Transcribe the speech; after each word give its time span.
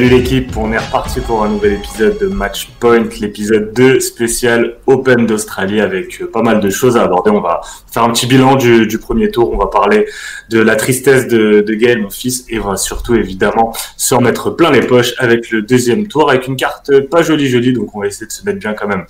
Salut 0.00 0.12
l'équipe, 0.12 0.56
on 0.56 0.72
est 0.72 0.78
reparti 0.78 1.20
pour 1.20 1.44
un 1.44 1.50
nouvel 1.50 1.74
épisode 1.74 2.16
de 2.16 2.26
Match 2.26 2.70
Point, 2.80 3.04
l'épisode 3.20 3.74
2 3.74 4.00
spécial 4.00 4.78
Open 4.86 5.26
d'Australie 5.26 5.82
avec 5.82 6.22
euh, 6.22 6.26
pas 6.26 6.40
mal 6.40 6.60
de 6.60 6.70
choses 6.70 6.96
à 6.96 7.02
aborder. 7.02 7.30
On 7.30 7.42
va 7.42 7.60
faire 7.92 8.04
un 8.04 8.10
petit 8.10 8.26
bilan 8.26 8.56
du, 8.56 8.98
premier 8.98 9.30
tour, 9.30 9.52
on 9.52 9.58
va 9.58 9.66
parler 9.66 10.06
de 10.48 10.58
la 10.58 10.76
tristesse 10.76 11.28
de, 11.28 11.60
de 11.60 11.74
Gaël, 11.74 12.00
mon 12.00 12.08
fils, 12.08 12.46
et 12.48 12.58
on 12.58 12.70
va 12.70 12.76
surtout 12.78 13.14
évidemment 13.14 13.76
se 13.98 14.14
remettre 14.14 14.48
plein 14.48 14.70
les 14.70 14.80
poches 14.80 15.12
avec 15.18 15.50
le 15.50 15.60
deuxième 15.60 16.08
tour, 16.08 16.30
avec 16.30 16.46
une 16.46 16.56
carte 16.56 16.98
pas 17.10 17.20
jolie 17.20 17.50
jolie, 17.50 17.74
donc 17.74 17.94
on 17.94 18.00
va 18.00 18.06
essayer 18.06 18.26
de 18.26 18.32
se 18.32 18.42
mettre 18.46 18.58
bien 18.58 18.72
quand 18.72 18.88
même. 18.88 19.04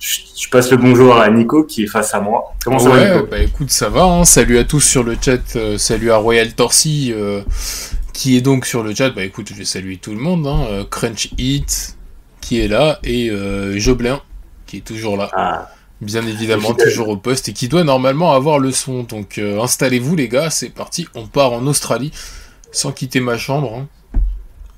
Je, 0.00 0.48
passe 0.50 0.70
le 0.70 0.78
bonjour 0.78 1.14
à 1.16 1.28
Nico 1.28 1.64
qui 1.64 1.82
est 1.82 1.86
face 1.86 2.14
à 2.14 2.20
moi. 2.20 2.54
Comment 2.64 2.78
ça 2.78 2.88
va 2.88 3.04
Nico? 3.04 3.26
Bah 3.30 3.38
écoute, 3.40 3.70
ça 3.70 3.90
va. 3.90 4.04
Hein. 4.04 4.24
Salut 4.24 4.56
à 4.56 4.64
tous 4.64 4.80
sur 4.80 5.04
le 5.04 5.14
chat. 5.20 5.56
Euh, 5.56 5.76
salut 5.76 6.10
à 6.10 6.16
Royal 6.16 6.54
Torsi 6.54 7.12
euh, 7.14 7.42
qui 8.20 8.36
est 8.36 8.42
donc 8.42 8.66
sur 8.66 8.82
le 8.82 8.94
chat. 8.94 9.08
Bah 9.08 9.24
écoute, 9.24 9.48
je 9.48 9.54
vais 9.54 9.64
saluer 9.64 9.96
tout 9.96 10.10
le 10.10 10.18
monde. 10.18 10.46
Hein. 10.46 10.66
Euh, 10.68 10.84
Crunch 10.84 11.30
Eat 11.38 11.96
qui 12.42 12.60
est 12.60 12.68
là 12.68 12.98
et 13.02 13.30
Joblin 13.76 14.20
qui 14.66 14.78
est 14.78 14.80
toujours 14.80 15.16
là. 15.16 15.30
Ah. 15.32 15.70
Bien 16.02 16.26
évidemment, 16.26 16.72
toujours 16.74 17.08
au 17.08 17.16
poste 17.16 17.48
et 17.50 17.52
qui 17.52 17.68
doit 17.68 17.84
normalement 17.84 18.32
avoir 18.32 18.58
le 18.58 18.72
son. 18.72 19.04
Donc 19.04 19.38
installez-vous 19.38 20.16
les 20.16 20.28
gars, 20.28 20.50
c'est 20.50 20.68
parti. 20.68 21.06
On 21.14 21.26
part 21.26 21.52
en 21.52 21.66
Australie 21.66 22.12
sans 22.72 22.92
quitter 22.92 23.20
ma 23.20 23.38
chambre. 23.38 23.74
Hein. 23.74 23.88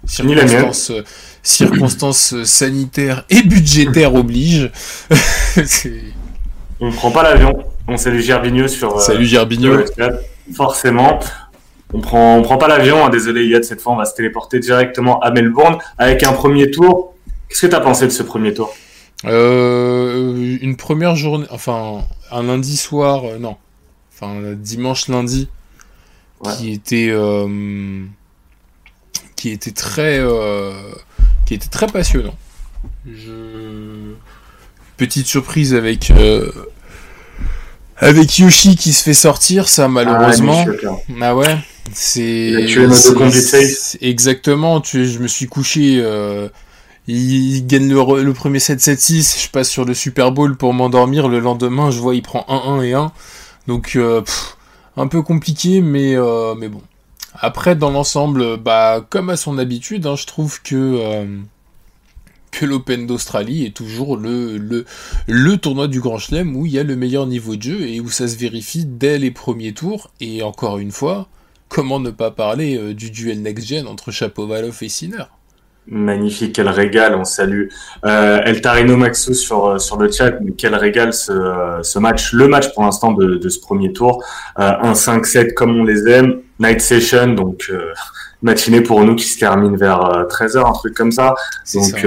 Circonstances, 0.04 0.90
euh, 0.90 1.04
circonstances 1.42 2.42
sanitaires 2.44 3.24
et 3.30 3.42
budgétaires 3.42 4.14
obligent. 4.14 4.70
on 6.80 6.86
ne 6.86 6.92
prend 6.92 7.10
pas 7.10 7.22
l'avion. 7.22 7.56
On 7.86 7.96
salue 7.96 8.20
Gerbigno 8.20 8.66
sur. 8.66 8.96
Euh, 8.96 9.00
Salut 9.00 9.26
Gerbigno. 9.26 9.78
Forcément. 10.54 11.20
On 11.92 12.00
prend, 12.00 12.36
on 12.36 12.42
prend 12.42 12.58
pas 12.58 12.68
l'avion. 12.68 13.04
Hein. 13.04 13.10
Désolé 13.10 13.46
Yad, 13.46 13.64
cette 13.64 13.80
fois 13.80 13.92
on 13.92 13.96
va 13.96 14.04
se 14.04 14.14
téléporter 14.14 14.58
directement 14.58 15.20
à 15.20 15.30
Melbourne 15.30 15.78
avec 15.98 16.22
un 16.22 16.32
premier 16.32 16.70
tour. 16.70 17.14
Qu'est-ce 17.48 17.62
que 17.62 17.66
tu 17.66 17.74
as 17.74 17.80
pensé 17.80 18.06
de 18.06 18.12
ce 18.12 18.22
premier 18.22 18.54
tour? 18.54 18.74
Euh, 19.24 20.56
Une 20.60 20.76
première 20.76 21.16
journée, 21.16 21.46
enfin 21.50 22.02
un 22.30 22.42
lundi 22.42 22.76
soir, 22.76 23.22
non, 23.38 23.56
enfin 24.12 24.54
dimanche 24.56 25.08
lundi, 25.08 25.48
qui 26.56 26.72
était 26.72 27.12
qui 29.42 29.50
était 29.50 29.72
très, 29.72 30.20
euh, 30.20 30.70
qui 31.46 31.54
était 31.54 31.66
très 31.66 31.88
passionnant. 31.88 32.36
Petite 34.96 35.26
surprise 35.26 35.74
avec 35.74 36.12
euh, 36.12 36.52
avec 38.02 38.38
Yoshi 38.38 38.76
qui 38.76 38.92
se 38.92 39.02
fait 39.02 39.14
sortir, 39.14 39.68
ça 39.68 39.88
malheureusement. 39.88 40.64
Ah, 40.84 40.88
ah 41.20 41.36
ouais, 41.36 41.56
c'est 41.92 42.52
exactement. 44.00 44.80
Tu, 44.80 45.06
je 45.06 45.18
me 45.18 45.28
suis 45.28 45.46
couché. 45.46 46.00
Euh, 46.00 46.48
il, 47.08 47.66
gagne 47.66 47.88
le, 47.88 48.32
premier 48.32 48.58
7-7-6. 48.58 49.44
Je 49.44 49.50
passe 49.50 49.68
sur 49.68 49.84
le 49.84 49.94
Super 49.94 50.32
Bowl 50.32 50.56
pour 50.56 50.74
m'endormir. 50.74 51.28
Le 51.28 51.40
lendemain, 51.40 51.90
je 51.90 51.98
vois 51.98 52.14
il 52.14 52.22
prend 52.22 52.44
1-1 52.48 52.84
et 52.84 52.92
1. 52.92 53.12
Donc 53.66 53.98
un 54.96 55.06
peu 55.06 55.22
compliqué, 55.22 55.80
mais 55.80 56.16
mais 56.58 56.68
bon. 56.68 56.82
Après, 57.34 57.74
dans 57.74 57.90
l'ensemble, 57.90 58.56
bah, 58.58 59.04
comme 59.08 59.30
à 59.30 59.36
son 59.36 59.58
habitude, 59.58 60.06
hein, 60.06 60.16
je 60.16 60.26
trouve 60.26 60.60
que, 60.62 60.74
euh, 60.76 61.24
que 62.52 62.66
l'Open 62.66 63.06
d'Australie 63.06 63.64
est 63.64 63.74
toujours 63.74 64.16
le, 64.16 64.84
tournoi 65.56 65.88
du 65.88 66.00
Grand 66.00 66.18
Chelem 66.18 66.54
où 66.54 66.66
il 66.66 66.72
y 66.72 66.78
a 66.78 66.84
le 66.84 66.94
meilleur 66.94 67.26
niveau 67.26 67.56
de 67.56 67.62
jeu 67.62 67.80
et 67.80 68.00
où 68.00 68.08
ça 68.08 68.28
se 68.28 68.36
vérifie 68.36 68.84
dès 68.84 69.18
les 69.18 69.32
premiers 69.32 69.72
tours. 69.72 70.10
Et 70.20 70.42
encore 70.42 70.78
une 70.78 70.92
fois, 70.92 71.28
comment 71.68 71.98
ne 71.98 72.10
pas 72.10 72.30
parler 72.30 72.76
euh, 72.76 72.94
du 72.94 73.10
duel 73.10 73.42
next-gen 73.42 73.88
entre 73.88 74.12
Chapovalov 74.12 74.78
et 74.82 74.88
Sinner? 74.88 75.24
Magnifique, 75.88 76.54
quel 76.54 76.68
régal, 76.68 77.16
on 77.16 77.24
salue 77.24 77.66
euh, 78.04 78.40
El 78.44 78.60
Tarino 78.60 78.96
Maxou 78.96 79.34
sur, 79.34 79.66
euh, 79.66 79.78
le 79.98 80.12
chat, 80.12 80.30
mais 80.40 80.52
quel 80.52 80.76
régal 80.76 81.12
ce, 81.12 81.98
match, 81.98 82.32
le 82.32 82.46
match 82.46 82.72
pour 82.72 82.84
l'instant 82.84 83.10
de, 83.10 83.48
ce 83.48 83.58
premier 83.58 83.92
tour, 83.92 84.22
euh, 84.60 84.70
un 84.80 84.92
5-7 84.92 85.54
comme 85.54 85.76
on 85.76 85.82
les 85.82 86.08
aime, 86.08 86.40
night 86.62 86.80
session, 86.80 87.34
donc 87.34 87.66
euh, 87.70 87.92
matinée 88.42 88.80
pour 88.80 89.04
nous 89.04 89.14
qui 89.14 89.24
se 89.24 89.38
termine 89.38 89.76
vers 89.76 90.00
13h, 90.00 90.68
un 90.68 90.72
truc 90.72 90.94
comme 90.94 91.12
ça, 91.12 91.34
donc 91.74 92.06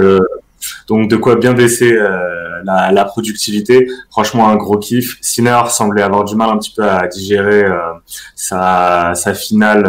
donc 0.87 1.09
de 1.09 1.15
quoi 1.15 1.35
bien 1.35 1.53
baisser 1.53 1.93
euh, 1.93 2.61
la, 2.63 2.91
la, 2.91 3.05
productivité. 3.05 3.87
Franchement, 4.09 4.49
un 4.49 4.55
gros 4.55 4.77
kiff. 4.77 5.17
Sinner 5.21 5.61
semblait 5.69 6.01
avoir 6.01 6.23
du 6.23 6.35
mal 6.35 6.49
un 6.49 6.57
petit 6.57 6.73
peu 6.75 6.83
à 6.83 7.07
digérer 7.07 7.63
euh, 7.63 7.77
sa, 8.35 9.13
sa 9.15 9.33
finale 9.33 9.85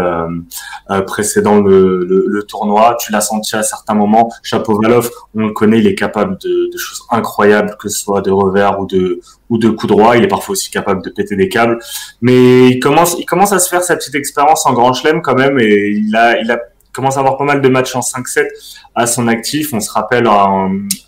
euh, 0.90 1.00
précédant 1.02 1.60
le, 1.60 2.04
le, 2.04 2.24
le, 2.26 2.42
tournoi. 2.42 2.96
Tu 3.00 3.12
l'as 3.12 3.20
senti 3.20 3.56
à 3.56 3.62
certains 3.62 3.94
moments. 3.94 4.30
Chapovalov, 4.42 5.10
on 5.34 5.46
le 5.46 5.52
connaît, 5.52 5.78
il 5.78 5.86
est 5.86 5.94
capable 5.94 6.38
de, 6.38 6.70
de, 6.72 6.78
choses 6.78 7.02
incroyables, 7.10 7.76
que 7.78 7.88
ce 7.88 7.98
soit 7.98 8.20
de 8.20 8.30
revers 8.30 8.78
ou 8.80 8.86
de 8.86 9.20
ou 9.48 9.58
de 9.58 9.68
coups 9.70 9.92
droits. 9.92 10.16
Il 10.16 10.24
est 10.24 10.28
parfois 10.28 10.52
aussi 10.52 10.70
capable 10.70 11.02
de 11.02 11.10
péter 11.10 11.36
des 11.36 11.48
câbles. 11.48 11.78
Mais 12.20 12.68
il 12.68 12.80
commence, 12.80 13.16
il 13.18 13.24
commence 13.24 13.52
à 13.52 13.58
se 13.58 13.68
faire 13.68 13.82
sa 13.82 13.96
petite 13.96 14.14
expérience 14.14 14.66
en 14.66 14.72
Grand 14.72 14.92
Chelem 14.92 15.22
quand 15.22 15.34
même, 15.34 15.58
et 15.58 15.88
il 15.88 16.14
a, 16.16 16.40
il 16.40 16.50
a 16.50 16.58
commence 16.96 17.16
à 17.16 17.20
avoir 17.20 17.36
pas 17.36 17.44
mal 17.44 17.60
de 17.60 17.68
matchs 17.68 17.94
en 17.94 18.00
5-7 18.00 18.46
à 18.94 19.06
son 19.06 19.28
actif. 19.28 19.72
On 19.74 19.80
se 19.80 19.90
rappelle 19.90 20.26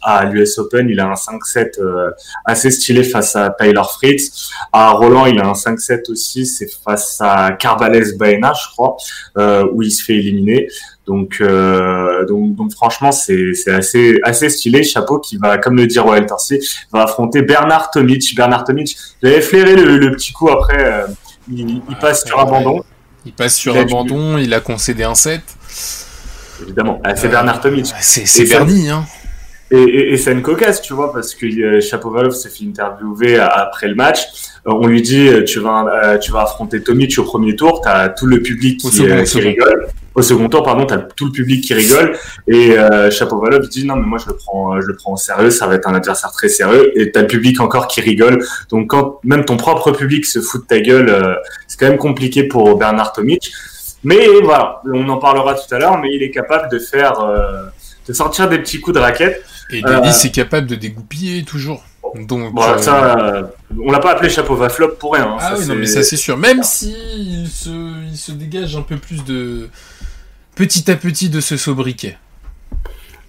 à 0.02 0.24
l'US 0.26 0.58
Open, 0.58 0.88
il 0.88 1.00
a 1.00 1.06
un 1.06 1.14
5-7 1.14 1.80
euh, 1.80 2.10
assez 2.44 2.70
stylé 2.70 3.02
face 3.02 3.34
à 3.34 3.50
Tyler 3.50 3.82
Fritz. 3.90 4.50
À 4.72 4.90
Roland, 4.90 5.26
il 5.26 5.40
a 5.40 5.46
un 5.46 5.54
5-7 5.54 6.12
aussi, 6.12 6.46
c'est 6.46 6.68
face 6.84 7.18
à 7.20 7.52
Carbales 7.52 8.16
Baena, 8.18 8.52
je 8.52 8.68
crois, 8.72 8.96
euh, 9.38 9.66
où 9.72 9.82
il 9.82 9.90
se 9.90 10.04
fait 10.04 10.16
éliminer. 10.16 10.68
Donc, 11.06 11.38
euh, 11.40 12.26
donc, 12.26 12.54
donc, 12.54 12.72
franchement, 12.72 13.10
c'est 13.10 13.54
assez, 13.68 14.20
assez 14.22 14.50
stylé. 14.50 14.82
Chapeau 14.82 15.18
qui 15.18 15.38
va, 15.38 15.56
comme 15.56 15.76
le 15.76 15.86
dit 15.86 15.98
Royal 15.98 16.26
Torsi, 16.26 16.60
va 16.92 17.04
affronter 17.04 17.40
Bernard 17.40 17.90
Tomic. 17.90 18.36
Bernard 18.36 18.64
Tomic, 18.64 18.94
j'avais 19.22 19.40
flairé 19.40 19.74
le, 19.74 20.10
petit 20.12 20.32
coup 20.32 20.50
après, 20.50 21.06
il, 21.50 21.80
passe 21.98 22.26
sur 22.26 22.38
abandon. 22.38 22.84
Il 23.24 23.32
passe 23.32 23.56
sur 23.56 23.74
abandon, 23.74 24.36
il 24.36 24.52
a 24.52 24.60
concédé 24.60 25.04
un 25.04 25.14
7 25.14 25.57
évidemment. 26.62 27.00
Ah, 27.04 27.16
c'est 27.16 27.28
Bernard 27.28 27.60
Tomic. 27.60 27.86
C'est 28.00 28.48
Bernie, 28.48 28.88
hein. 28.88 29.04
Et, 29.70 30.12
et, 30.12 30.16
c'est 30.16 30.32
une 30.32 30.40
cocasse, 30.40 30.80
tu 30.80 30.94
vois, 30.94 31.12
parce 31.12 31.34
que 31.34 31.44
euh, 31.44 31.80
Chapovalov 31.82 32.32
s'est 32.32 32.48
fait 32.48 32.64
interviewer 32.64 33.38
après 33.38 33.86
le 33.86 33.94
match. 33.94 34.20
Euh, 34.66 34.72
on 34.72 34.86
lui 34.86 35.02
dit, 35.02 35.28
euh, 35.28 35.44
tu 35.44 35.60
vas, 35.60 36.16
tu 36.18 36.32
vas 36.32 36.42
affronter 36.42 36.82
Tomic 36.82 37.18
au 37.18 37.24
premier 37.24 37.54
tour, 37.54 37.82
tu 37.82 37.88
as 37.88 38.08
tout 38.08 38.24
le 38.24 38.40
public 38.40 38.80
qui, 38.80 39.02
rigole. 39.40 39.88
Au 40.14 40.22
second 40.22 40.48
tour, 40.48 40.62
pardon, 40.62 40.86
tu 40.86 40.94
as 40.94 40.98
tout 40.98 41.26
le 41.26 41.32
public 41.32 41.62
qui 41.62 41.74
rigole. 41.74 42.16
Et 42.46 42.78
euh, 42.78 43.10
Chapovalov 43.10 43.68
dit, 43.68 43.84
non, 43.84 43.96
mais 43.96 44.06
moi, 44.06 44.18
je 44.18 44.30
le 44.30 44.36
prends, 44.36 44.80
je 44.80 44.86
le 44.86 44.96
prends 44.96 45.12
au 45.12 45.16
sérieux, 45.18 45.50
ça 45.50 45.66
va 45.66 45.74
être 45.74 45.86
un 45.86 45.94
adversaire 45.94 46.32
très 46.32 46.48
sérieux. 46.48 46.90
Et 46.98 47.12
tu 47.12 47.18
as 47.18 47.22
le 47.22 47.28
public 47.28 47.60
encore 47.60 47.88
qui 47.88 48.00
rigole. 48.00 48.42
Donc, 48.70 48.88
quand 48.88 49.20
même 49.22 49.44
ton 49.44 49.58
propre 49.58 49.92
public 49.92 50.24
se 50.24 50.40
fout 50.40 50.62
de 50.62 50.66
ta 50.66 50.80
gueule, 50.80 51.38
c'est 51.66 51.78
quand 51.78 51.88
même 51.88 51.98
compliqué 51.98 52.44
pour 52.44 52.78
Bernard 52.78 53.12
Tomic. 53.12 53.52
Mais 54.04 54.28
voilà, 54.42 54.80
on 54.92 55.08
en 55.08 55.18
parlera 55.18 55.54
tout 55.54 55.74
à 55.74 55.78
l'heure, 55.78 55.98
mais 55.98 56.08
il 56.12 56.22
est 56.22 56.30
capable 56.30 56.70
de 56.70 56.78
faire, 56.78 57.20
euh, 57.20 57.64
de 58.06 58.12
sortir 58.12 58.48
des 58.48 58.58
petits 58.58 58.80
coups 58.80 58.94
de 58.94 59.00
raquette. 59.00 59.44
Et 59.70 59.82
Denis 59.82 60.08
euh, 60.08 60.26
est 60.26 60.34
capable 60.34 60.66
de 60.66 60.76
dégoupiller 60.76 61.42
toujours. 61.42 61.82
Donc, 62.14 62.54
voilà, 62.54 62.80
ça, 62.80 63.18
euh, 63.18 63.42
on 63.84 63.90
l'a 63.90 63.98
pas 63.98 64.12
appelé 64.12 64.30
chapeau 64.30 64.56
flop 64.68 64.92
pour 64.98 65.14
rien. 65.14 65.24
Hein. 65.24 65.36
Ah 65.40 65.54
oui, 65.58 65.66
non, 65.66 65.74
mais 65.74 65.86
ça 65.86 66.02
c'est 66.02 66.16
sûr. 66.16 66.38
Même 66.38 66.62
si 66.62 66.94
il 67.18 67.48
se, 67.48 67.70
il 68.10 68.16
se 68.16 68.32
dégage 68.32 68.76
un 68.76 68.82
peu 68.82 68.96
plus 68.96 69.24
de 69.24 69.68
petit 70.54 70.90
à 70.90 70.96
petit 70.96 71.28
de 71.28 71.40
ce 71.40 71.56
sobriquet. 71.56 72.16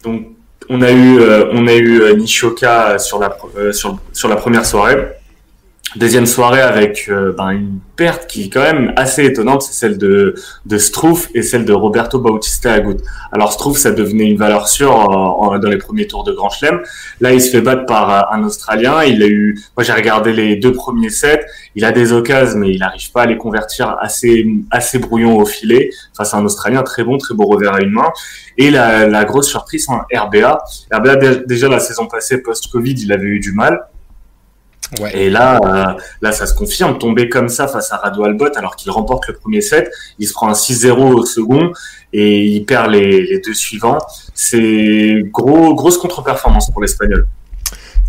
Donc, 0.03 0.27
on 0.69 0.81
a 0.81 0.91
eu, 0.91 1.19
on 1.51 1.67
a 1.67 1.73
eu 1.73 2.15
Nishoka 2.15 2.99
sur 2.99 3.19
la, 3.19 3.35
sur, 3.73 3.99
sur 4.13 4.29
la 4.29 4.35
première 4.37 4.65
soirée. 4.65 5.18
Deuxième 5.95 6.27
soirée 6.27 6.61
avec 6.61 7.07
euh, 7.09 7.33
ben, 7.35 7.49
une 7.49 7.79
perte 7.95 8.27
qui 8.27 8.43
est 8.43 8.49
quand 8.49 8.61
même 8.61 8.93
assez 8.95 9.25
étonnante, 9.25 9.63
c'est 9.63 9.73
celle 9.73 9.97
de, 9.97 10.35
de 10.67 10.77
et 11.33 11.41
celle 11.41 11.65
de 11.65 11.73
Roberto 11.73 12.19
Bautista 12.19 12.73
Agut. 12.73 12.97
Alors 13.31 13.51
Struff, 13.53 13.77
ça 13.77 13.91
devenait 13.91 14.29
une 14.29 14.37
valeur 14.37 14.67
sûre 14.67 14.91
dans 14.91 15.69
les 15.69 15.77
premiers 15.77 16.05
tours 16.05 16.23
de 16.23 16.31
Grand 16.31 16.51
Chelem. 16.51 16.81
Là, 17.21 17.33
il 17.33 17.41
se 17.41 17.49
fait 17.49 17.61
battre 17.61 17.87
par 17.87 18.11
euh, 18.11 18.35
un 18.37 18.43
Australien. 18.43 19.03
Il 19.03 19.23
a 19.23 19.27
eu, 19.27 19.59
moi 19.75 19.83
j'ai 19.83 19.93
regardé 19.93 20.31
les 20.31 20.57
deux 20.57 20.73
premiers 20.73 21.09
sets. 21.09 21.43
Il 21.73 21.83
a 21.83 21.91
des 21.91 22.13
occasions, 22.13 22.59
mais 22.59 22.69
il 22.69 22.79
n'arrive 22.79 23.11
pas 23.11 23.23
à 23.23 23.25
les 23.25 23.37
convertir 23.37 23.97
assez 23.99 24.45
assez 24.69 24.99
brouillon 24.99 25.37
au 25.37 25.45
filet 25.45 25.89
face 26.15 26.35
à 26.35 26.37
un 26.37 26.45
Australien 26.45 26.83
très 26.83 27.03
bon, 27.03 27.17
très 27.17 27.33
beau 27.33 27.45
revers 27.45 27.73
à 27.73 27.81
une 27.81 27.91
main. 27.91 28.09
Et 28.59 28.69
la, 28.69 29.07
la 29.07 29.25
grosse 29.25 29.49
surprise, 29.49 29.87
en 29.89 30.01
RBA. 30.15 30.59
RBA 30.93 31.15
déjà 31.47 31.67
la 31.67 31.79
saison 31.79 32.05
passée 32.05 32.43
post-Covid, 32.43 32.93
il 32.93 33.11
avait 33.11 33.25
eu 33.25 33.39
du 33.39 33.53
mal. 33.53 33.87
Et 35.13 35.29
là, 35.29 35.59
euh, 35.63 35.99
là, 36.21 36.31
ça 36.31 36.45
se 36.45 36.53
confirme. 36.53 36.97
Tomber 36.97 37.29
comme 37.29 37.49
ça 37.49 37.67
face 37.67 37.91
à 37.91 37.97
Rado 37.97 38.23
Albot, 38.23 38.49
alors 38.55 38.75
qu'il 38.75 38.91
remporte 38.91 39.27
le 39.27 39.35
premier 39.35 39.61
set, 39.61 39.91
il 40.17 40.27
se 40.27 40.33
prend 40.33 40.49
un 40.49 40.53
6-0 40.53 41.13
au 41.13 41.25
second 41.25 41.71
et 42.11 42.45
il 42.45 42.65
perd 42.65 42.91
les, 42.91 43.21
les 43.21 43.39
deux 43.39 43.53
suivants. 43.53 43.99
C'est 44.33 45.23
gros, 45.31 45.75
grosse 45.75 45.97
contre-performance 45.97 46.71
pour 46.71 46.81
l'Espagnol. 46.81 47.27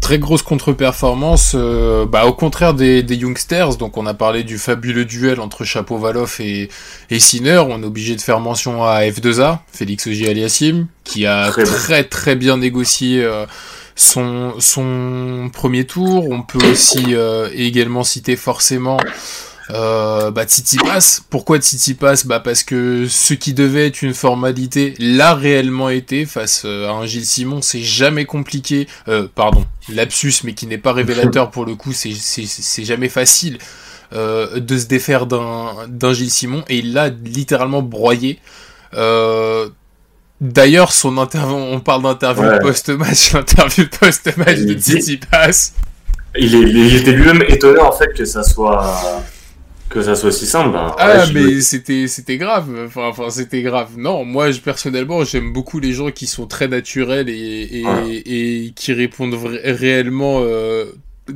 Très 0.00 0.18
grosse 0.18 0.42
contre-performance, 0.42 1.52
euh, 1.54 2.06
bah, 2.06 2.24
au 2.24 2.32
contraire 2.32 2.72
des, 2.72 3.02
des, 3.02 3.16
Youngsters, 3.16 3.76
donc 3.76 3.98
on 3.98 4.06
a 4.06 4.14
parlé 4.14 4.44
du 4.44 4.56
fabuleux 4.56 5.04
duel 5.04 5.40
entre 5.40 5.62
Chapeau-Valoff 5.62 6.40
et, 6.40 6.70
et 7.10 7.20
Sinner, 7.20 7.62
on 7.68 7.82
est 7.82 7.86
obligé 7.86 8.16
de 8.16 8.20
faire 8.22 8.40
mention 8.40 8.82
à 8.82 9.02
F2A, 9.02 9.58
Félix 9.70 10.06
Ogier-Aliassime, 10.06 10.86
qui 11.04 11.26
a 11.26 11.50
très, 11.50 11.64
très, 11.64 12.04
très 12.04 12.34
bien 12.34 12.56
négocié 12.56 13.22
euh, 13.22 13.44
son, 14.00 15.50
premier 15.52 15.84
tour. 15.84 16.28
On 16.30 16.42
peut 16.42 16.64
aussi 16.70 17.14
euh, 17.14 17.48
également 17.54 18.04
citer 18.04 18.36
forcément 18.36 18.98
euh, 19.70 20.30
bah, 20.30 20.44
Tsitsipas. 20.44 21.20
Pourquoi 21.30 21.58
Tsitsipas 21.58 22.22
Bah 22.24 22.40
parce 22.40 22.62
que 22.62 23.06
ce 23.08 23.34
qui 23.34 23.52
devait 23.52 23.86
être 23.86 24.02
une 24.02 24.14
formalité 24.14 24.94
l'a 24.98 25.34
réellement 25.34 25.90
été 25.90 26.26
face 26.26 26.62
euh, 26.64 26.88
à 26.88 26.92
un 26.92 27.06
Gilles 27.06 27.26
Simon. 27.26 27.62
C'est 27.62 27.82
jamais 27.82 28.24
compliqué. 28.24 28.88
Euh, 29.08 29.28
pardon, 29.32 29.64
lapsus, 29.88 30.34
mais 30.44 30.54
qui 30.54 30.66
n'est 30.66 30.78
pas 30.78 30.92
révélateur 30.92 31.50
pour 31.50 31.64
le 31.64 31.74
coup. 31.74 31.92
C'est 31.92 32.84
jamais 32.84 33.08
facile 33.08 33.58
euh, 34.12 34.58
de 34.58 34.76
se 34.76 34.86
défaire 34.86 35.26
d'un 35.26 36.12
Gilles 36.12 36.32
Simon 36.32 36.64
et 36.68 36.78
il 36.78 36.92
l'a 36.92 37.08
littéralement 37.08 37.82
broyé. 37.82 38.40
Euh, 38.94 39.68
D'ailleurs, 40.40 40.92
son 40.92 41.18
interview, 41.18 41.54
on 41.54 41.80
parle 41.80 42.02
d'interview 42.02 42.44
ouais. 42.44 42.58
post-match, 42.60 43.32
l'interview 43.34 43.86
post-match 43.88 44.60
de 44.60 44.74
Tsitsipas. 44.74 45.72
Il, 46.36 46.54
est, 46.54 46.60
il 46.60 46.96
était 46.96 47.12
lui-même 47.12 47.42
étonné 47.48 47.80
en 47.80 47.92
fait 47.92 48.12
que 48.14 48.24
ça 48.24 48.42
soit 48.42 49.22
que 49.90 50.00
ça 50.02 50.14
soit 50.14 50.32
si 50.32 50.46
simple. 50.46 50.76
Hein. 50.76 50.94
Ah, 50.98 51.26
ouais, 51.26 51.32
mais 51.34 51.60
c'était 51.60 52.06
c'était 52.06 52.38
grave. 52.38 52.68
Enfin, 52.86 53.08
enfin 53.08 53.28
c'était 53.28 53.60
grave. 53.60 53.90
Non, 53.98 54.24
moi, 54.24 54.50
je, 54.52 54.60
personnellement, 54.60 55.24
j'aime 55.24 55.52
beaucoup 55.52 55.80
les 55.80 55.92
gens 55.92 56.10
qui 56.10 56.26
sont 56.26 56.46
très 56.46 56.68
naturels 56.68 57.28
et, 57.28 57.80
et, 57.80 57.84
ouais. 57.84 58.22
et 58.24 58.72
qui 58.74 58.92
répondent 58.92 59.34
réellement 59.64 60.40
euh, 60.42 60.86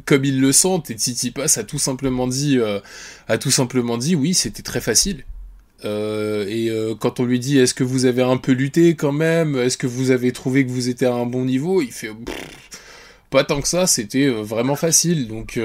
comme 0.07 0.25
ils 0.25 0.41
le 0.41 0.53
sentent. 0.53 0.91
Et 0.91 0.95
Tsitsipas 0.95 1.59
a 1.59 1.65
tout 1.65 1.81
simplement 1.81 2.29
dit, 2.29 2.59
euh, 2.59 2.79
a 3.29 3.39
tout 3.39 3.51
simplement 3.51 3.99
dit, 3.99 4.15
oui, 4.15 4.35
c'était 4.35 4.63
très 4.63 4.81
facile. 4.81 5.25
Euh, 5.85 6.47
et 6.49 6.71
euh, 6.71 6.95
quand 6.99 7.21
on 7.21 7.25
lui 7.25 7.39
dit 7.39 7.59
est-ce 7.59 7.75
que 7.75 7.85
vous 7.85 8.07
avez 8.07 8.23
un 8.23 8.37
peu 8.37 8.53
lutté 8.53 8.95
quand 8.95 9.13
même, 9.13 9.57
est-ce 9.57 9.77
que 9.77 9.87
vous 9.87 10.11
avez 10.11 10.33
trouvé 10.33 10.65
que 10.65 10.71
vous 10.71 10.89
étiez 10.89 11.07
à 11.07 11.15
un 11.15 11.27
bon 11.27 11.45
niveau, 11.45 11.83
il 11.83 11.93
fait 11.93 12.11
pas 13.31 13.45
tant 13.45 13.61
que 13.61 13.69
ça, 13.69 13.87
c'était 13.87 14.27
euh, 14.27 14.43
vraiment 14.43 14.77
facile. 14.77 15.29
Donc 15.29 15.59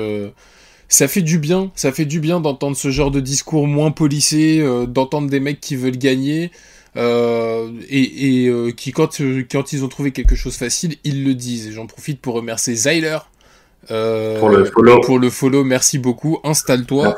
ça 0.87 1.07
fait 1.07 1.21
du 1.21 1.37
bien, 1.37 1.71
ça 1.75 1.91
fait 1.91 2.05
du 2.05 2.19
bien 2.19 2.39
d'entendre 2.39 2.75
ce 2.75 2.89
genre 2.89 3.11
de 3.11 3.19
discours 3.19 3.67
moins 3.67 3.91
polissé, 3.91 4.65
d'entendre 4.87 5.29
des 5.29 5.39
mecs 5.39 5.61
qui 5.61 5.75
veulent 5.75 5.97
gagner. 5.97 6.51
et, 6.95 8.45
et 8.47 8.73
qui 8.73 8.91
quand, 8.91 9.21
quand 9.51 9.73
ils 9.73 9.83
ont 9.83 9.87
trouvé 9.87 10.11
quelque 10.11 10.35
chose 10.35 10.55
facile, 10.55 10.95
ils 11.03 11.23
le 11.23 11.35
disent. 11.35 11.67
Et 11.67 11.71
j'en 11.71 11.85
profite 11.85 12.19
pour 12.19 12.33
remercier 12.33 12.73
Zyler 12.75 13.19
pour 13.87 14.49
le 14.49 14.65
follow. 14.65 14.99
Pour 15.01 15.19
le 15.19 15.29
follow, 15.29 15.63
merci 15.63 15.99
beaucoup. 15.99 16.39
Installe-toi. 16.43 17.15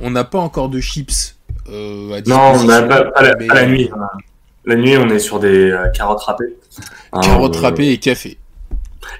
On 0.00 0.10
n'a 0.10 0.24
pas 0.24 0.38
encore 0.38 0.68
de 0.68 0.80
chips 0.80 1.33
euh, 1.70 2.20
non, 2.26 2.52
on 2.54 2.68
a 2.68 2.82
pas, 2.82 3.04
pas, 3.04 3.22
la, 3.22 3.34
mais... 3.36 3.46
pas, 3.46 3.54
la, 3.54 3.66
nuit. 3.66 3.90
La 4.64 4.76
nuit, 4.76 4.96
on 4.96 5.08
est 5.08 5.18
sur 5.18 5.40
des 5.40 5.70
euh, 5.70 5.88
carottes 5.88 6.22
râpées. 6.22 6.56
Carottes 7.22 7.56
hein, 7.56 7.60
râpées 7.60 7.90
et 7.90 7.98
café. 7.98 8.38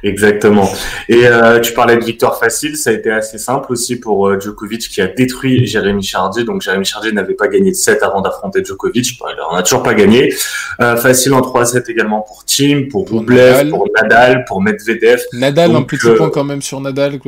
Exactement. 0.02 0.70
Et 1.08 1.26
euh, 1.26 1.60
tu 1.60 1.72
parlais 1.72 1.96
de 1.96 2.04
victoire 2.04 2.38
facile, 2.38 2.76
ça 2.76 2.90
a 2.90 2.92
été 2.92 3.10
assez 3.10 3.38
simple 3.38 3.72
aussi 3.72 3.96
pour 3.96 4.28
euh, 4.28 4.38
Djokovic 4.38 4.88
qui 4.88 5.00
a 5.00 5.06
détruit 5.06 5.66
Jérémy 5.66 6.02
Chardy. 6.02 6.44
Donc 6.44 6.62
Jérémy 6.62 6.84
Chardy 6.84 7.12
n'avait 7.12 7.34
pas 7.34 7.48
gagné 7.48 7.70
de 7.70 7.76
7 7.76 8.02
avant 8.02 8.20
d'affronter 8.20 8.64
Djokovic. 8.64 9.18
Bon, 9.18 9.26
il 9.30 9.58
a 9.58 9.62
toujours 9.62 9.82
pas 9.82 9.94
gagné. 9.94 10.34
Euh, 10.80 10.96
facile 10.96 11.34
en 11.34 11.40
3-7 11.40 11.90
également 11.90 12.20
pour 12.20 12.44
Tim, 12.44 12.84
pour, 12.90 13.08
Rublev, 13.08 13.38
Nadal. 13.38 13.70
pour 13.70 13.88
Nadal, 13.94 14.44
pour 14.46 14.62
Medvedev. 14.62 15.20
Nadal, 15.32 15.72
donc, 15.72 15.82
un 15.82 15.96
petit 15.96 16.16
point 16.16 16.30
quand 16.30 16.44
même 16.44 16.62
sur 16.62 16.80
Nadal, 16.80 17.18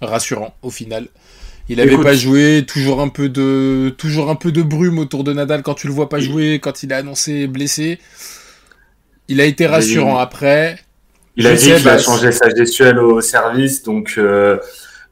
rassurant 0.00 0.54
au 0.62 0.70
final. 0.70 1.06
Il 1.68 1.80
avait 1.80 1.92
Écoute, 1.92 2.04
pas 2.04 2.14
joué, 2.14 2.64
toujours 2.66 3.00
un 3.00 3.08
peu 3.08 3.28
de 3.28 3.94
toujours 3.96 4.28
un 4.28 4.34
peu 4.34 4.52
de 4.52 4.62
brume 4.62 4.98
autour 4.98 5.24
de 5.24 5.32
Nadal 5.32 5.62
quand 5.62 5.74
tu 5.74 5.86
le 5.86 5.94
vois 5.94 6.08
pas 6.08 6.20
jouer, 6.20 6.60
quand 6.60 6.82
il 6.82 6.92
est 6.92 6.94
annoncé 6.94 7.46
blessé. 7.46 7.98
Il 9.28 9.40
a 9.40 9.44
été 9.44 9.66
rassurant 9.66 10.18
après. 10.18 10.78
Il 11.36 11.46
a 11.46 11.54
dit 11.54 11.72
qu'il 11.74 11.88
a 11.88 11.98
changé 11.98 12.32
sa 12.32 12.54
gestuelle 12.54 12.98
au 12.98 13.20
service, 13.20 13.82
donc 13.82 14.14
euh, 14.18 14.56
euh, 14.56 14.58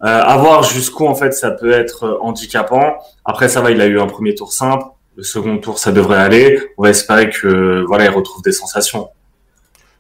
à 0.01 0.37
voir 0.37 0.63
jusqu'où 0.63 1.07
en 1.07 1.15
fait 1.15 1.33
ça 1.33 1.51
peut 1.51 1.73
être 1.73 2.19
handicapant. 2.21 2.97
Après 3.25 3.49
ça 3.49 3.61
va, 3.61 3.71
il 3.71 3.81
a 3.81 3.87
eu 3.87 3.99
un 3.99 4.07
premier 4.07 4.35
tour 4.35 4.53
simple, 4.53 4.85
le 5.17 5.23
second 5.23 5.57
tour 5.59 5.79
ça 5.79 5.91
devrait 5.91 6.19
aller. 6.19 6.61
On 6.77 6.83
va 6.83 6.91
espérer 6.91 7.31
que 7.31 7.85
voilà 7.87 8.05
il 8.05 8.11
retrouve 8.11 8.43
des 8.43 8.53
sensations. 8.53 9.09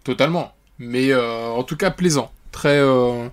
Totalement, 0.04 0.52
mais 0.78 1.12
euh, 1.12 1.46
en 1.48 1.62
tout 1.62 1.76
cas 1.76 1.90
plaisant, 1.90 2.30
très 2.50 2.78
euh, 2.78 3.28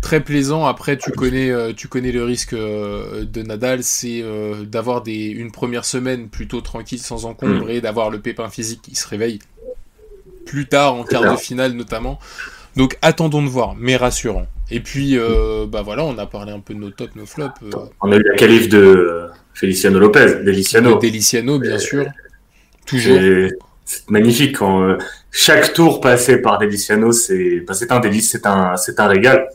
très 0.00 0.20
plaisant. 0.20 0.66
Après, 0.66 0.96
tu 0.96 1.10
connais, 1.12 1.50
euh, 1.50 1.72
tu 1.72 1.88
connais 1.88 2.12
le 2.12 2.24
risque 2.24 2.52
euh, 2.52 3.24
de 3.24 3.42
Nadal, 3.42 3.82
c'est 3.82 4.20
euh, 4.22 4.64
d'avoir 4.64 5.02
des 5.02 5.26
une 5.26 5.50
première 5.50 5.84
semaine 5.84 6.28
plutôt 6.28 6.60
tranquille, 6.60 6.98
sans 6.98 7.24
encombre, 7.24 7.66
mmh. 7.66 7.70
et 7.70 7.80
d'avoir 7.80 8.10
le 8.10 8.20
pépin 8.20 8.48
physique 8.48 8.82
qui 8.82 8.94
se 8.94 9.06
réveille 9.08 9.38
plus 10.46 10.66
tard 10.66 10.94
en 10.94 11.04
quart 11.04 11.30
de 11.30 11.36
finale 11.36 11.72
notamment. 11.72 12.18
Donc 12.76 12.96
attendons 13.02 13.42
de 13.42 13.48
voir, 13.48 13.74
mais 13.78 13.96
rassurant. 13.96 14.46
Et 14.70 14.80
puis, 14.80 15.16
euh, 15.16 15.66
bah 15.66 15.82
voilà, 15.82 16.04
on 16.04 16.16
a 16.18 16.26
parlé 16.26 16.52
un 16.52 16.60
peu 16.60 16.74
de 16.74 16.78
nos 16.78 16.90
tops, 16.90 17.16
nos 17.16 17.26
flops. 17.26 17.60
Euh... 17.62 17.70
On 18.02 18.12
a 18.12 18.16
eu 18.16 18.22
la 18.22 18.34
qualif 18.34 18.68
de 18.68 19.28
Feliciano 19.54 19.98
Lopez, 19.98 20.42
Deliciano. 20.44 20.96
De 20.96 21.00
Deliciano, 21.00 21.58
bien 21.58 21.78
sûr. 21.78 22.06
Toujours. 22.86 23.18
C'est 23.88 24.10
magnifique 24.10 24.58
quand 24.58 24.82
euh, 24.82 24.98
chaque 25.30 25.72
tour 25.72 26.02
passé 26.02 26.42
par 26.42 26.58
Deliciano, 26.58 27.10
c'est 27.10 27.60
bah, 27.66 27.72
c'est 27.72 27.90
un 27.90 28.00
délice, 28.00 28.30
c'est 28.30 28.44
un 28.44 28.76
c'est 28.76 29.00
un 29.00 29.06
régal. 29.06 29.48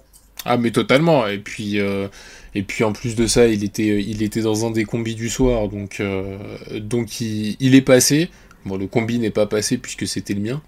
Ah 0.45 0.57
mais 0.57 0.71
totalement. 0.71 1.27
Et 1.27 1.38
puis 1.38 1.79
euh, 1.79 2.07
et 2.55 2.63
puis 2.63 2.83
en 2.83 2.93
plus 2.93 3.15
de 3.15 3.27
ça, 3.27 3.47
il 3.47 3.63
était 3.63 4.01
il 4.01 4.21
était 4.21 4.41
dans 4.41 4.65
un 4.65 4.71
des 4.71 4.85
combis 4.85 5.15
du 5.15 5.29
soir, 5.29 5.67
donc 5.69 6.00
euh, 6.00 6.38
donc 6.79 7.21
il, 7.21 7.55
il, 7.59 7.75
est 7.75 7.81
passé. 7.81 8.29
Bon, 8.65 8.77
le 8.77 8.88
combi 8.88 9.19
n'est 9.19 9.31
pas 9.31 9.45
passé 9.45 9.77
puisque 9.77 10.07
c'était 10.07 10.33
le 10.33 10.41
mien. 10.41 10.62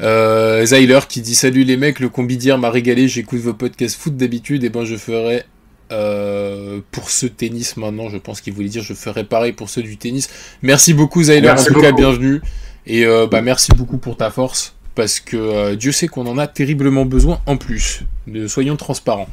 Euh, 0.00 0.64
Zyler 0.66 1.00
qui 1.08 1.20
dit 1.20 1.34
salut 1.34 1.64
les 1.64 1.76
mecs, 1.76 2.00
le 2.00 2.08
combi 2.08 2.36
d'hier 2.36 2.58
m'a 2.58 2.70
régalé. 2.70 3.06
J'écoute 3.06 3.40
vos 3.40 3.54
podcasts 3.54 3.96
foot 3.96 4.16
d'habitude 4.16 4.64
et 4.64 4.70
ben 4.70 4.84
je 4.84 4.96
ferai 4.96 5.44
euh, 5.92 6.80
pour 6.90 7.10
ce 7.10 7.26
tennis 7.26 7.76
maintenant. 7.76 8.08
Je 8.08 8.16
pense 8.18 8.40
qu'il 8.40 8.54
voulait 8.54 8.68
dire 8.68 8.82
je 8.82 8.94
ferai 8.94 9.24
pareil 9.24 9.52
pour 9.52 9.68
ceux 9.68 9.82
du 9.82 9.96
tennis. 9.96 10.28
Merci 10.62 10.94
beaucoup 10.94 11.22
Zyler, 11.22 11.50
en 11.50 11.56
tout 11.56 11.64
beaucoup. 11.68 11.80
cas 11.82 11.92
bienvenue 11.92 12.40
et 12.86 13.04
bah 13.30 13.40
merci 13.40 13.72
beaucoup 13.72 13.96
pour 13.98 14.16
ta 14.16 14.30
force 14.30 14.74
parce 14.94 15.20
que 15.20 15.36
euh, 15.36 15.76
Dieu 15.76 15.92
sait 15.92 16.08
qu'on 16.08 16.26
en 16.26 16.38
a 16.38 16.46
terriblement 16.46 17.04
besoin 17.04 17.40
en 17.46 17.56
plus. 17.56 18.02
De, 18.26 18.46
soyons 18.46 18.76
transparents. 18.76 19.28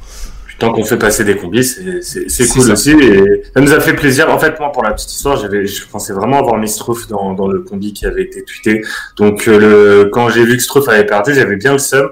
Tant 0.62 0.72
qu'on 0.72 0.84
fait 0.84 0.98
passer 0.98 1.24
des 1.24 1.38
combis, 1.38 1.64
c'est 1.64 2.48
cool 2.50 2.62
ça. 2.62 2.74
aussi. 2.74 2.92
Et 2.92 3.42
ça 3.52 3.62
nous 3.62 3.74
a 3.74 3.80
fait 3.80 3.96
plaisir. 3.96 4.30
En 4.30 4.38
fait, 4.38 4.60
moi, 4.60 4.72
pour 4.72 4.84
la 4.84 4.92
petite 4.92 5.10
histoire, 5.10 5.36
je 5.36 5.86
pensais 5.88 6.14
vraiment 6.14 6.38
avoir 6.38 6.58
mis 6.58 6.70
Struff 6.70 7.08
dans, 7.08 7.34
dans, 7.34 7.48
le 7.48 7.62
combi 7.62 7.94
qui 7.94 8.06
avait 8.06 8.22
été 8.22 8.44
tweeté. 8.44 8.84
Donc, 9.18 9.48
euh, 9.48 9.58
le, 10.04 10.10
quand 10.12 10.30
j'ai 10.30 10.46
vu 10.46 10.58
que 10.58 10.62
Struff 10.62 10.88
avait 10.88 11.08
perdu, 11.08 11.34
j'avais 11.34 11.56
bien 11.56 11.72
le 11.72 11.80
seum. 11.80 12.12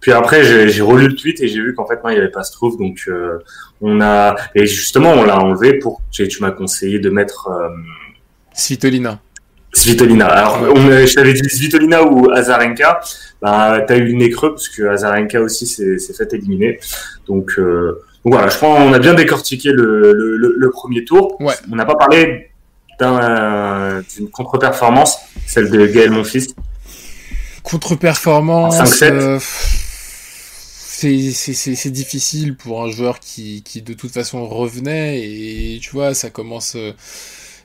Puis 0.00 0.12
après, 0.12 0.44
j'ai 0.44 0.80
relu 0.80 1.08
le 1.08 1.14
tweet 1.14 1.42
et 1.42 1.48
j'ai 1.48 1.60
vu 1.60 1.74
qu'en 1.74 1.86
fait, 1.86 2.02
non, 2.02 2.08
il 2.08 2.14
n'y 2.14 2.20
avait 2.20 2.30
pas 2.30 2.42
Struff. 2.42 2.78
Donc, 2.78 3.02
euh, 3.08 3.38
on 3.82 4.00
a, 4.00 4.34
et 4.54 4.64
justement, 4.64 5.12
on 5.12 5.24
l'a 5.24 5.38
enlevé 5.38 5.74
pour, 5.78 6.00
tu, 6.10 6.26
tu 6.26 6.40
m'as 6.40 6.52
conseillé 6.52 7.00
de 7.00 7.10
mettre, 7.10 7.48
euh, 7.48 7.68
Svitolina. 8.54 9.20
Svitolina. 9.72 10.26
Alors, 10.26 10.62
on, 10.74 10.76
je 10.76 11.14
t'avais 11.14 11.32
dit 11.32 11.48
Svitolina 11.48 12.02
ou 12.04 12.30
Azarenka. 12.30 13.00
Bah, 13.40 13.80
t'as 13.86 13.96
eu 13.96 14.04
le 14.04 14.12
nez 14.12 14.30
creux 14.30 14.50
parce 14.50 14.68
que 14.68 14.82
Azarenka 14.82 15.40
aussi 15.40 15.66
s'est 15.66 15.98
fait 16.16 16.32
éliminer. 16.34 16.78
Donc, 17.26 17.52
euh, 17.58 18.02
donc 18.24 18.34
voilà, 18.34 18.48
je 18.48 18.58
pense 18.58 18.78
qu'on 18.78 18.92
a 18.92 18.98
bien 18.98 19.14
décortiqué 19.14 19.70
le, 19.72 20.12
le, 20.12 20.36
le, 20.36 20.54
le 20.58 20.70
premier 20.70 21.04
tour. 21.04 21.40
Ouais. 21.40 21.54
On 21.72 21.76
n'a 21.76 21.86
pas 21.86 21.94
parlé 21.94 22.50
d'une 22.98 23.08
un, 23.08 24.02
contre-performance, 24.32 25.18
celle 25.46 25.70
de 25.70 25.86
Gaël 25.86 26.10
Monfils. 26.10 26.54
Contre-performance. 27.62 29.02
Euh, 29.02 29.38
c'est 31.02 31.90
difficile 31.90 32.56
pour 32.56 32.82
un 32.82 32.90
joueur 32.90 33.20
qui, 33.20 33.62
qui 33.62 33.80
de 33.80 33.94
toute 33.94 34.12
façon 34.12 34.46
revenait 34.46 35.20
et 35.22 35.78
tu 35.80 35.92
vois 35.92 36.12
ça 36.12 36.28
commence 36.28 36.76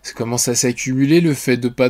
ça 0.06 0.14
commence 0.14 0.48
à 0.50 0.54
s'accumuler 0.54 1.20
le 1.20 1.34
fait 1.34 1.58
de 1.58 1.68
pas 1.68 1.90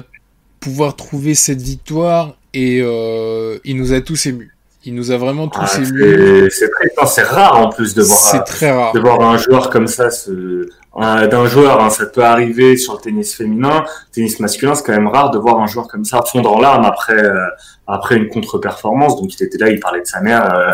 pouvoir 0.62 0.96
trouver 0.96 1.36
cette 1.36 1.62
victoire 1.62 2.38
et 2.54 2.80
euh, 2.82 3.58
il 3.66 3.76
nous 3.76 3.92
a 3.92 4.00
tous 4.00 4.28
émus. 4.28 4.56
Il 4.86 4.96
nous 4.96 5.12
a 5.12 5.18
vraiment 5.18 5.50
tous 5.50 5.60
ah, 5.62 5.78
émus. 5.80 6.50
C'est 6.50 6.70
très, 6.70 7.24
rare 7.24 7.60
en 7.60 7.70
plus 7.70 7.94
de 7.94 8.02
voir, 8.04 8.18
c'est 8.18 8.44
très 8.46 8.72
rare. 8.72 8.94
de 8.94 9.02
voir 9.02 9.20
un 9.20 9.38
joueur 9.38 9.70
comme 9.70 9.88
ça. 9.88 10.12
Ce, 10.12 10.66
d'un 10.96 11.46
joueur, 11.46 11.82
hein, 11.82 11.90
ça 11.90 12.06
peut 12.06 12.24
arriver 12.24 12.78
sur 12.78 12.94
le 12.94 13.00
tennis 13.00 13.36
féminin, 13.36 13.84
tennis 14.14 14.40
masculin, 14.40 14.76
c'est 14.76 14.86
quand 14.86 14.94
même 14.94 15.10
rare 15.10 15.32
de 15.32 15.38
voir 15.38 15.60
un 15.60 15.68
joueur 15.68 15.90
comme 15.90 16.06
ça 16.06 16.22
fondre 16.22 16.54
en 16.54 16.62
larmes 16.62 16.86
après 16.86 17.22
euh, 17.22 17.48
après 17.86 18.16
une 18.16 18.30
contre-performance. 18.30 19.20
Donc 19.22 19.38
il 19.38 19.44
était 19.44 19.58
là, 19.58 19.70
il 19.70 19.82
parlait 19.82 20.00
de 20.00 20.08
sa 20.08 20.22
mère, 20.22 20.54
euh, 20.54 20.72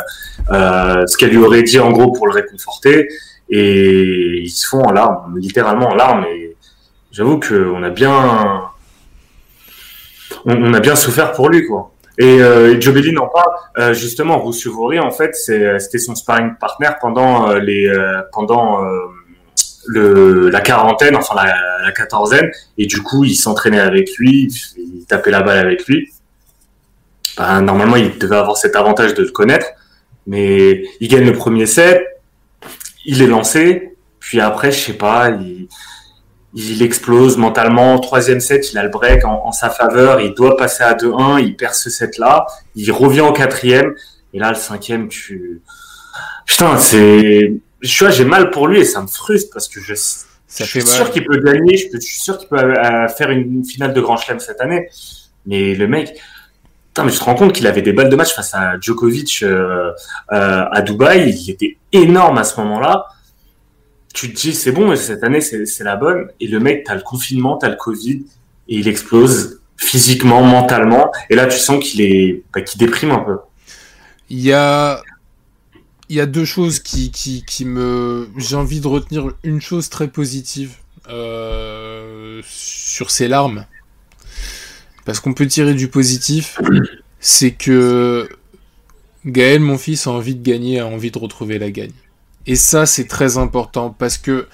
euh, 0.52 1.08
ce 1.08 1.18
qu'elle 1.18 1.32
lui 1.32 1.44
aurait 1.44 1.64
dit 1.64 1.80
en 1.80 1.90
gros 1.90 2.12
pour 2.12 2.28
le 2.28 2.34
réconforter, 2.34 3.08
et 3.50 4.42
ils 4.44 4.52
se 4.52 4.68
font 4.68 4.84
en 4.84 4.92
larmes, 4.92 5.40
littéralement 5.40 5.90
en 5.90 5.96
larmes. 5.96 6.26
Et 6.26 6.51
j'avoue 7.12 7.40
que 7.40 7.72
on 7.74 7.84
a 7.84 7.90
bien 7.90 8.72
on, 10.46 10.74
a 10.74 10.80
bien 10.80 10.96
souffert 10.96 11.32
pour 11.34 11.50
lui, 11.50 11.66
quoi. 11.66 11.92
Et, 12.18 12.42
euh, 12.42 12.76
et 12.76 12.82
Jobelin 12.82 13.18
en 13.18 13.28
parle 13.28 13.52
euh, 13.80 13.94
justement. 13.94 14.40
Roussevori, 14.40 15.00
en 15.00 15.12
fait, 15.12 15.34
c'était 15.36 15.98
son 15.98 16.16
sparring 16.16 16.56
partner 16.60 16.90
pendant 17.00 17.50
euh, 17.50 17.60
les 17.60 17.88
euh, 17.88 18.22
pendant 18.32 18.82
le, 19.88 20.50
la 20.50 20.62
quarantaine, 20.62 21.16
enfin 21.16 21.36
la, 21.36 21.92
quatorzaine, 21.92 22.52
et 22.78 22.86
du 22.86 23.02
coup, 23.02 23.24
il 23.24 23.36
s'entraînait 23.36 23.80
avec 23.80 24.16
lui, 24.18 24.48
il 24.78 25.06
tapait 25.06 25.32
la 25.32 25.42
balle 25.42 25.58
avec 25.58 25.88
lui. 25.88 26.12
Ben, 27.38 27.62
normalement, 27.62 27.96
il 27.96 28.18
devait 28.18 28.36
avoir 28.36 28.58
cet 28.58 28.76
avantage 28.76 29.14
de 29.16 29.24
le 29.24 29.32
connaître, 29.32 29.68
mais 30.28 30.84
il 31.00 31.08
gagne 31.08 31.26
le 31.26 31.34
premier 31.34 31.66
set, 31.66 32.06
il 33.06 33.22
est 33.22 33.28
lancé, 33.28 33.98
puis 34.20 34.40
après, 34.40 34.72
je 34.72 34.80
sais 34.80 34.94
pas, 34.94 35.30
il, 35.32 35.68
il 36.54 36.82
explose 36.82 37.38
mentalement. 37.38 37.98
Troisième 38.00 38.42
set, 38.42 38.72
il 38.72 38.78
a 38.78 38.84
le 38.84 38.90
break 38.90 39.24
en, 39.26 39.46
en 39.46 39.52
sa 39.52 39.70
faveur. 39.70 40.20
Il 40.20 40.34
doit 40.34 40.58
passer 40.58 40.84
à 40.84 40.94
2-1. 40.94 41.42
Il 41.42 41.56
perd 41.56 41.74
ce 41.74 41.90
set-là. 41.90 42.46
Il 42.76 42.92
revient 42.92 43.22
au 43.22 43.32
quatrième. 43.32 43.94
Et 44.34 44.40
là, 44.40 44.50
le 44.50 44.56
cinquième, 44.56 45.08
tu... 45.08 45.62
Putain, 46.46 46.78
c'est... 46.78 47.54
Je 47.82 48.04
vois, 48.04 48.12
j'ai 48.12 48.26
mal 48.26 48.52
pour 48.52 48.68
lui 48.68 48.80
et 48.82 48.86
ça 48.86 49.02
me 49.02 49.08
frustre 49.08 49.50
parce 49.54 49.68
que 49.68 49.80
je, 49.80 49.96
Ça 49.96 50.24
je 50.50 50.64
fait 50.66 50.82
suis 50.82 50.90
mal. 50.90 50.98
sûr 50.98 51.12
qu'il 51.12 51.26
peut 51.26 51.38
gagner. 51.40 51.78
Je, 51.78 52.00
suis 52.00 52.20
sûr 52.22 52.38
qu'il 52.38 52.48
peut 52.48 52.58
euh, 52.58 53.08
faire 53.08 53.32
une 53.32 53.66
finale 53.66 53.94
de 53.94 54.02
Grand 54.02 54.18
Chelem 54.18 54.40
cette 54.40 54.62
année. 54.62 54.90
Mais 55.46 55.74
le 55.76 55.88
mec... 55.88 56.14
Putain, 56.90 57.06
mais 57.06 57.12
tu 57.14 57.20
te 57.20 57.24
rends 57.24 57.36
compte 57.36 57.54
qu'il 57.54 57.66
avait 57.68 57.82
des 57.82 57.94
balles 57.94 58.10
de 58.10 58.16
match 58.18 58.36
face 58.36 58.54
à 58.54 58.78
Djokovic 58.78 59.44
euh, 59.44 59.92
euh, 60.34 60.66
à 60.70 60.82
Dubaï. 60.82 61.30
Il 61.30 61.50
était 61.50 61.78
énorme 61.94 62.38
à 62.38 62.44
ce 62.44 62.60
moment-là 62.60 63.06
tu 64.14 64.34
te 64.34 64.40
dis 64.40 64.54
c'est 64.54 64.72
bon 64.72 64.96
cette 64.96 65.24
année 65.24 65.42
c'est 65.42 65.84
la 65.84 65.96
bonne 65.96 66.28
et 66.40 66.48
le 66.48 66.60
mec 66.60 66.84
t'as 66.86 66.96
le 66.96 67.02
confinement 67.02 67.58
t'as 67.58 67.70
le 67.70 67.76
covid 67.76 68.26
et 68.68 68.78
il 68.78 68.88
explose 68.88 69.62
physiquement 69.78 70.44
mentalement 70.44 71.12
et 71.30 71.36
là 71.36 71.48
tu 71.48 71.58
sens 71.58 71.84
qu'il 71.84 72.02
est 72.02 72.44
bah, 72.54 72.62
déprime 72.78 73.12
un 73.12 73.20
peu 73.20 73.38
Il 74.30 74.40
y 74.40 74.54
a, 74.54 75.02
deux 76.10 76.46
choses 76.46 76.80
qui, 76.80 77.12
me. 77.66 78.30
J'ai 78.38 78.56
envie 78.56 78.80
de 78.80 78.88
retenir 78.88 79.32
une 79.44 79.62
chose 79.62 79.90
très 79.90 80.08
positive 80.08 80.76
euh, 81.10 82.42
sur 82.46 83.12
ces 83.12 83.28
larmes. 83.28 83.66
Parce 85.06 85.20
qu'on 85.20 85.34
peut 85.34 85.48
tirer 85.48 85.74
du 85.74 85.88
positif, 85.88 86.60
c'est 87.20 87.52
que 87.52 88.30
Gaël, 89.26 89.60
mon 89.60 89.78
fils, 89.78 90.06
a 90.06 90.12
envie 90.12 90.36
de 90.36 90.44
gagner, 90.44 90.80
a 90.80 90.86
envie 90.86 91.12
de 91.12 91.18
retrouver 91.18 91.58
la 91.58 91.72
gagne. 91.72 91.92
Et 92.48 92.56
ça, 92.56 92.86
c'est 92.86 93.08
très 93.08 93.38
important 93.38 93.96
parce 93.98 94.18
que 94.18 94.48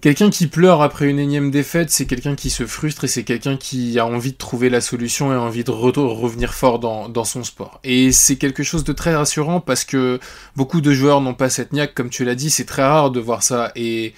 quelqu'un 0.00 0.30
qui 0.30 0.46
pleure 0.46 0.82
après 0.82 1.08
une 1.08 1.18
énième 1.18 1.50
défaite, 1.50 1.90
c'est 1.90 2.06
quelqu'un 2.06 2.34
qui 2.34 2.50
se 2.50 2.66
frustre 2.66 3.04
et 3.04 3.08
c'est 3.08 3.24
quelqu'un 3.24 3.56
qui 3.56 3.98
a 3.98 4.06
envie 4.06 4.32
de 4.32 4.36
trouver 4.36 4.68
la 4.70 4.80
solution 4.80 5.32
et 5.32 5.36
envie 5.36 5.64
de 5.64 5.70
re- 5.70 5.98
revenir 5.98 6.52
fort 6.52 6.78
dans, 6.78 7.08
dans 7.08 7.24
son 7.24 7.42
sport. 7.44 7.80
Et 7.84 8.12
c'est 8.12 8.36
quelque 8.36 8.62
chose 8.62 8.84
de 8.84 8.92
très 8.92 9.14
rassurant 9.14 9.60
parce 9.60 9.84
que 9.84 10.20
beaucoup 10.56 10.80
de 10.80 10.92
joueurs 10.92 11.20
n'ont 11.20 11.34
pas 11.34 11.48
cette 11.48 11.72
niaque, 11.72 11.94
comme 11.94 12.10
tu 12.10 12.24
l'as 12.24 12.34
dit, 12.34 12.50
c'est 12.50 12.66
très 12.66 12.82
rare 12.82 13.10
de 13.10 13.20
voir 13.20 13.42
ça. 13.42 13.72
Et 13.76 14.14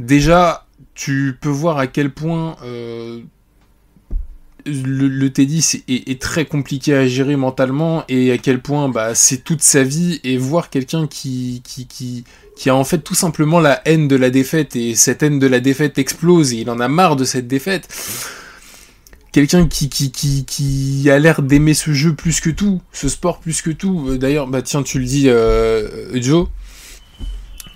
déjà, 0.00 0.66
tu 0.94 1.38
peux 1.40 1.48
voir 1.48 1.78
à 1.78 1.86
quel 1.86 2.12
point 2.12 2.56
euh, 2.64 3.20
le, 4.66 5.08
le 5.08 5.30
tennis 5.32 5.74
est, 5.74 5.84
est- 5.88 6.10
est 6.10 6.20
très 6.20 6.44
compliqué 6.44 6.94
à 6.94 7.06
gérer 7.06 7.36
mentalement 7.36 8.04
et 8.08 8.32
à 8.32 8.38
quel 8.38 8.60
point 8.60 8.88
bah, 8.88 9.14
c'est 9.14 9.44
toute 9.44 9.62
sa 9.62 9.82
vie 9.82 10.20
et 10.24 10.36
voir 10.36 10.68
quelqu'un 10.70 11.06
qui, 11.06 11.62
qui, 11.64 11.86
qui, 11.86 12.70
a 12.70 12.74
en 12.74 12.84
fait 12.84 12.98
tout 12.98 13.14
simplement 13.14 13.60
la 13.60 13.80
haine 13.86 14.08
de 14.08 14.16
la 14.16 14.30
défaite 14.30 14.76
et 14.76 14.94
cette 14.94 15.22
haine 15.22 15.38
de 15.38 15.46
la 15.46 15.60
défaite 15.60 15.98
explose 15.98 16.52
et 16.52 16.58
il 16.58 16.70
en 16.70 16.80
a 16.80 16.88
marre 16.88 17.16
de 17.16 17.24
cette 17.24 17.46
défaite. 17.48 17.88
Quelqu'un 19.32 19.66
qui, 19.68 19.88
qui, 19.88 20.10
qui, 20.10 21.10
a 21.10 21.18
l'air 21.18 21.42
d'aimer 21.42 21.74
ce 21.74 21.92
jeu 21.92 22.14
plus 22.14 22.40
que 22.40 22.50
tout, 22.50 22.80
ce 22.92 23.08
sport 23.08 23.38
plus 23.40 23.60
que 23.62 23.70
tout. 23.70 24.06
Euh, 24.08 24.18
D'ailleurs, 24.18 24.46
bah 24.48 24.62
tiens, 24.62 24.82
tu 24.82 24.98
le 24.98 25.04
dis, 25.04 25.28
euh, 25.28 26.20
Joe, 26.20 26.48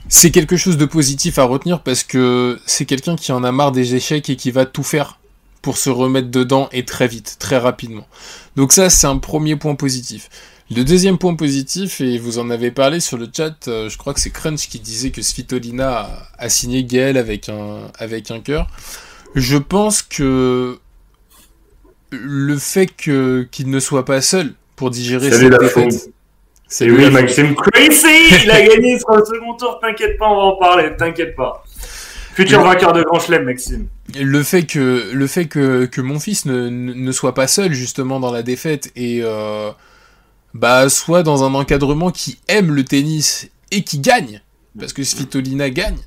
c'est 0.09 0.31
quelque 0.31 0.57
chose 0.57 0.77
de 0.79 0.87
positif 0.87 1.39
à 1.39 1.45
retenir 1.45 1.83
parce 1.83 2.05
que 2.05 2.59
c'est 2.67 2.87
quelqu'un 2.87 3.17
qui 3.17 3.33
en 3.33 3.45
a 3.45 3.53
marre 3.53 3.71
des 3.73 3.95
échecs 3.95 4.29
et 4.31 4.37
qui 4.37 4.51
va 4.51 4.67
tout 4.67 4.83
faire 4.83 5.21
pour 5.63 5.79
se 5.79 5.89
remettre 5.89 6.29
dedans 6.29 6.69
et 6.73 6.85
très 6.85 7.07
vite, 7.07 7.37
très 7.39 7.57
rapidement. 7.57 8.07
Donc 8.57 8.73
ça, 8.73 8.91
c'est 8.91 9.07
un 9.07 9.19
premier 9.19 9.57
point 9.57 9.77
positif. 9.77 10.29
Le 10.75 10.85
deuxième 10.85 11.19
point 11.19 11.35
positif, 11.35 12.01
et 12.01 12.19
vous 12.19 12.39
en 12.39 12.51
avez 12.51 12.71
parlé 12.71 13.01
sur 13.01 13.19
le 13.19 13.29
chat, 13.35 13.69
euh, 13.69 13.89
je 13.89 13.99
crois 13.99 14.15
que 14.15 14.21
c'est 14.21 14.31
Crunch 14.31 14.69
qui 14.69 14.81
disait 14.81 15.11
que 15.11 15.21
Svitolina 15.21 16.09
a, 16.39 16.49
signé 16.49 16.85
Gaël 16.85 17.17
avec 17.17 17.49
un, 17.49 17.91
avec 17.99 18.31
un 18.31 18.41
cœur. 18.41 18.67
Je 19.35 19.57
pense 19.59 20.03
que 20.03 20.79
le 22.11 22.57
fait 22.59 22.87
que 22.87 23.47
qu'il 23.51 23.71
ne 23.71 23.81
soit 23.81 24.05
pas 24.05 24.21
seul 24.21 24.55
pour 24.77 24.91
digérer 24.91 25.31
cette 25.31 25.59
défaite. 25.59 26.11
c'est 26.69 26.85
lui 26.87 27.05
oui. 27.05 27.11
Maxime 27.11 27.55
Crazy 27.55 28.45
il 28.45 28.51
a 28.51 28.61
gagné 28.61 28.99
sur 28.99 29.15
le 29.15 29.25
second 29.25 29.55
tour 29.55 29.79
t'inquiète 29.81 30.19
pas 30.19 30.29
on 30.29 30.37
va 30.37 30.43
en 30.43 30.57
parler 30.57 30.91
t'inquiète 30.99 31.35
pas 31.35 31.65
futur 32.35 32.59
Le- 32.61 32.65
vainqueur 32.65 32.93
de 32.93 33.03
Grand 33.03 33.21
Chelem 33.21 33.45
Maxime. 33.45 33.87
Le 34.19 34.43
fait 34.43 34.65
que 34.65 35.11
le 35.13 35.27
fait 35.27 35.47
que, 35.47 35.87
que 35.87 36.01
mon 36.01 36.19
fils 36.21 36.45
ne, 36.47 36.69
ne 36.69 37.13
soit 37.13 37.35
pas 37.35 37.47
seul 37.47 37.73
justement 37.73 38.21
dans 38.21 38.33
la 38.33 38.43
défaite 38.43 38.91
et 38.97 39.21
euh, 39.23 39.71
bah 40.55 40.89
soit 40.89 41.23
dans 41.23 41.45
un 41.45 41.55
encadrement 41.55 42.11
qui 42.11 42.39
aime 42.49 42.73
le 42.75 42.85
tennis 42.85 43.49
et 43.71 43.83
qui 43.85 43.99
gagne 44.01 44.43
parce 44.79 44.93
que 44.93 45.03
Svitolina 45.05 45.71
gagne 45.71 45.99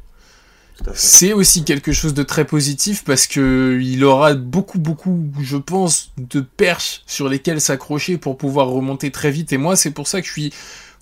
c'est 0.93 1.31
aussi 1.31 1.63
quelque 1.63 1.93
chose 1.93 2.13
de 2.13 2.21
très 2.23 2.43
positif 2.43 3.03
parce 3.05 3.27
que 3.27 3.79
il 3.81 4.03
aura 4.03 4.33
beaucoup 4.33 4.77
beaucoup 4.77 5.23
je 5.41 5.55
pense 5.55 6.11
de 6.17 6.41
perches 6.41 7.01
sur 7.07 7.29
lesquelles 7.29 7.61
s'accrocher 7.61 8.17
pour 8.17 8.37
pouvoir 8.37 8.67
remonter 8.67 9.09
très 9.09 9.31
vite. 9.31 9.53
Et 9.53 9.57
moi 9.57 9.77
c'est 9.77 9.91
pour 9.91 10.07
ça 10.07 10.19
que 10.21 10.27
je 10.27 10.31
suis 10.33 10.53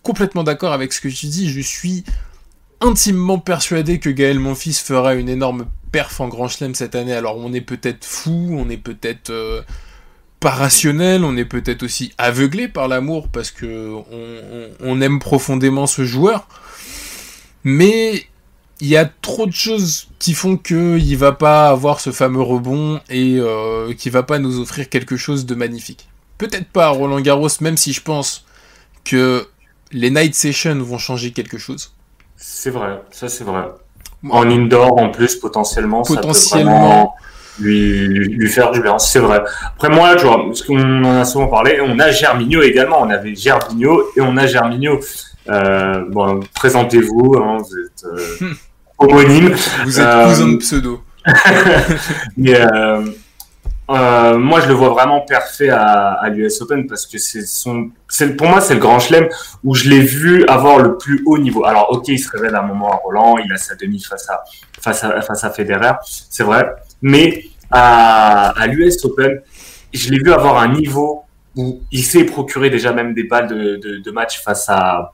complètement 0.04 0.44
d'accord 0.44 0.74
avec 0.74 0.94
ce 0.94 1.02
que 1.02 1.08
tu 1.08 1.26
dis. 1.26 1.50
Je 1.50 1.60
suis 1.60 2.04
intimement 2.84 3.40
persuadé 3.40 4.00
que 4.00 4.10
Gaël 4.10 4.40
Monfils 4.40 4.76
fera 4.76 5.16
une 5.16 5.30
énorme 5.30 5.68
perf 5.92 6.20
en 6.20 6.28
Grand 6.28 6.50
Chelem 6.50 6.76
cette 6.76 6.96
année. 6.96 7.14
Alors 7.14 7.38
on 7.38 7.54
est 7.54 7.62
peut-être 7.62 8.06
fou, 8.06 8.56
on 8.58 8.70
est 8.70 8.78
peut-être 8.78 9.30
euh, 9.30 9.62
pas 10.40 10.52
rationnel, 10.52 11.24
on 11.24 11.38
est 11.38 11.46
peut-être 11.46 11.84
aussi 11.84 12.12
aveuglé 12.18 12.68
par 12.68 12.90
l'amour 12.90 13.30
parce 13.30 13.52
que 13.52 13.96
on, 14.82 15.02
aime 15.02 15.20
profondément 15.20 15.88
ce 15.88 16.04
joueur. 16.04 16.48
Mais 17.64 18.26
il 18.82 18.88
y 18.88 18.98
a 18.98 19.06
trop 19.06 19.46
de 19.46 19.54
choses 19.54 20.10
qui 20.20 20.34
font 20.34 20.58
que 20.58 20.98
il 20.98 21.16
va 21.16 21.32
pas 21.32 21.70
avoir 21.70 22.02
ce 22.02 22.12
fameux 22.12 22.42
rebond 22.42 23.00
et 23.10 23.38
euh, 23.40 23.94
qui 23.94 24.10
va 24.10 24.24
pas 24.24 24.40
nous 24.40 24.60
offrir 24.60 24.90
quelque 24.90 25.16
chose 25.16 25.46
de 25.46 25.56
magnifique. 25.56 26.10
Peut-être 26.38 26.68
pas 26.68 26.90
Roland 26.90 27.22
Garros, 27.22 27.48
même 27.62 27.78
si 27.78 27.94
je 27.94 28.02
pense 28.02 28.46
que 29.06 29.48
les 29.94 30.10
night 30.10 30.36
sessions 30.36 30.82
vont 30.82 30.98
changer 30.98 31.32
quelque 31.32 31.58
chose. 31.58 31.94
C'est 32.46 32.70
vrai 32.72 33.02
ça 33.12 33.30
c'est 33.30 33.46
vrai. 33.46 33.64
En 34.30 34.50
indoor 34.50 34.98
en 35.02 35.10
plus 35.10 35.36
potentiellement 35.38 36.04
ça 36.04 36.20
peut 36.20 36.28
vraiment 36.52 37.14
lui, 37.60 38.08
lui, 38.08 38.28
lui 38.36 38.50
faire 38.50 38.72
du 38.72 38.82
bien 38.82 39.00
c'est 39.00 39.20
vrai. 39.20 39.42
Après 39.66 39.90
moi 39.90 40.16
tu 40.16 40.26
vois 40.26 40.44
parce 40.46 40.62
qu'on 40.62 41.04
en 41.06 41.22
a 41.22 41.26
souvent 41.26 41.48
parlé 41.48 41.80
on 41.82 41.98
a 42.00 42.12
Germinho 42.12 42.62
également 42.62 43.02
on 43.02 43.10
avait 43.10 43.34
Germinho 43.34 44.04
et 44.18 44.22
on 44.22 44.36
a 44.36 44.46
Germinho 44.46 45.00
euh, 45.50 46.04
bon 46.10 46.42
présentez-vous 46.54 47.36
hein, 47.38 47.58
vous 47.60 47.78
êtes 47.86 48.04
euh, 48.06 48.54
homonyme. 48.98 49.56
Vous 49.86 50.00
êtes 50.00 50.06
Euh, 50.06 50.26
cousin 50.28 50.48
de 50.50 50.58
pseudo. 50.58 51.02
mais 52.38 52.60
euh, 53.90 54.38
moi 54.38 54.62
je 54.62 54.68
le 54.70 54.74
vois 54.74 54.90
vraiment 54.90 55.22
parfait 55.22 55.70
à, 55.70 56.14
à 56.14 56.30
l'US 56.30 56.62
Open 56.62 56.88
parce 56.88 57.06
que 57.06 57.18
c'est 57.18 57.46
son 57.46 57.90
pour 58.38 58.48
moi 58.48 58.62
c'est 58.62 58.76
le 58.76 58.80
grand 58.80 59.00
chelem 59.00 59.28
où 59.64 59.76
je 59.76 59.90
l'ai 59.90 60.00
vu 60.00 60.46
avoir 60.46 60.80
le 60.80 60.98
plus 60.98 61.22
haut 61.26 61.38
niveau. 61.38 61.66
Alors 61.66 61.92
ok 61.92 62.08
il 62.08 62.18
se 62.18 62.30
révèle 62.30 62.56
à 62.56 62.60
un 62.60 62.68
moment 62.68 62.92
à 62.94 62.96
Roland 62.96 63.38
il 63.44 63.52
a 63.52 63.58
sa 63.58 63.76
demi 63.76 64.02
face 64.02 64.30
à 64.30 64.42
face 64.80 65.04
à 65.04 65.22
face 65.22 65.44
à 65.44 65.50
Federer 65.50 65.94
c'est 66.06 66.44
vrai. 66.44 66.66
Mais 67.02 67.44
à, 67.72 68.50
à 68.58 68.68
l'US 68.68 69.04
Open 69.04 69.42
je 69.94 70.10
l'ai 70.12 70.18
vu 70.18 70.32
avoir 70.32 70.58
un 70.60 70.70
niveau 70.70 71.24
où 71.56 71.82
il 71.92 72.04
s'est 72.04 72.24
procuré 72.24 72.70
déjà 72.70 72.94
même 72.94 73.14
des 73.14 73.26
balles 73.26 73.48
de, 73.48 73.76
de, 73.76 73.98
de 73.98 74.12
match 74.12 74.42
face 74.42 74.70
à 74.70 75.12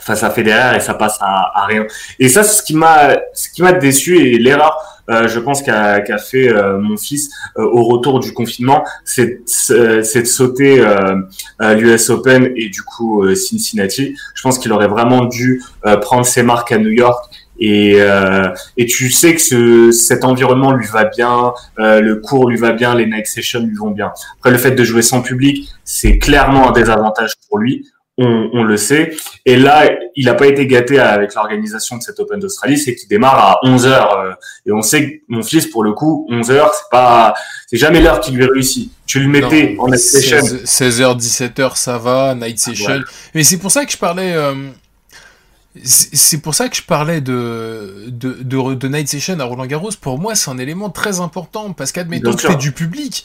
face 0.00 0.22
à 0.22 0.30
Federer 0.30 0.76
et 0.76 0.80
ça 0.80 0.94
passe 0.94 1.18
à, 1.20 1.52
à 1.54 1.66
rien. 1.66 1.84
Et 2.18 2.28
ça 2.28 2.44
c'est 2.44 2.58
ce 2.58 2.62
qui 2.62 2.76
m'a 2.76 3.16
ce 3.34 3.50
qui 3.50 3.60
m'a 3.60 3.72
déçu 3.72 4.16
et 4.18 4.38
l'erreur 4.38 4.99
je 5.10 5.38
pense 5.38 5.62
qu'a 5.62 6.00
qu'a 6.00 6.18
fait 6.18 6.48
euh, 6.48 6.78
mon 6.78 6.96
fils 6.96 7.30
euh, 7.58 7.64
au 7.64 7.84
retour 7.84 8.20
du 8.20 8.32
confinement, 8.32 8.84
c'est 9.04 9.40
de 9.46 10.24
sauter 10.24 10.80
euh, 10.80 11.74
l'US 11.74 12.10
Open 12.10 12.52
et 12.56 12.68
du 12.68 12.82
coup 12.82 13.24
euh, 13.24 13.34
Cincinnati. 13.34 14.16
Je 14.34 14.42
pense 14.42 14.58
qu'il 14.58 14.72
aurait 14.72 14.88
vraiment 14.88 15.24
dû 15.24 15.62
euh, 15.86 15.96
prendre 15.96 16.24
ses 16.24 16.42
marques 16.42 16.72
à 16.72 16.78
New 16.78 16.90
York. 16.90 17.24
Et, 17.62 17.96
euh, 17.98 18.48
et 18.78 18.86
tu 18.86 19.10
sais 19.10 19.34
que 19.34 19.40
ce, 19.40 19.90
cet 19.92 20.24
environnement 20.24 20.72
lui 20.72 20.86
va 20.86 21.04
bien, 21.04 21.52
euh, 21.78 22.00
le 22.00 22.16
cours 22.16 22.48
lui 22.48 22.56
va 22.56 22.72
bien, 22.72 22.94
les 22.94 23.04
night 23.04 23.26
sessions 23.26 23.60
lui 23.60 23.76
vont 23.76 23.90
bien. 23.90 24.12
Après, 24.38 24.50
le 24.50 24.56
fait 24.56 24.70
de 24.70 24.82
jouer 24.82 25.02
sans 25.02 25.20
public, 25.20 25.68
c'est 25.84 26.16
clairement 26.18 26.70
un 26.70 26.72
désavantage 26.72 27.34
pour 27.48 27.58
lui. 27.58 27.86
On, 28.22 28.62
le 28.62 28.76
sait. 28.76 29.16
Et 29.46 29.56
là, 29.56 29.90
il 30.14 30.26
n'a 30.26 30.34
pas 30.34 30.46
été 30.46 30.66
gâté 30.66 30.98
avec 30.98 31.34
l'organisation 31.34 31.96
de 31.96 32.02
cet 32.02 32.20
Open 32.20 32.38
d'Australie, 32.38 32.78
c'est 32.78 32.94
qu'il 32.94 33.08
démarre 33.08 33.38
à 33.38 33.58
11 33.62 33.86
heures. 33.86 34.18
Euh, 34.18 34.32
et 34.66 34.72
on 34.72 34.82
sait 34.82 35.08
que 35.08 35.14
mon 35.28 35.42
fils, 35.42 35.66
pour 35.66 35.82
le 35.82 35.92
coup, 35.92 36.26
11 36.30 36.50
heures, 36.50 36.72
c'est 36.74 36.90
pas, 36.90 37.34
c'est 37.66 37.78
jamais 37.78 38.00
l'heure 38.00 38.20
qui 38.20 38.32
lui 38.32 38.44
réussit. 38.44 38.92
Tu 39.06 39.20
le 39.20 39.28
mettais 39.28 39.76
en 39.78 39.88
night 39.88 39.98
session. 39.98 40.38
16h, 40.38 41.18
17h, 41.18 41.76
ça 41.76 41.98
va, 41.98 42.34
night 42.34 42.58
session. 42.58 43.00
Mais 43.34 43.42
c'est 43.42 43.58
pour 43.58 43.70
ça 43.70 43.84
que 43.84 43.92
je 43.92 43.98
parlais, 43.98 44.34
euh, 44.34 44.54
c'est 45.84 46.38
pour 46.38 46.54
ça 46.54 46.68
que 46.68 46.76
je 46.76 46.82
parlais 46.82 47.20
de, 47.20 48.06
de, 48.08 48.42
de, 48.42 48.88
Night 48.88 49.08
Session 49.08 49.38
à 49.38 49.44
Roland 49.44 49.66
Garros. 49.66 49.90
Pour 50.00 50.18
moi, 50.18 50.34
c'est 50.34 50.50
un 50.50 50.58
élément 50.58 50.90
très 50.90 51.20
important 51.20 51.72
parce 51.72 51.92
qu'admettons 51.92 52.34
que 52.34 52.48
tu 52.48 52.56
du 52.56 52.72
public, 52.72 53.24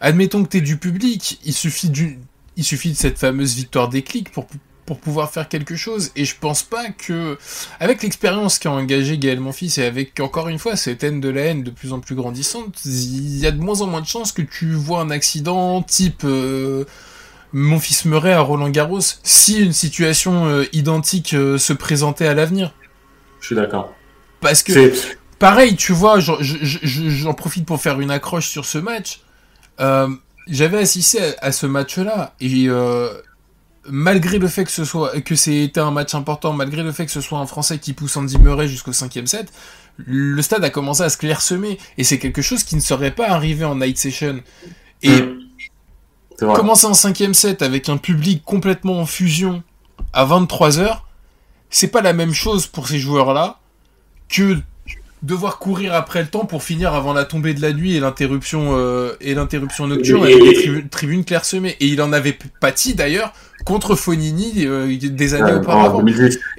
admettons 0.00 0.44
que 0.44 0.48
tu 0.48 0.62
du 0.62 0.76
public, 0.76 1.40
il 1.44 1.52
suffit, 1.52 1.90
du, 1.90 2.18
il 2.56 2.64
suffit 2.64 2.90
de 2.90 2.96
cette 2.96 3.18
fameuse 3.18 3.54
victoire 3.54 3.88
des 3.88 4.02
clics 4.02 4.30
pour, 4.30 4.46
pour 4.86 4.98
pouvoir 4.98 5.30
faire 5.30 5.48
quelque 5.48 5.76
chose. 5.76 6.10
Et 6.16 6.24
je 6.24 6.34
pense 6.38 6.62
pas 6.62 6.90
que, 6.90 7.38
avec 7.80 8.02
l'expérience 8.02 8.58
qu'a 8.58 8.70
engagé 8.70 9.18
Gaël 9.18 9.40
Monfils 9.40 9.78
et 9.78 9.84
avec, 9.84 10.20
encore 10.20 10.48
une 10.48 10.58
fois, 10.58 10.76
cette 10.76 11.04
haine 11.04 11.20
de 11.20 11.28
la 11.28 11.42
haine 11.42 11.62
de 11.62 11.70
plus 11.70 11.92
en 11.92 12.00
plus 12.00 12.14
grandissante, 12.14 12.84
il 12.84 13.38
y 13.38 13.46
a 13.46 13.50
de 13.50 13.60
moins 13.60 13.80
en 13.80 13.86
moins 13.86 14.00
de 14.00 14.06
chances 14.06 14.32
que 14.32 14.42
tu 14.42 14.72
vois 14.72 15.00
un 15.00 15.10
accident 15.10 15.82
type. 15.82 16.22
Euh, 16.24 16.84
mon 17.54 17.78
fils 17.78 18.06
Murray 18.06 18.32
à 18.32 18.40
Roland 18.40 18.70
Garros 18.70 19.00
si 19.22 19.62
une 19.62 19.74
situation 19.74 20.46
euh, 20.46 20.64
identique 20.72 21.34
euh, 21.34 21.58
se 21.58 21.74
présentait 21.74 22.26
à 22.26 22.32
l'avenir. 22.32 22.72
Je 23.40 23.46
suis 23.46 23.56
d'accord. 23.56 23.92
Parce 24.40 24.62
que, 24.62 24.92
pareil, 25.38 25.76
tu 25.76 25.92
vois, 25.92 26.18
j'en 26.20 27.34
profite 27.34 27.66
pour 27.66 27.80
faire 27.80 28.00
une 28.00 28.10
accroche 28.10 28.48
sur 28.48 28.64
ce 28.64 28.78
match. 28.78 29.20
Euh, 30.48 30.52
j'avais 30.52 30.78
assisté 30.78 31.18
à, 31.40 31.52
ce 31.52 31.66
match-là 31.66 32.34
et 32.40 32.68
malgré 33.88 34.38
le 34.38 34.46
fait 34.46 34.64
que 34.64 34.70
ce 34.70 34.84
soit 34.84 35.20
que 35.20 35.34
c'était 35.34 35.80
un 35.80 35.90
match 35.90 36.14
important, 36.14 36.52
malgré 36.52 36.82
le 36.82 36.92
fait 36.92 37.06
que 37.06 37.12
ce 37.12 37.20
soit 37.20 37.38
un 37.38 37.46
Français 37.46 37.78
qui 37.78 37.92
pousse 37.92 38.16
Andy 38.16 38.38
Murray 38.38 38.68
jusqu'au 38.68 38.92
cinquième 38.92 39.26
set, 39.26 39.52
le 39.98 40.40
stade 40.40 40.64
a 40.64 40.70
commencé 40.70 41.02
à 41.02 41.08
se 41.08 41.16
clairsemer 41.16 41.78
et 41.98 42.04
c'est 42.04 42.18
quelque 42.18 42.42
chose 42.42 42.64
qui 42.64 42.76
ne 42.76 42.80
serait 42.80 43.10
pas 43.10 43.28
arrivé 43.28 43.64
en 43.64 43.76
night 43.76 43.98
session. 43.98 44.40
Et 45.02 45.20
mm. 45.20 45.38
Commencer 46.54 46.86
un 46.86 46.94
cinquième 46.94 47.34
set 47.34 47.62
avec 47.62 47.88
un 47.88 47.98
public 47.98 48.42
complètement 48.44 48.98
en 49.00 49.06
fusion 49.06 49.62
à 50.12 50.24
23h, 50.26 51.02
c'est 51.70 51.88
pas 51.88 52.02
la 52.02 52.12
même 52.12 52.32
chose 52.32 52.66
pour 52.66 52.88
ces 52.88 52.98
joueurs-là 52.98 53.60
que 54.28 54.58
devoir 55.22 55.58
courir 55.58 55.94
après 55.94 56.20
le 56.20 56.28
temps 56.28 56.44
pour 56.44 56.62
finir 56.62 56.94
avant 56.94 57.12
la 57.12 57.24
tombée 57.24 57.54
de 57.54 57.62
la 57.62 57.72
nuit 57.72 57.96
et 57.96 58.00
l'interruption 58.00 58.70
euh, 58.72 59.12
et 59.20 59.34
l'interruption 59.34 59.86
nocturne 59.86 60.26
et, 60.26 60.34
les 60.34 60.88
tribunes 60.88 61.24
clairsemées 61.24 61.76
et 61.80 61.86
il 61.86 62.02
en 62.02 62.12
avait 62.12 62.36
pâti 62.60 62.94
d'ailleurs 62.94 63.32
contre 63.64 63.94
Fonini 63.94 64.66
euh, 64.66 64.96
des 65.00 65.34
années 65.34 65.54
auparavant. 65.54 66.04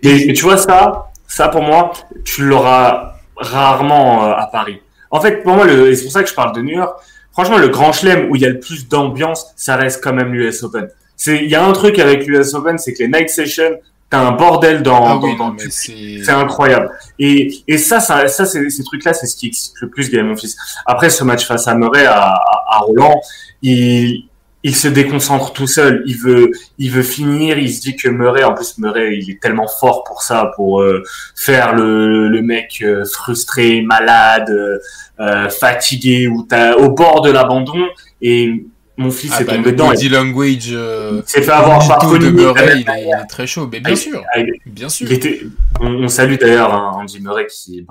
Et, 0.01 0.33
tu 0.33 0.43
vois 0.43 0.57
ça, 0.57 1.11
ça 1.27 1.49
pour 1.49 1.61
moi, 1.61 1.91
tu 2.23 2.43
l'auras 2.43 3.15
rarement 3.35 4.25
euh, 4.25 4.33
à 4.33 4.47
Paris. 4.51 4.81
En 5.11 5.19
fait, 5.19 5.43
pour 5.43 5.55
moi, 5.55 5.67
c'est 5.67 6.03
pour 6.03 6.11
ça 6.11 6.23
que 6.23 6.29
je 6.29 6.33
parle 6.33 6.55
de 6.55 6.61
New 6.61 6.75
York 6.75 6.97
franchement, 7.33 7.57
le 7.57 7.67
grand 7.67 7.91
chelem 7.91 8.29
où 8.29 8.35
il 8.35 8.41
y 8.41 8.45
a 8.45 8.49
le 8.49 8.59
plus 8.59 8.87
d'ambiance, 8.87 9.51
ça 9.57 9.75
reste 9.75 10.01
quand 10.01 10.13
même 10.13 10.31
l'US 10.31 10.63
Open. 10.63 10.87
C'est, 11.17 11.43
il 11.43 11.49
y 11.49 11.55
a 11.55 11.65
un 11.65 11.73
truc 11.73 11.99
avec 11.99 12.25
l'US 12.25 12.53
Open, 12.53 12.77
c'est 12.77 12.93
que 12.93 12.99
les 12.99 13.09
night 13.09 13.29
sessions, 13.29 13.77
t'as 14.13 14.19
un 14.19 14.31
bordel 14.33 14.83
dans, 14.83 15.19
ah 15.19 15.55
c'est 15.71 16.29
incroyable. 16.29 16.91
Et, 17.17 17.63
et 17.67 17.79
ça, 17.79 17.99
ça, 17.99 18.27
ça, 18.27 18.45
c'est, 18.45 18.69
ces 18.69 18.83
trucs-là, 18.83 19.11
c'est 19.11 19.25
ce 19.25 19.35
qui 19.35 19.47
excite 19.47 19.73
le 19.81 19.89
plus 19.89 20.11
Game 20.11 20.29
Office. 20.29 20.55
Après, 20.85 21.09
ce 21.09 21.23
match 21.23 21.47
face 21.47 21.67
à 21.67 21.73
Murray, 21.73 22.05
à, 22.05 22.39
à, 22.69 22.77
Roland, 22.81 23.19
il, 23.63 24.25
il 24.61 24.75
se 24.75 24.87
déconcentre 24.87 25.51
tout 25.51 25.65
seul. 25.65 26.03
Il 26.05 26.15
veut, 26.17 26.51
il 26.77 26.91
veut 26.91 27.01
finir. 27.01 27.57
Il 27.57 27.73
se 27.73 27.81
dit 27.81 27.95
que 27.95 28.07
Murray, 28.07 28.43
en 28.43 28.53
plus 28.53 28.77
Murray, 28.77 29.17
il 29.19 29.31
est 29.31 29.41
tellement 29.41 29.67
fort 29.67 30.03
pour 30.03 30.21
ça, 30.21 30.51
pour 30.55 30.81
euh, 30.81 31.01
faire 31.35 31.73
le, 31.73 32.27
le 32.27 32.41
mec 32.43 32.83
euh, 32.83 33.05
frustré, 33.05 33.81
malade, 33.81 34.79
euh, 35.19 35.49
fatigué, 35.49 36.27
ou 36.27 36.47
au 36.77 36.89
bord 36.91 37.21
de 37.21 37.31
l'abandon. 37.31 37.83
Et 38.21 38.63
mon 38.97 39.09
fils 39.11 39.31
ah 39.33 39.41
est 39.41 39.45
bah, 39.45 39.55
tombé 39.55 39.71
dedans. 39.71 39.87
Body 39.87 40.09
language. 40.09 40.77
s'est 41.25 41.41
fait 41.41 41.51
avoir 41.51 41.87
par 41.87 42.07
Murray, 42.09 42.73
il 42.75 42.89
est, 42.89 43.03
il 43.03 43.07
est, 43.09 43.27
très 43.27 43.47
chaud. 43.47 43.67
Mais 43.71 43.79
bien 43.79 43.95
sûr, 43.95 44.23
bien 44.65 44.89
sûr. 44.89 45.07
Il 45.09 45.13
était, 45.13 45.41
on, 45.79 46.07
salue 46.07 46.35
d'ailleurs 46.39 46.73
hein, 46.73 46.91
Andy 46.95 47.19
Murray 47.19 47.47
qui, 47.47 47.85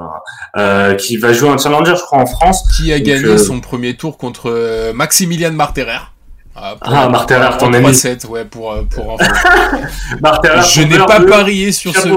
ben, 0.55 0.95
qui 0.97 1.17
va 1.17 1.33
jouer 1.33 1.49
un 1.49 1.59
challenger, 1.59 1.95
je 1.97 2.03
crois, 2.03 2.19
en 2.19 2.27
France. 2.27 2.63
Qui 2.77 2.93
a 2.93 3.01
gagné 3.01 3.39
son 3.39 3.61
premier 3.61 3.95
tour 3.95 4.17
contre 4.19 4.93
Maximilian 4.95 5.53
Marterer. 5.53 6.12
Ah, 6.55 6.77
ah 6.83 7.09
Martin 7.09 7.51
ton 7.59 7.73
ami. 7.73 7.95
7, 7.95 8.27
ouais, 8.27 8.45
pour, 8.45 8.73
euh, 8.73 8.83
pour 8.83 9.17
Je 9.21 10.83
n'ai 10.83 10.99
pas 10.99 11.21
parié 11.21 11.73
sur 11.73 11.97
ce 11.97 12.09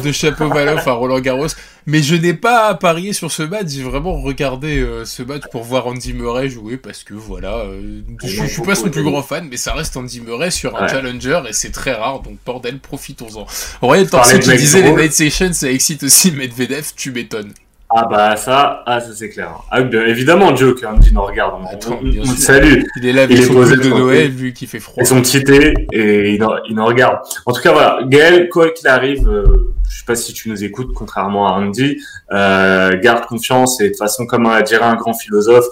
de 0.00 0.12
Chapeau 0.12 0.48
Valoff 0.48 0.86
à 0.88 0.92
Roland 0.92 1.20
Garros, 1.20 1.48
mais 1.84 2.02
je 2.02 2.14
n'ai 2.14 2.32
pas 2.32 2.74
parié 2.74 3.12
sur 3.12 3.30
ce 3.30 3.42
match. 3.42 3.66
J'ai 3.68 3.82
vraiment 3.82 4.20
regardé 4.20 4.78
euh, 4.78 5.04
ce 5.04 5.22
match 5.22 5.42
pour 5.50 5.62
voir 5.64 5.86
Andy 5.86 6.14
Murray 6.14 6.48
jouer 6.48 6.78
parce 6.78 7.04
que 7.04 7.12
voilà, 7.12 7.56
euh, 7.58 8.00
je, 8.24 8.46
suis 8.46 8.62
pas 8.62 8.74
son 8.74 8.88
plus 8.88 9.02
grand 9.02 9.22
fan, 9.22 9.46
mais 9.50 9.58
ça 9.58 9.74
reste 9.74 9.94
Andy 9.94 10.22
Murray 10.22 10.50
sur 10.50 10.74
un 10.80 10.88
challenger 10.88 11.42
et 11.48 11.52
c'est 11.52 11.72
très 11.72 11.92
rare, 11.92 12.20
donc 12.20 12.38
bordel, 12.46 12.78
profitons-en. 12.78 13.46
Royal 13.82 14.08
Torsi 14.08 14.40
qui 14.40 14.56
disait 14.56 14.82
les 14.82 14.92
Night 14.92 15.12
Sessions, 15.12 15.52
ça 15.52 15.70
excite 15.70 16.02
aussi 16.04 16.32
Medvedev, 16.32 16.92
tu 16.96 17.12
m'étonnes. 17.12 17.52
Ah 17.94 18.06
bah 18.10 18.36
ça, 18.36 18.82
ah, 18.86 19.00
ça 19.00 19.10
c'est 19.14 19.28
clair. 19.28 19.50
Ah, 19.70 19.80
évidemment 19.80 20.56
Joe 20.56 20.74
quand 20.80 20.94
Andy 20.94 21.12
nous 21.12 21.22
regarde. 21.22 21.60
On, 21.62 21.66
Attends, 21.66 22.00
salue. 22.36 22.84
Il 22.96 23.06
est 23.06 23.12
là 23.12 23.22
avec 23.24 23.36
il 23.36 23.44
son 23.44 23.54
de 23.54 23.88
Noël 23.88 24.30
vu 24.30 24.54
qu'il 24.54 24.66
fait 24.66 24.80
froid. 24.80 25.02
Et 25.02 25.04
son 25.04 25.20
petit 25.20 25.44
thé 25.44 25.74
et 25.92 26.30
il, 26.34 26.46
il 26.68 26.74
nous 26.74 26.84
regarde. 26.84 27.18
En 27.44 27.52
tout 27.52 27.60
cas 27.60 27.72
voilà, 27.72 28.00
Gaël, 28.06 28.48
quoi 28.48 28.70
qu'il 28.70 28.88
arrive, 28.88 29.28
euh, 29.28 29.74
je 29.90 29.98
sais 29.98 30.04
pas 30.06 30.14
si 30.14 30.32
tu 30.32 30.48
nous 30.48 30.64
écoutes, 30.64 30.94
contrairement 30.94 31.48
à 31.48 31.52
Andy, 31.52 31.98
euh, 32.32 32.98
garde 32.98 33.26
confiance 33.26 33.80
et 33.80 33.84
de 33.84 33.88
toute 33.90 33.98
façon 33.98 34.24
comme 34.24 34.48
dirait 34.64 34.84
un 34.84 34.96
grand 34.96 35.12
philosophe, 35.12 35.66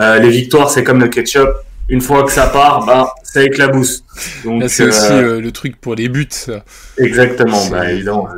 euh, 0.00 0.18
les 0.20 0.30
victoires 0.30 0.70
c'est 0.70 0.84
comme 0.84 1.00
le 1.00 1.08
ketchup. 1.08 1.48
Une 1.88 2.00
fois 2.00 2.22
que 2.22 2.32
ça 2.32 2.46
part, 2.46 2.86
bah 2.86 3.12
ça 3.24 3.42
éclabousse. 3.42 4.04
Donc 4.44 4.62
c'est 4.68 4.84
aussi 4.84 5.12
euh, 5.12 5.40
le 5.40 5.52
truc 5.52 5.78
pour 5.80 5.96
les 5.96 6.08
buts. 6.08 6.28
Exactement. 6.98 7.66
Bah 7.68 7.90
évidemment, 7.90 8.28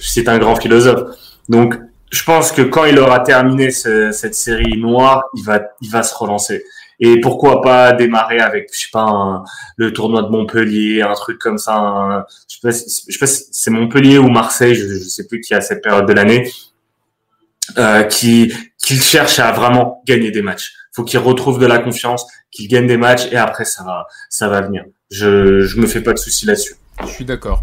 c'est 0.00 0.28
un 0.28 0.38
grand 0.38 0.56
philosophe. 0.56 1.16
Donc 1.48 1.74
je 2.12 2.24
pense 2.24 2.52
que 2.52 2.60
quand 2.60 2.84
il 2.84 2.98
aura 2.98 3.20
terminé 3.20 3.70
cette 3.70 4.34
série 4.34 4.76
noire, 4.78 5.24
il 5.34 5.44
va, 5.44 5.62
il 5.80 5.90
va 5.90 6.02
se 6.02 6.14
relancer. 6.14 6.62
Et 7.00 7.20
pourquoi 7.20 7.62
pas 7.62 7.92
démarrer 7.94 8.38
avec, 8.38 8.68
je 8.72 8.82
sais 8.82 8.90
pas, 8.92 9.42
le 9.76 9.92
tournoi 9.94 10.22
de 10.22 10.28
Montpellier, 10.28 11.00
un 11.00 11.14
truc 11.14 11.38
comme 11.38 11.56
ça. 11.56 12.26
je 12.48 12.54
sais 12.54 12.60
pas, 12.62 12.70
je 12.70 13.12
sais 13.12 13.18
pas 13.18 13.26
si 13.26 13.44
c'est 13.50 13.70
Montpellier 13.70 14.18
ou 14.18 14.28
Marseille, 14.28 14.74
je, 14.74 14.86
je 14.86 14.98
sais 14.98 15.26
plus 15.26 15.40
qui 15.40 15.54
a 15.54 15.62
cette 15.62 15.82
période 15.82 16.06
de 16.06 16.12
l'année, 16.12 16.52
euh, 17.78 18.04
qui, 18.04 18.52
qui 18.76 18.96
cherche 18.96 19.38
à 19.38 19.50
vraiment 19.50 20.02
gagner 20.06 20.30
des 20.30 20.42
matchs. 20.42 20.74
Faut 20.92 21.04
qu'il 21.04 21.18
retrouve 21.18 21.58
de 21.58 21.66
la 21.66 21.78
confiance, 21.78 22.26
qu'il 22.50 22.68
gagne 22.68 22.86
des 22.86 22.98
matchs 22.98 23.26
et 23.32 23.36
après 23.36 23.64
ça 23.64 23.84
va, 23.84 24.06
ça 24.28 24.48
va 24.48 24.60
venir. 24.60 24.84
Je, 25.10 25.60
je 25.60 25.80
me 25.80 25.86
fais 25.86 26.02
pas 26.02 26.12
de 26.12 26.18
soucis 26.18 26.44
là-dessus. 26.44 26.74
Je 27.00 27.06
suis 27.06 27.24
d'accord 27.24 27.62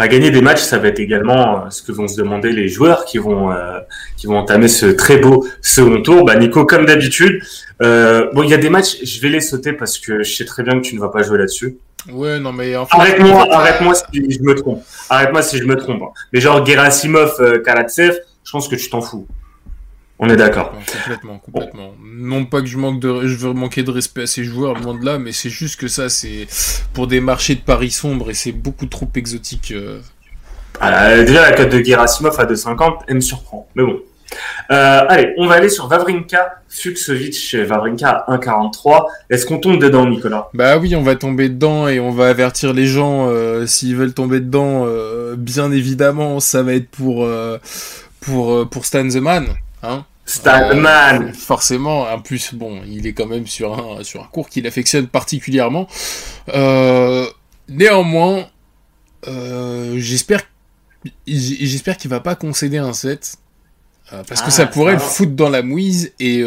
à 0.00 0.08
gagner 0.08 0.30
des 0.30 0.40
matchs, 0.40 0.62
ça 0.62 0.78
va 0.78 0.88
être 0.88 0.98
également 0.98 1.66
euh, 1.66 1.70
ce 1.70 1.82
que 1.82 1.92
vont 1.92 2.08
se 2.08 2.16
demander 2.16 2.52
les 2.52 2.68
joueurs 2.68 3.04
qui 3.04 3.18
vont 3.18 3.52
euh, 3.52 3.80
qui 4.16 4.26
vont 4.26 4.38
entamer 4.38 4.66
ce 4.68 4.86
très 4.86 5.18
beau 5.18 5.46
second 5.60 6.00
tour. 6.00 6.24
Bah 6.24 6.36
Nico, 6.36 6.64
comme 6.64 6.86
d'habitude, 6.86 7.42
euh, 7.82 8.30
bon, 8.32 8.42
il 8.42 8.48
y 8.48 8.54
a 8.54 8.56
des 8.56 8.70
matchs, 8.70 9.04
je 9.04 9.20
vais 9.20 9.28
les 9.28 9.42
sauter 9.42 9.74
parce 9.74 9.98
que 9.98 10.22
je 10.22 10.34
sais 10.34 10.46
très 10.46 10.62
bien 10.62 10.80
que 10.80 10.86
tu 10.86 10.94
ne 10.94 11.00
vas 11.00 11.10
pas 11.10 11.22
jouer 11.22 11.36
là-dessus. 11.36 11.76
Ouais, 12.10 12.40
non 12.40 12.50
mais 12.50 12.74
arrête-moi, 12.74 13.46
arrête-moi 13.54 13.92
si 13.94 14.30
je 14.30 14.40
me 14.40 14.54
trompe. 14.54 14.82
Arrête-moi 15.10 15.42
si 15.42 15.58
je 15.58 15.64
me 15.64 15.76
trompe. 15.76 16.02
Mais 16.32 16.40
genre 16.40 16.64
Gerasimov, 16.64 17.62
Karatsev, 17.62 18.20
je 18.42 18.50
pense 18.50 18.68
que 18.68 18.76
tu 18.76 18.88
t'en 18.88 19.02
fous. 19.02 19.26
On 20.22 20.28
est 20.28 20.36
d'accord. 20.36 20.74
Complètement, 21.02 21.38
complètement. 21.38 21.94
Non 22.04 22.44
pas 22.44 22.60
que 22.60 22.66
je 22.66 22.76
manque 22.76 23.00
de, 23.00 23.26
je 23.26 23.36
veux 23.36 23.54
manquer 23.54 23.82
de 23.82 23.90
respect 23.90 24.24
à 24.24 24.26
ces 24.26 24.44
joueurs, 24.44 24.78
loin 24.78 24.94
de 24.94 25.02
là, 25.02 25.18
mais 25.18 25.32
c'est 25.32 25.48
juste 25.48 25.80
que 25.80 25.88
ça, 25.88 26.10
c'est 26.10 26.46
pour 26.92 27.06
des 27.06 27.22
marchés 27.22 27.54
de 27.54 27.62
paris 27.62 27.90
sombres 27.90 28.28
et 28.28 28.34
c'est 28.34 28.52
beaucoup 28.52 28.84
trop 28.84 29.08
exotique. 29.14 29.72
Euh. 29.74 29.98
Ah, 30.78 31.16
déjà, 31.22 31.40
la 31.40 31.56
cote 31.56 31.70
de 31.70 31.82
Gerasimov 31.82 32.38
à 32.38 32.44
2,50, 32.44 32.98
elle 33.08 33.14
me 33.14 33.20
surprend. 33.20 33.66
Mais 33.74 33.82
bon. 33.82 33.98
Euh, 34.70 35.00
allez, 35.08 35.32
on 35.38 35.46
va 35.46 35.54
aller 35.54 35.70
sur 35.70 35.88
Vavrinka, 35.88 36.60
Fuxovic, 36.68 37.54
Vavrinka 37.54 38.10
à 38.28 38.36
1,43. 38.36 39.06
Est-ce 39.30 39.46
qu'on 39.46 39.58
tombe 39.58 39.78
dedans, 39.78 40.06
Nicolas? 40.06 40.50
Bah 40.52 40.76
oui, 40.76 40.94
on 40.96 41.02
va 41.02 41.16
tomber 41.16 41.48
dedans 41.48 41.88
et 41.88 41.98
on 41.98 42.10
va 42.10 42.28
avertir 42.28 42.74
les 42.74 42.86
gens 42.86 43.26
euh, 43.26 43.64
s'ils 43.66 43.96
veulent 43.96 44.12
tomber 44.12 44.40
dedans. 44.40 44.86
bien 45.38 45.72
évidemment, 45.72 46.40
ça 46.40 46.62
va 46.62 46.74
être 46.74 46.90
pour 46.90 47.26
pour 48.20 48.68
pour 48.68 48.84
Stan 48.84 49.08
the 49.08 49.16
Man, 49.16 49.46
hein 49.82 50.04
Stanman. 50.30 51.22
Euh, 51.22 51.32
forcément, 51.32 52.02
en 52.02 52.20
plus, 52.20 52.54
bon, 52.54 52.80
il 52.86 53.06
est 53.06 53.12
quand 53.12 53.26
même 53.26 53.46
sur 53.46 53.78
un, 53.78 54.04
sur 54.04 54.22
un 54.22 54.26
cours 54.26 54.48
qu'il 54.48 54.66
affectionne 54.66 55.08
particulièrement. 55.08 55.88
Euh, 56.54 57.26
néanmoins, 57.68 58.46
euh, 59.26 59.96
j'espère 59.98 60.42
j'espère 61.26 61.96
qu'il 61.96 62.10
va 62.10 62.20
pas 62.20 62.34
concéder 62.34 62.76
un 62.76 62.92
set. 62.92 63.36
parce 64.10 64.42
que 64.42 64.48
ah, 64.48 64.50
ça 64.50 64.66
pourrait 64.66 64.92
le 64.92 64.98
foutre 64.98 65.32
dans 65.32 65.48
la 65.48 65.62
mouise 65.62 66.12
et, 66.20 66.44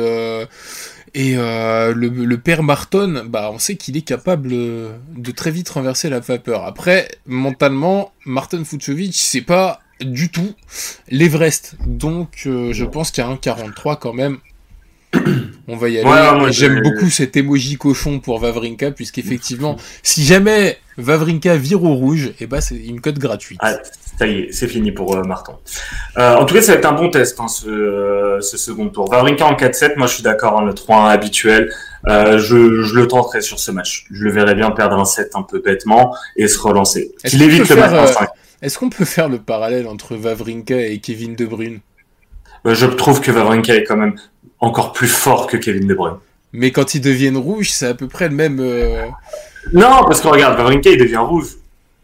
Et 1.15 1.35
euh, 1.37 1.93
le, 1.93 2.07
le, 2.07 2.37
père 2.39 2.63
Marton, 2.63 3.23
bah, 3.27 3.51
on 3.53 3.59
sait 3.59 3.75
qu'il 3.75 3.97
est 3.97 4.01
capable 4.01 4.49
de 4.49 5.31
très 5.35 5.51
vite 5.51 5.69
renverser 5.69 6.09
la 6.09 6.19
vapeur. 6.19 6.65
Après, 6.65 7.07
mentalement, 7.25 8.11
Marton 8.25 8.63
Fucovic, 8.63 9.15
c'est 9.15 9.41
pas 9.41 9.82
du 10.01 10.29
tout 10.29 10.53
l'Everest. 11.10 11.75
Donc, 11.86 12.43
euh, 12.45 12.73
je 12.73 12.86
pense 12.86 13.12
qu'il 13.12 13.23
y 13.23 13.27
a 13.27 13.29
un 13.29 13.38
43 13.38 13.97
quand 13.97 14.13
même. 14.13 14.38
On 15.67 15.77
va 15.77 15.89
y 15.89 15.99
aller. 15.99 16.51
J'aime 16.51 16.82
beaucoup 16.82 17.10
cet 17.10 17.38
emoji 17.38 17.77
cochon 17.77 18.19
pour 18.19 18.39
Vavrinka, 18.39 18.91
puisqu'effectivement, 18.91 19.77
si 20.01 20.23
jamais 20.25 20.77
Vavrinka 20.97 21.56
vire 21.56 21.84
au 21.84 21.93
rouge, 21.93 22.27
et 22.27 22.36
eh 22.41 22.47
ben, 22.47 22.62
c'est 22.62 22.75
une 22.75 22.99
cote 22.99 23.19
gratuite. 23.19 23.60
Ah, 23.62 23.75
ça 24.17 24.27
y 24.27 24.41
est, 24.41 24.51
c'est 24.51 24.67
fini 24.67 24.91
pour 24.91 25.15
euh, 25.15 25.23
Martin. 25.23 25.58
Euh, 26.17 26.36
en 26.36 26.45
tout 26.45 26.53
cas, 26.53 26.62
ça 26.62 26.73
va 26.73 26.79
être 26.79 26.86
un 26.86 26.93
bon 26.93 27.10
test, 27.10 27.39
hein, 27.39 27.47
ce, 27.47 28.39
ce, 28.41 28.58
second 28.58 28.89
tour. 28.89 29.10
Vavrinka 29.10 29.45
en 29.45 29.53
4-7, 29.53 29.97
moi 29.97 30.08
je 30.08 30.15
suis 30.15 30.23
d'accord, 30.23 30.60
hein, 30.60 30.65
le 30.65 30.73
3-1 30.73 31.10
habituel. 31.10 31.71
Euh, 32.08 32.38
je, 32.38 32.84
je, 32.84 32.95
le 32.95 33.08
tenterai 33.08 33.41
sur 33.41 33.60
ce 33.60 33.71
match. 33.71 34.06
Je 34.12 34.23
le 34.23 34.32
verrai 34.32 34.56
bien 34.56 34.71
perdre 34.71 34.97
un 34.97 35.06
set 35.06 35.32
un 35.36 35.43
peu 35.43 35.60
bêtement 35.60 36.13
et 36.36 36.47
se 36.47 36.60
relancer. 36.60 37.13
Qu'il 37.25 37.41
évite 37.41 37.69
le 37.69 37.75
match 37.75 37.93
en 37.93 38.08
5. 38.08 38.29
Est-ce 38.63 38.80
qu'on 38.80 38.89
peut 38.89 39.04
faire 39.04 39.28
le 39.28 39.39
parallèle 39.39 39.89
entre 39.89 40.15
Vavrinka 40.15 40.80
et 40.80 40.99
Kevin 40.99 41.36
De 41.36 41.45
Bruyne? 41.45 41.82
Je 42.63 42.86
trouve 42.86 43.19
que 43.19 43.30
Vavrinka 43.30 43.76
est 43.76 43.84
quand 43.84 43.97
même 43.97 44.15
encore 44.62 44.93
plus 44.93 45.10
fort 45.10 45.47
que 45.47 45.58
Kevin 45.58 45.86
De 45.86 45.93
Bruyne. 45.93 46.15
Mais 46.54 46.71
quand 46.71 46.95
ils 46.95 47.02
deviennent 47.02 47.36
rouges, 47.36 47.71
c'est 47.71 47.88
à 47.88 47.93
peu 47.93 48.08
près 48.08 48.30
le 48.30 48.36
même. 48.36 48.62
Euh, 48.62 49.04
non, 49.73 50.06
parce 50.06 50.21
que 50.21 50.30
regarde, 50.30 50.56
Vavrinka 50.56 50.89
il 50.91 50.97
devient 50.97 51.17
rouge. 51.17 51.58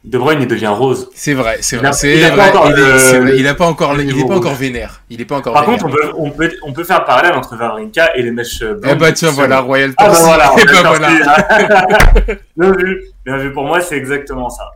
De 0.04 0.17
Bruyne 0.17 0.41
il 0.41 0.48
devient 0.48 0.67
rose. 0.67 1.10
C'est 1.13 1.34
vrai, 1.34 1.60
c'est 1.62 1.78
vrai. 1.78 1.91
Il 2.04 2.22
n'a 2.22 2.32
pas, 2.32 2.50
encore, 2.50 2.67
il 2.67 2.78
est, 2.78 3.54
pas 3.54 3.65
encore, 3.65 4.02
il 4.02 4.19
est 4.19 4.28
pas 4.28 4.36
encore 4.36 4.56
vénère. 4.56 5.02
Il 5.10 5.22
est 5.22 5.26
pas 5.26 5.38
encore. 5.38 5.54
Par 5.54 5.63
contre, 5.63 5.86
on 5.86 5.89
peut, 5.89 6.12
on 6.17 6.32
peut, 6.32 6.52
on 6.63 6.74
peut 6.74 6.84
faire 6.84 6.98
un 6.98 7.06
parallèle 7.06 7.36
entre 7.36 7.56
Vavrinka 7.56 8.17
et 8.17 8.22
les 8.22 8.32
mèches 8.32 8.60
blanches. 8.60 8.91
Eh 8.91 8.95
bah 8.95 9.13
tiens, 9.13 9.32
voilà, 9.32 9.62
Royal 9.62 9.93
Ah 9.98 10.10
bah 10.10 10.17
voilà, 10.19 10.52
eh 10.62 10.65
bah, 10.65 10.89
voilà. 10.89 11.08
bien 12.58 12.72
vu, 12.74 13.04
bien 13.26 13.38
vu. 13.38 13.54
Pour 13.54 13.63
moi, 13.63 13.80
c'est 13.80 13.95
exactement 13.95 14.50
ça. 14.50 14.72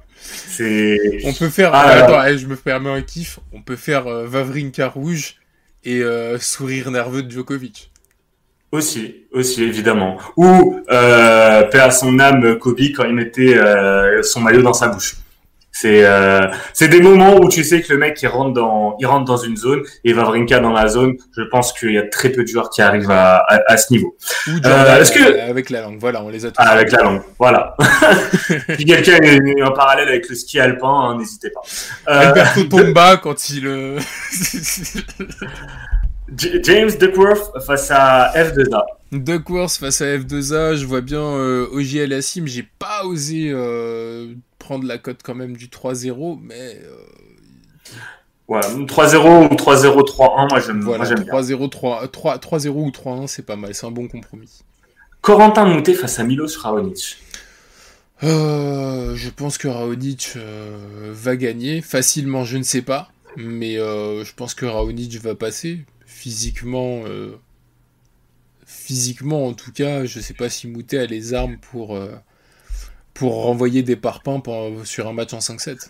On 1.26 1.34
peut 1.34 1.50
faire. 1.50 1.72
Ah, 1.74 1.88
attends, 1.88 2.38
je 2.38 2.48
me 2.48 2.56
permets 2.56 2.90
un 2.90 3.02
kiff. 3.02 3.40
On 3.52 3.62
peut 3.62 3.76
faire 3.76 4.08
euh, 4.08 4.26
Vavrinka 4.26 4.88
rouge 4.88 5.36
et 5.84 6.02
euh, 6.02 6.40
sourire 6.40 6.92
nerveux 6.92 7.24
de 7.24 7.32
Djokovic. 7.32 7.92
Aussi, 8.72 9.28
aussi 9.32 9.64
évidemment. 9.64 10.18
Ou 10.36 10.80
euh, 10.90 11.64
paix 11.64 11.80
à 11.80 11.92
son 11.92 12.20
âme 12.20 12.58
Kobe 12.58 12.80
quand 12.96 13.04
il 13.04 13.14
mettait 13.14 13.56
euh, 13.56 14.24
son 14.24 14.42
maillot 14.42 14.64
dans 14.64 14.74
sa 14.74 14.88
bouche. 14.88 15.18
C'est 15.76 16.06
euh, 16.06 16.48
c'est 16.74 16.88
des 16.88 17.02
moments 17.02 17.36
où 17.36 17.50
tu 17.50 17.64
sais 17.64 17.82
que 17.82 17.92
le 17.92 17.98
mec 17.98 18.22
il 18.22 18.28
rentre 18.28 18.54
dans 18.54 18.96
il 19.00 19.08
rentre 19.08 19.26
dans 19.26 19.38
une 19.38 19.58
zone 19.58 19.82
et 20.04 20.14
Vavrinka 20.14 20.60
dans 20.60 20.72
la 20.72 20.88
zone. 20.88 21.16
Je 21.36 21.42
pense 21.42 21.74
qu'il 21.74 21.94
y 21.94 21.98
a 21.98 22.08
très 22.08 22.30
peu 22.30 22.44
de 22.44 22.48
joueurs 22.48 22.70
qui 22.70 22.84
arrivent 22.84 23.10
à, 23.10 23.44
à, 23.48 23.78
ce 23.78 23.92
niveau. 23.92 24.16
Ou 24.48 24.52
euh, 24.64 25.02
est-ce 25.02 25.12
que 25.12 25.50
avec 25.50 25.72
la 25.72 25.82
langue, 25.82 25.98
voilà, 26.00 26.22
on 26.24 26.30
les 26.30 26.46
a 26.46 26.50
tous. 26.50 26.58
Ah, 26.60 26.70
avec 26.70 26.92
la 26.92 27.02
langue, 27.02 27.24
voilà. 27.40 27.76
si 28.78 28.86
quelqu'un 28.86 29.18
a 29.18 29.68
un 29.68 29.72
parallèle 29.72 30.10
avec 30.10 30.30
le 30.30 30.36
ski 30.36 30.60
alpin, 30.60 30.88
hein, 30.88 31.18
n'hésitez 31.18 31.50
pas. 31.50 31.62
Euh... 32.08 32.28
Alberto 32.28 32.64
Tomba 32.66 33.18
quand 33.18 33.50
il. 33.50 33.68
James 36.30 36.92
Duckworth 37.00 37.52
face 37.66 37.92
à 37.92 38.32
F2A. 38.36 38.84
Duckworth 39.12 39.74
face 39.74 40.02
à 40.02 40.06
F2A, 40.18 40.76
je 40.76 40.86
vois 40.86 41.02
bien 41.02 41.22
euh, 41.22 41.68
OGL 41.72 42.14
Assim, 42.14 42.46
j'ai 42.48 42.68
pas 42.80 43.06
osé 43.06 43.52
euh, 43.52 44.34
prendre 44.58 44.86
la 44.88 44.98
cote 44.98 45.20
quand 45.24 45.36
même 45.36 45.56
du 45.56 45.68
3-0, 45.68 46.40
mais. 46.42 46.80
Euh... 46.84 46.96
Ouais, 48.48 48.60
3-0 48.60 49.52
ou 49.52 49.56
3-0, 49.56 50.06
3-1, 50.06 50.50
moi 50.50 50.60
j'aime 50.60 50.82
voilà, 50.82 51.06
3-0, 51.06 51.70
3-0 51.70 52.70
ou 52.70 52.90
3-1, 52.90 53.28
c'est 53.28 53.46
pas 53.46 53.56
mal, 53.56 53.74
c'est 53.74 53.86
un 53.86 53.92
bon 53.92 54.08
compromis. 54.08 54.64
Corentin 55.22 55.66
Moutet 55.66 55.94
face 55.94 56.20
à 56.20 56.24
Milos 56.24 56.58
Raonic. 56.58 57.18
Euh, 58.22 59.16
je 59.16 59.30
pense 59.30 59.58
que 59.58 59.70
Raonic 59.70 60.38
va 61.12 61.38
gagner 61.38 61.82
facilement, 61.82 62.44
je 62.44 62.58
ne 62.58 62.64
sais 62.64 62.82
pas, 62.82 63.10
mais 63.38 63.76
je 63.76 64.34
pense 64.36 64.54
que 64.56 64.66
Raonic 64.66 65.16
va 65.22 65.36
passer 65.36 65.86
physiquement. 66.24 67.04
physiquement, 68.66 69.48
en 69.48 69.54
tout 69.54 69.72
cas, 69.72 70.06
je 70.06 70.20
sais 70.20 70.34
pas 70.34 70.50
si 70.50 70.68
Moutet 70.68 71.00
a 71.00 71.06
les 71.06 71.34
armes 71.34 71.58
pour 71.58 72.00
pour 73.14 73.44
renvoyer 73.44 73.84
des 73.84 73.96
parpaings 73.96 74.42
sur 74.86 75.08
un 75.08 75.14
match 75.14 75.34
en 75.34 75.40
5-7. 75.40 75.88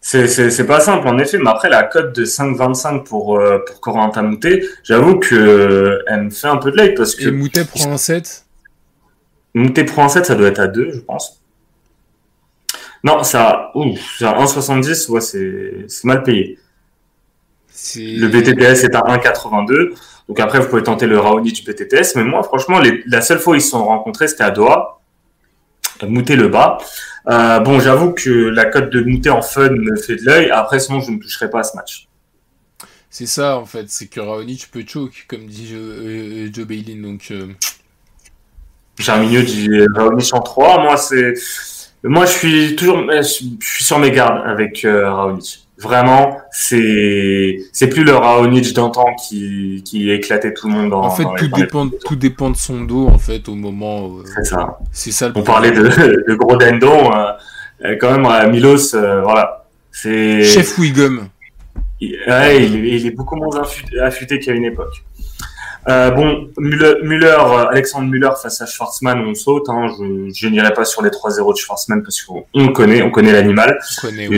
C'est 0.00 0.66
pas 0.66 0.80
simple 0.80 1.06
en 1.06 1.18
effet, 1.18 1.38
mais 1.38 1.50
après 1.50 1.68
la 1.68 1.82
cote 1.82 2.14
de 2.16 2.24
5-25 2.24 3.04
pour, 3.04 3.38
euh, 3.38 3.58
pour 3.66 3.80
Corentin 3.80 4.22
Moutet, 4.22 4.62
j'avoue 4.82 5.18
que 5.18 5.34
euh, 5.34 6.02
elle 6.06 6.24
me 6.24 6.30
fait 6.30 6.48
un 6.48 6.56
peu 6.56 6.70
de 6.70 6.76
like 6.76 6.96
parce 6.96 7.14
que. 7.14 7.28
Et 7.28 7.30
Moutet 7.30 7.64
prend 7.64 7.92
un 7.92 7.98
7 7.98 8.46
Moutet 9.52 9.84
prend 9.84 10.04
un 10.04 10.08
7, 10.08 10.24
ça 10.26 10.34
doit 10.36 10.48
être 10.48 10.60
à 10.60 10.68
2, 10.68 10.92
je 10.92 10.98
pense. 11.00 11.40
Non, 13.02 13.22
ça, 13.24 13.72
à 13.72 13.72
1,70, 13.74 15.10
ouais, 15.10 15.20
c'est 15.20 16.04
mal 16.04 16.22
payé. 16.22 16.58
Le 17.96 18.28
BTTS 18.28 18.84
est 18.84 18.94
à 18.94 19.00
1,82. 19.00 19.94
Donc 20.28 20.38
après, 20.38 20.60
vous 20.60 20.68
pouvez 20.68 20.82
tenter 20.82 21.06
le 21.06 21.18
Raoni 21.18 21.52
du 21.52 21.62
BTTS. 21.62 22.14
Mais 22.16 22.24
moi, 22.24 22.42
franchement, 22.42 22.78
les, 22.78 23.02
la 23.06 23.20
seule 23.20 23.38
fois 23.38 23.54
où 23.54 23.56
ils 23.56 23.62
se 23.62 23.70
sont 23.70 23.84
rencontrés, 23.84 24.28
c'était 24.28 24.44
à 24.44 24.50
Doha. 24.50 25.00
Moutet 26.02 26.36
le 26.36 26.48
bas. 26.48 26.78
Euh, 27.28 27.60
bon, 27.60 27.80
j'avoue 27.80 28.12
que 28.12 28.30
la 28.30 28.64
cote 28.64 28.90
de 28.90 29.02
Moutet 29.02 29.30
en 29.30 29.42
fun 29.42 29.70
me 29.70 29.96
fait 29.96 30.16
de 30.16 30.24
l'œil. 30.24 30.50
Après, 30.50 30.80
sinon, 30.80 31.00
je 31.00 31.10
ne 31.10 31.18
toucherai 31.18 31.50
pas 31.50 31.60
à 31.60 31.62
ce 31.62 31.76
match. 31.76 32.08
C'est 33.10 33.26
ça, 33.26 33.58
en 33.58 33.66
fait. 33.66 33.86
C'est 33.88 34.06
que 34.06 34.20
Raonic 34.20 34.70
peut 34.70 34.84
choke, 34.86 35.26
comme 35.28 35.46
dit 35.46 35.68
Joe, 35.68 35.80
euh, 35.80 36.48
Joe 36.52 36.66
Bailin. 36.66 37.02
Donc, 37.02 37.28
euh... 37.30 37.48
Germinio 38.98 39.42
dit 39.42 39.68
Raonic 39.94 40.32
en 40.32 40.40
3. 40.40 40.82
Moi, 40.82 40.96
c'est. 40.96 41.34
Moi, 42.04 42.24
je 42.24 42.30
suis 42.30 42.76
toujours. 42.76 43.04
Je 43.10 43.22
suis 43.22 43.84
sur 43.84 43.98
mes 43.98 44.10
gardes 44.10 44.42
avec 44.46 44.84
euh, 44.84 45.12
Raonic. 45.12 45.59
Vraiment, 45.80 46.36
c'est 46.50 47.56
c'est 47.72 47.88
plus 47.88 48.04
le 48.04 48.14
Raonic 48.14 48.74
d'antan 48.74 49.06
qui 49.14 49.82
qui 49.82 50.10
éclatait 50.10 50.52
tout 50.52 50.68
le 50.68 50.74
monde. 50.74 50.92
en 50.92 51.08
fait, 51.08 51.24
tout 51.38 51.48
dépend 51.48 51.88
tout 52.04 52.16
dépend 52.16 52.50
de 52.50 52.56
son 52.56 52.82
dos 52.82 53.08
en 53.08 53.18
fait 53.18 53.48
au 53.48 53.54
moment. 53.54 54.08
Euh, 54.08 54.22
c'est 54.34 54.44
ça. 54.44 54.78
C'est 54.92 55.10
ça. 55.10 55.32
On 55.34 55.42
parlait 55.42 55.70
de, 55.70 55.82
de 56.28 56.34
gros 56.34 56.56
dendon, 56.56 57.10
euh, 57.14 57.32
euh, 57.84 57.96
quand 57.98 58.12
même 58.12 58.26
à 58.26 58.46
Milos, 58.46 58.92
voilà. 58.92 59.64
C'est. 59.90 60.44
Chef 60.44 60.76
Wiggum. 60.76 61.28
Ouais, 62.02 62.66
il, 62.66 63.06
est 63.06 63.10
beaucoup 63.16 63.36
moins 63.36 63.62
affûté 64.02 64.38
qu'à 64.38 64.52
une 64.52 64.66
époque. 64.66 65.02
bon, 65.86 66.50
Müller, 66.58 67.36
Alexandre 67.70 68.08
Müller 68.08 68.32
face 68.42 68.60
à 68.60 68.66
Schwarzman, 68.66 69.18
on 69.26 69.34
saute. 69.34 69.70
Hein, 69.70 69.86
je, 69.98 70.30
je 70.34 70.48
n'irai 70.48 70.74
pas 70.74 70.84
sur 70.84 71.02
les 71.02 71.10
3-0 71.10 71.54
de 71.54 71.58
Schwarzman 71.58 72.02
parce 72.02 72.20
qu'on 72.22 72.44
le 72.54 72.72
connaît, 72.72 73.00
on 73.00 73.10
connaît 73.10 73.32
l'animal. 73.32 73.78
On 73.80 74.08
connaît, 74.08 74.28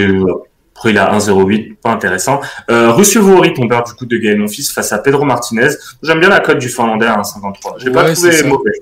après, 0.82 0.90
il 0.90 0.98
a 0.98 1.16
1,08, 1.16 1.76
pas 1.76 1.92
intéressant. 1.92 2.40
Euh, 2.68 2.90
Russie 2.90 3.18
Vori, 3.18 3.54
tombeur 3.54 3.84
du 3.84 3.92
coup 3.92 4.04
de 4.04 4.16
Gaël 4.16 4.36
Monfils 4.38 4.68
face 4.68 4.92
à 4.92 4.98
Pedro 4.98 5.24
Martinez. 5.24 5.68
J'aime 6.02 6.18
bien 6.18 6.28
la 6.28 6.40
cote 6.40 6.58
du 6.58 6.68
Finlandais 6.68 7.06
à 7.06 7.20
1,53. 7.20 7.74
J'ai 7.78 7.92
pas 7.92 8.12
trouvé 8.12 8.42
mauvais. 8.42 8.72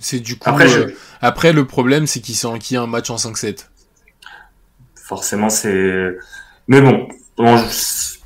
C'est 0.00 0.18
du 0.18 0.36
coup. 0.36 0.50
Après, 0.50 0.68
euh, 0.76 0.92
Après 1.20 1.52
le 1.52 1.64
problème, 1.64 2.08
c'est 2.08 2.18
qu'il 2.18 2.34
s'est 2.34 2.48
enquis 2.48 2.76
un 2.76 2.88
match 2.88 3.08
en 3.10 3.16
5-7. 3.16 3.68
Forcément, 4.96 5.48
c'est. 5.48 6.16
Mais 6.66 6.80
bon, 6.80 7.06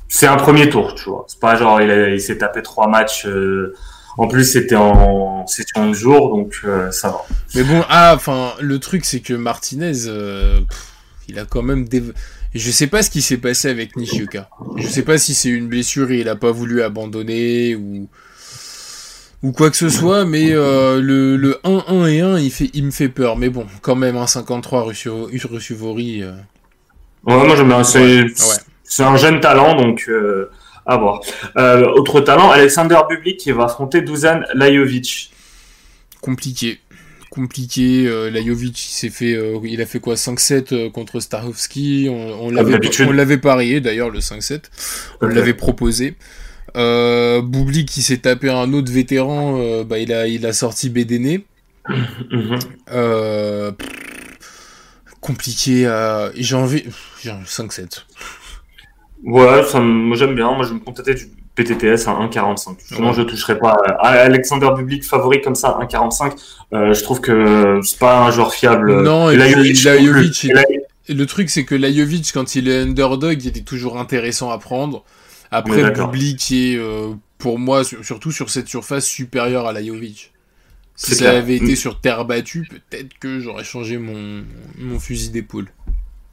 c'est 0.07 0.25
un 0.25 0.37
premier 0.37 0.67
tour, 0.69 0.95
tu 0.95 1.09
vois. 1.09 1.25
C'est 1.27 1.39
pas 1.39 1.55
genre 1.55 1.79
il, 1.81 2.19
s'est 2.19 2.39
tapé 2.39 2.63
trois 2.63 2.87
matchs. 2.87 3.27
Euh, 3.27 3.75
en 4.17 4.27
plus, 4.27 4.43
c'était 4.43 4.75
en 4.75 5.45
session 5.45 5.87
de 5.89 5.93
jour, 5.93 6.35
donc 6.35 6.61
euh, 6.63 6.89
ça 6.89 7.09
va. 7.09 7.25
Mais 7.53 7.63
bon, 7.63 7.83
ah, 7.89 8.13
enfin, 8.15 8.53
le 8.59 8.79
truc, 8.79 9.05
c'est 9.05 9.19
que 9.19 9.35
Martinez, 9.35 10.07
il 11.27 11.37
a 11.37 11.45
quand 11.45 11.61
même 11.61 11.87
je 12.55 12.71
sais 12.71 12.87
pas 12.87 13.03
ce 13.03 13.09
qui 13.09 13.21
s'est 13.21 13.37
passé 13.37 13.69
avec 13.69 13.95
Nishioka. 13.95 14.49
Je 14.77 14.87
sais 14.87 15.03
pas 15.03 15.17
si 15.17 15.33
c'est 15.33 15.49
une 15.49 15.67
blessure 15.67 16.11
et 16.11 16.19
il 16.19 16.29
a 16.29 16.35
pas 16.35 16.51
voulu 16.51 16.81
abandonner 16.81 17.75
ou 17.75 18.07
ou 19.41 19.53
quoi 19.53 19.69
que 19.69 19.77
ce 19.77 19.87
soit, 19.87 20.25
mais 20.25 20.51
euh, 20.51 20.99
le, 20.99 21.37
le 21.37 21.61
1-1 21.63 22.07
et 22.09 22.21
1, 22.21 22.39
il, 22.39 22.51
fait, 22.51 22.69
il 22.73 22.83
me 22.83 22.91
fait 22.91 23.07
peur. 23.07 23.37
Mais 23.37 23.49
bon, 23.49 23.65
quand 23.81 23.95
même, 23.95 24.17
un 24.17 24.27
53 24.27 24.83
Russuvori. 24.83 26.23
Euh... 26.23 26.33
Ouais, 27.25 27.45
moi 27.45 27.55
j'aime 27.55 27.69
bien. 27.69 27.83
C'est 27.83 28.25
c'est 28.83 29.03
un 29.03 29.17
jeune 29.17 29.39
talent, 29.39 29.75
donc 29.75 30.05
euh, 30.09 30.49
à 30.85 30.97
voir. 30.97 31.21
Euh, 31.57 31.85
autre 31.85 32.21
talent, 32.21 32.49
Alexander 32.49 32.97
Bublik 33.07 33.37
qui 33.37 33.51
va 33.51 33.65
affronter 33.65 34.01
Dusan 34.01 34.41
Lajovic. 34.55 35.31
Compliqué 36.21 36.79
compliqué. 37.29 38.05
Euh, 38.07 38.29
Lajovic, 38.29 38.85
il 38.85 38.91
s'est 38.91 39.09
fait, 39.09 39.33
euh, 39.33 39.59
il 39.63 39.81
a 39.81 39.85
fait 39.85 39.99
quoi 39.99 40.15
5-7 40.15 40.73
euh, 40.73 40.89
contre 40.89 41.19
Starovski. 41.19 42.07
On, 42.09 42.45
on 42.45 42.51
l'avait, 42.51 42.79
on 43.01 43.11
l'avait 43.11 43.37
parié 43.37 43.81
d'ailleurs 43.81 44.09
le 44.09 44.19
5-7. 44.19 44.63
On 45.21 45.27
l'avait 45.27 45.53
proposé. 45.53 46.15
Euh, 46.75 47.41
Boubli 47.41 47.85
qui 47.85 48.01
s'est 48.01 48.19
tapé 48.19 48.49
un 48.49 48.73
autre 48.73 48.91
vétéran, 48.91 49.57
euh, 49.59 49.83
bah, 49.83 49.97
il 49.99 50.13
a, 50.13 50.27
il 50.27 50.45
a 50.45 50.53
sorti 50.53 50.89
Bédéné. 50.89 51.45
Euh, 52.91 53.71
compliqué. 55.21 55.83
J'ai 56.35 56.55
envie, 56.55 56.83
j'ai 57.21 57.31
5-7. 57.31 58.05
Ouais, 59.23 59.63
ça, 59.63 59.79
moi 59.79 60.15
j'aime 60.15 60.35
bien. 60.35 60.51
Moi 60.51 60.65
je 60.65 60.73
me 60.73 60.79
contentais 60.79 61.13
du 61.15 61.27
PTTS 61.63 62.07
à 62.07 62.13
1,45. 62.13 62.75
Sinon, 62.87 63.13
je 63.13 63.21
toucherai 63.21 63.59
pas 63.59 63.75
à 63.99 64.11
Alexander 64.11 64.69
Bublik 64.75 65.03
favori 65.03 65.41
comme 65.41 65.55
ça, 65.55 65.77
1,45. 65.81 66.33
Euh, 66.73 66.93
je 66.93 67.03
trouve 67.03 67.19
que 67.19 67.79
c'est 67.83 67.99
pas 67.99 68.21
un 68.21 68.31
joueur 68.31 68.53
fiable. 68.53 69.03
Non, 69.03 69.29
et, 69.29 69.35
le 71.13 71.25
truc, 71.25 71.49
c'est 71.49 71.65
que 71.65 71.75
Lajovic, 71.75 72.31
quand 72.33 72.55
il 72.55 72.69
est 72.69 72.81
underdog, 72.81 73.43
il 73.43 73.47
était 73.47 73.61
toujours 73.61 73.99
intéressant 73.99 74.51
à 74.51 74.57
prendre. 74.59 75.03
Après, 75.51 75.91
Bublik 75.91 76.51
est, 76.51 76.75
euh, 76.77 77.09
pour 77.37 77.59
moi, 77.59 77.83
surtout 77.83 78.31
sur 78.31 78.49
cette 78.49 78.67
surface, 78.67 79.05
supérieur 79.05 79.65
à 79.65 79.73
Lajovic. 79.73 80.31
Si 80.95 81.15
ça 81.15 81.31
avait 81.31 81.55
été 81.55 81.75
sur 81.75 81.99
terre 81.99 82.25
battue, 82.25 82.67
peut-être 82.69 83.17
que 83.19 83.39
j'aurais 83.39 83.63
changé 83.63 83.97
mon, 83.97 84.43
mon 84.77 84.99
fusil 84.99 85.29
d'épaule. 85.29 85.67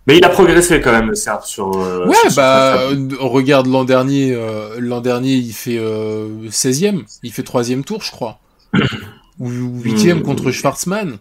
Mais 0.07 0.19
il 0.19 0.25
a 0.25 0.29
progressé 0.29 0.81
quand 0.81 0.92
même, 0.92 1.09
le 1.09 1.14
Serbe, 1.14 1.42
sur. 1.45 1.77
Euh, 1.77 2.07
ouais, 2.07 2.16
bah, 2.37 2.79
on 3.21 3.29
regarde 3.29 3.66
l'an 3.66 3.85
dernier. 3.85 4.33
Euh, 4.33 4.77
l'an 4.79 5.01
dernier, 5.01 5.35
il 5.35 5.53
fait 5.53 5.79
16e. 5.79 7.03
Il 7.23 7.33
fait 7.33 7.42
3 7.42 7.64
tour, 7.85 8.03
je 8.03 8.11
crois. 8.11 8.38
Ou 9.38 9.51
8e 9.51 10.14
hmm. 10.14 10.23
contre 10.23 10.51
Schwarzman. 10.51 11.19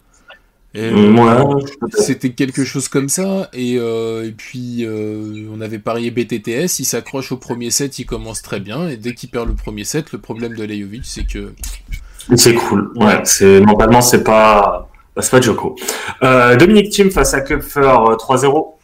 C'était 1.93 2.31
quelque 2.31 2.63
chose 2.63 2.87
comme 2.87 3.09
ça. 3.09 3.49
Et, 3.53 3.75
et 3.75 4.33
puis, 4.37 4.85
on 5.51 5.61
avait 5.61 5.79
parié 5.79 6.11
BTTS. 6.11 6.79
Il 6.79 6.85
s'accroche 6.85 7.31
au 7.31 7.37
premier 7.37 7.71
set, 7.71 7.97
il 7.99 8.05
commence 8.05 8.41
très 8.41 8.59
bien. 8.59 8.87
Et 8.89 8.97
dès 8.97 9.13
qu'il 9.13 9.29
perd 9.29 9.47
le 9.47 9.55
premier 9.55 9.83
set, 9.83 10.11
le 10.11 10.19
problème 10.19 10.55
de 10.55 10.63
Lejovic, 10.63 11.05
c'est 11.05 11.25
que 11.25 11.53
c'est 12.35 12.53
cool. 12.55 12.91
Ouais, 12.95 13.21
c'est 13.23 13.61
mentalement 13.61 14.01
c'est 14.01 14.23
pas 14.23 14.89
c'est 15.19 15.31
pas 15.31 15.41
Joko. 15.41 15.75
Euh, 16.23 16.55
Dominique 16.55 16.89
Thiem 16.91 17.11
face 17.11 17.33
à 17.33 17.41
Kupfer 17.41 17.81
3-0. 17.81 18.74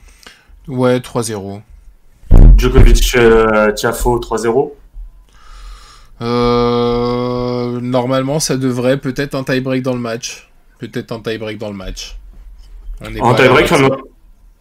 Ouais, 0.72 1.00
3-0. 1.00 1.62
Djokovic 2.58 3.16
euh, 3.16 3.74
Tiafo 3.74 4.18
3-0. 4.20 4.72
Euh, 6.22 7.82
normalement, 7.82 8.40
ça 8.40 8.56
devrait 8.56 8.98
peut-être 8.98 9.36
un 9.36 9.44
tie-break 9.44 9.84
dans 9.84 9.94
le 9.94 10.00
match. 10.00 10.50
Peut-être 10.80 11.12
un 11.12 11.20
tie-break 11.20 11.58
dans 11.58 11.68
le 11.70 11.76
match. 11.76 12.18
On 13.02 13.14
est 13.14 13.20
en 13.20 13.36
tie-break, 13.36 13.70
on, 13.74 13.90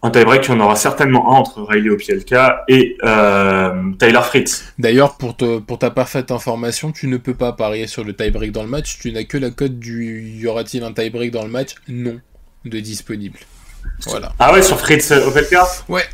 un 0.03 0.11
tie-break, 0.11 0.47
il 0.47 0.51
y 0.51 0.55
en 0.55 0.61
aura 0.61 0.75
certainement 0.75 1.33
un 1.33 1.37
entre 1.37 1.63
Riley 1.63 1.91
Opielka 1.91 2.65
et 2.67 2.97
euh, 3.05 3.93
Tyler 4.01 4.23
Fritz. 4.25 4.73
D'ailleurs, 4.81 5.17
pour, 5.17 5.37
pour 5.37 5.79
ta 5.79 5.91
parfaite 5.91 6.33
information, 6.33 6.91
tu 6.91 7.07
ne 7.07 7.19
peux 7.19 7.35
pas 7.35 7.53
parier 7.53 7.87
sur 7.87 8.03
le 8.03 8.17
tie-break 8.17 8.51
dans 8.51 8.65
le 8.65 8.69
match. 8.69 8.99
Tu 8.99 9.13
n'as 9.13 9.23
que 9.23 9.39
la 9.39 9.51
cote 9.51 9.79
du 9.79 10.41
y 10.41 10.45
aura-t-il 10.49 10.83
un 10.83 10.93
tie-break 10.93 11.31
dans 11.31 11.45
le 11.45 11.51
match? 11.51 11.77
Non 11.87 12.19
de 12.65 12.81
disponible. 12.81 13.39
Voilà. 14.07 14.33
Ah 14.39 14.53
ouais, 14.53 14.63
sur 14.63 14.79
Fritz 14.79 15.11
Opelka 15.11 15.67
Ouais. 15.89 16.05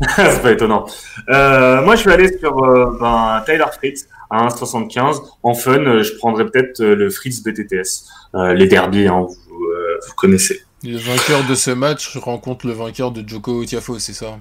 C'est 0.16 0.42
pas 0.42 0.52
étonnant. 0.52 0.86
Euh, 1.28 1.82
moi, 1.82 1.96
je 1.96 2.04
vais 2.04 2.12
aller 2.12 2.38
sur 2.38 2.64
euh, 2.64 2.96
ben, 3.00 3.42
Tyler 3.46 3.64
Fritz 3.76 4.08
à 4.30 4.46
1,75. 4.48 5.20
En 5.42 5.54
fun, 5.54 6.02
je 6.02 6.16
prendrais 6.16 6.46
peut-être 6.46 6.82
le 6.82 7.10
Fritz 7.10 7.42
BTTS. 7.42 8.08
les 8.54 8.66
derbies, 8.66 9.06
hein, 9.06 9.26
vous, 9.28 9.36
vous 9.48 10.14
connaissez. 10.16 10.62
Le 10.84 10.96
vainqueur 10.96 11.44
de 11.44 11.54
ce 11.54 11.70
match 11.70 12.16
rencontre 12.16 12.66
le 12.66 12.72
vainqueur 12.72 13.12
de 13.12 13.26
Joko 13.28 13.64
Tiafo, 13.64 14.00
c'est 14.00 14.14
ça? 14.14 14.38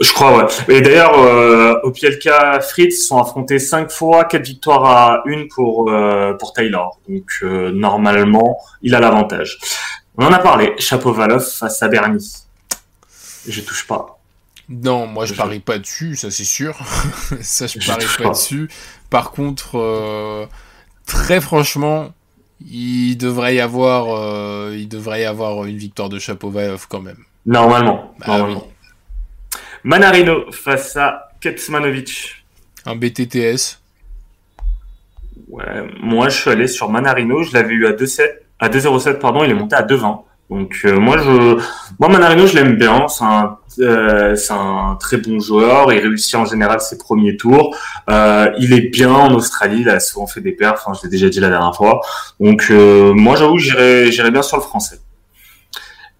Je 0.00 0.12
crois, 0.12 0.36
ouais. 0.36 0.46
Et 0.68 0.80
d'ailleurs, 0.80 1.16
euh, 1.16 1.74
Opielka 1.84 2.60
Fritz 2.60 3.06
sont 3.06 3.18
affrontés 3.18 3.60
5 3.60 3.90
fois, 3.90 4.24
4 4.24 4.42
victoires 4.42 4.84
à 4.84 5.22
1 5.26 5.46
pour, 5.54 5.90
euh, 5.90 6.32
pour 6.34 6.52
Taylor. 6.52 6.98
Donc, 7.08 7.30
euh, 7.42 7.70
normalement, 7.70 8.58
il 8.82 8.96
a 8.96 9.00
l'avantage. 9.00 9.58
On 10.16 10.26
en 10.26 10.32
a 10.32 10.38
parlé. 10.38 10.74
Chapeau 10.78 11.12
Valoff 11.12 11.58
face 11.58 11.82
à 11.82 11.88
Bernie. 11.88 12.44
Je 13.46 13.60
touche 13.60 13.86
pas. 13.86 14.18
Non, 14.68 15.06
moi 15.06 15.26
je, 15.26 15.34
parie 15.34 15.60
pas 15.60 15.78
dessus, 15.78 16.16
ça 16.16 16.30
c'est 16.30 16.44
sûr. 16.44 16.78
ça 17.40 17.66
je, 17.66 17.78
parie 17.84 18.06
pas, 18.18 18.30
dessus. 18.30 18.68
Par 19.10 19.32
contre, 19.32 19.78
euh, 19.78 20.46
très 21.04 21.40
franchement, 21.40 22.14
il 22.60 23.16
devrait 23.16 23.56
y 23.56 23.60
avoir, 23.60 24.14
euh, 24.14 24.74
il 24.76 24.88
devrait 24.88 25.22
y 25.22 25.24
avoir 25.24 25.64
une 25.66 25.76
victoire 25.76 26.08
de 26.08 26.18
Chapovalov 26.18 26.86
quand 26.88 27.00
même. 27.00 27.18
Normalement. 27.44 28.14
Bah 28.20 28.38
normalement. 28.38 28.68
Manarino 29.84 30.50
face 30.52 30.96
à 30.96 31.30
Ketsmanovic. 31.40 32.44
Un 32.86 32.94
BTTS. 32.96 33.80
Ouais, 35.48 35.86
moi 36.00 36.28
je 36.28 36.40
suis 36.40 36.50
allé 36.50 36.66
sur 36.66 36.88
Manarino, 36.88 37.42
je 37.42 37.52
l'avais 37.52 37.74
eu 37.74 37.86
à 37.86 37.92
2,7, 37.92 38.30
à 38.62 38.68
2,07 38.68 39.18
pardon, 39.18 39.42
il 39.42 39.50
est 39.50 39.54
monté 39.54 39.74
à 39.74 39.82
2,20. 39.82 40.20
Donc 40.48 40.80
euh, 40.84 40.98
moi 40.98 41.18
je, 41.18 41.60
moi 41.98 42.08
Manarino 42.08 42.46
je 42.46 42.54
l'aime 42.54 42.76
bien, 42.76 43.08
c'est 43.08 43.24
un, 43.24 43.56
euh, 43.80 44.36
c'est 44.36 44.52
un 44.52 44.96
très 45.00 45.16
bon 45.16 45.40
joueur, 45.40 45.92
il 45.92 46.00
réussit 46.00 46.34
en 46.36 46.44
général 46.44 46.80
ses 46.80 46.96
premiers 46.96 47.36
tours. 47.36 47.76
Euh, 48.08 48.52
il 48.58 48.72
est 48.72 48.82
bien 48.82 49.10
en 49.10 49.34
Australie, 49.34 49.80
il 49.80 49.88
a 49.88 49.98
souvent 49.98 50.26
fait 50.28 50.40
des 50.40 50.52
perfs, 50.52 50.86
je 50.94 51.02
l'ai 51.02 51.08
déjà 51.08 51.28
dit 51.28 51.40
la 51.40 51.48
dernière 51.48 51.74
fois. 51.74 52.00
Donc 52.38 52.70
moi 52.70 53.34
j'avoue 53.34 53.58
j'irai 53.58 54.12
j'irai 54.12 54.30
bien 54.30 54.42
sur 54.42 54.58
le 54.58 54.62
français. 54.62 55.00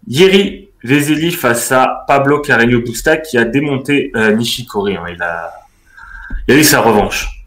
Yeri 0.08 0.70
Vezeli 0.82 1.30
face 1.30 1.70
à 1.70 2.04
Pablo 2.08 2.40
Carreño 2.40 2.80
Busta 2.80 3.18
qui 3.18 3.38
a 3.38 3.44
démonté 3.44 4.10
Nishikori. 4.16 4.96
Hein. 4.96 5.04
il 5.14 5.22
a 5.22 5.52
il 6.48 6.54
a 6.54 6.56
eu 6.58 6.64
sa 6.64 6.80
revanche. 6.80 7.41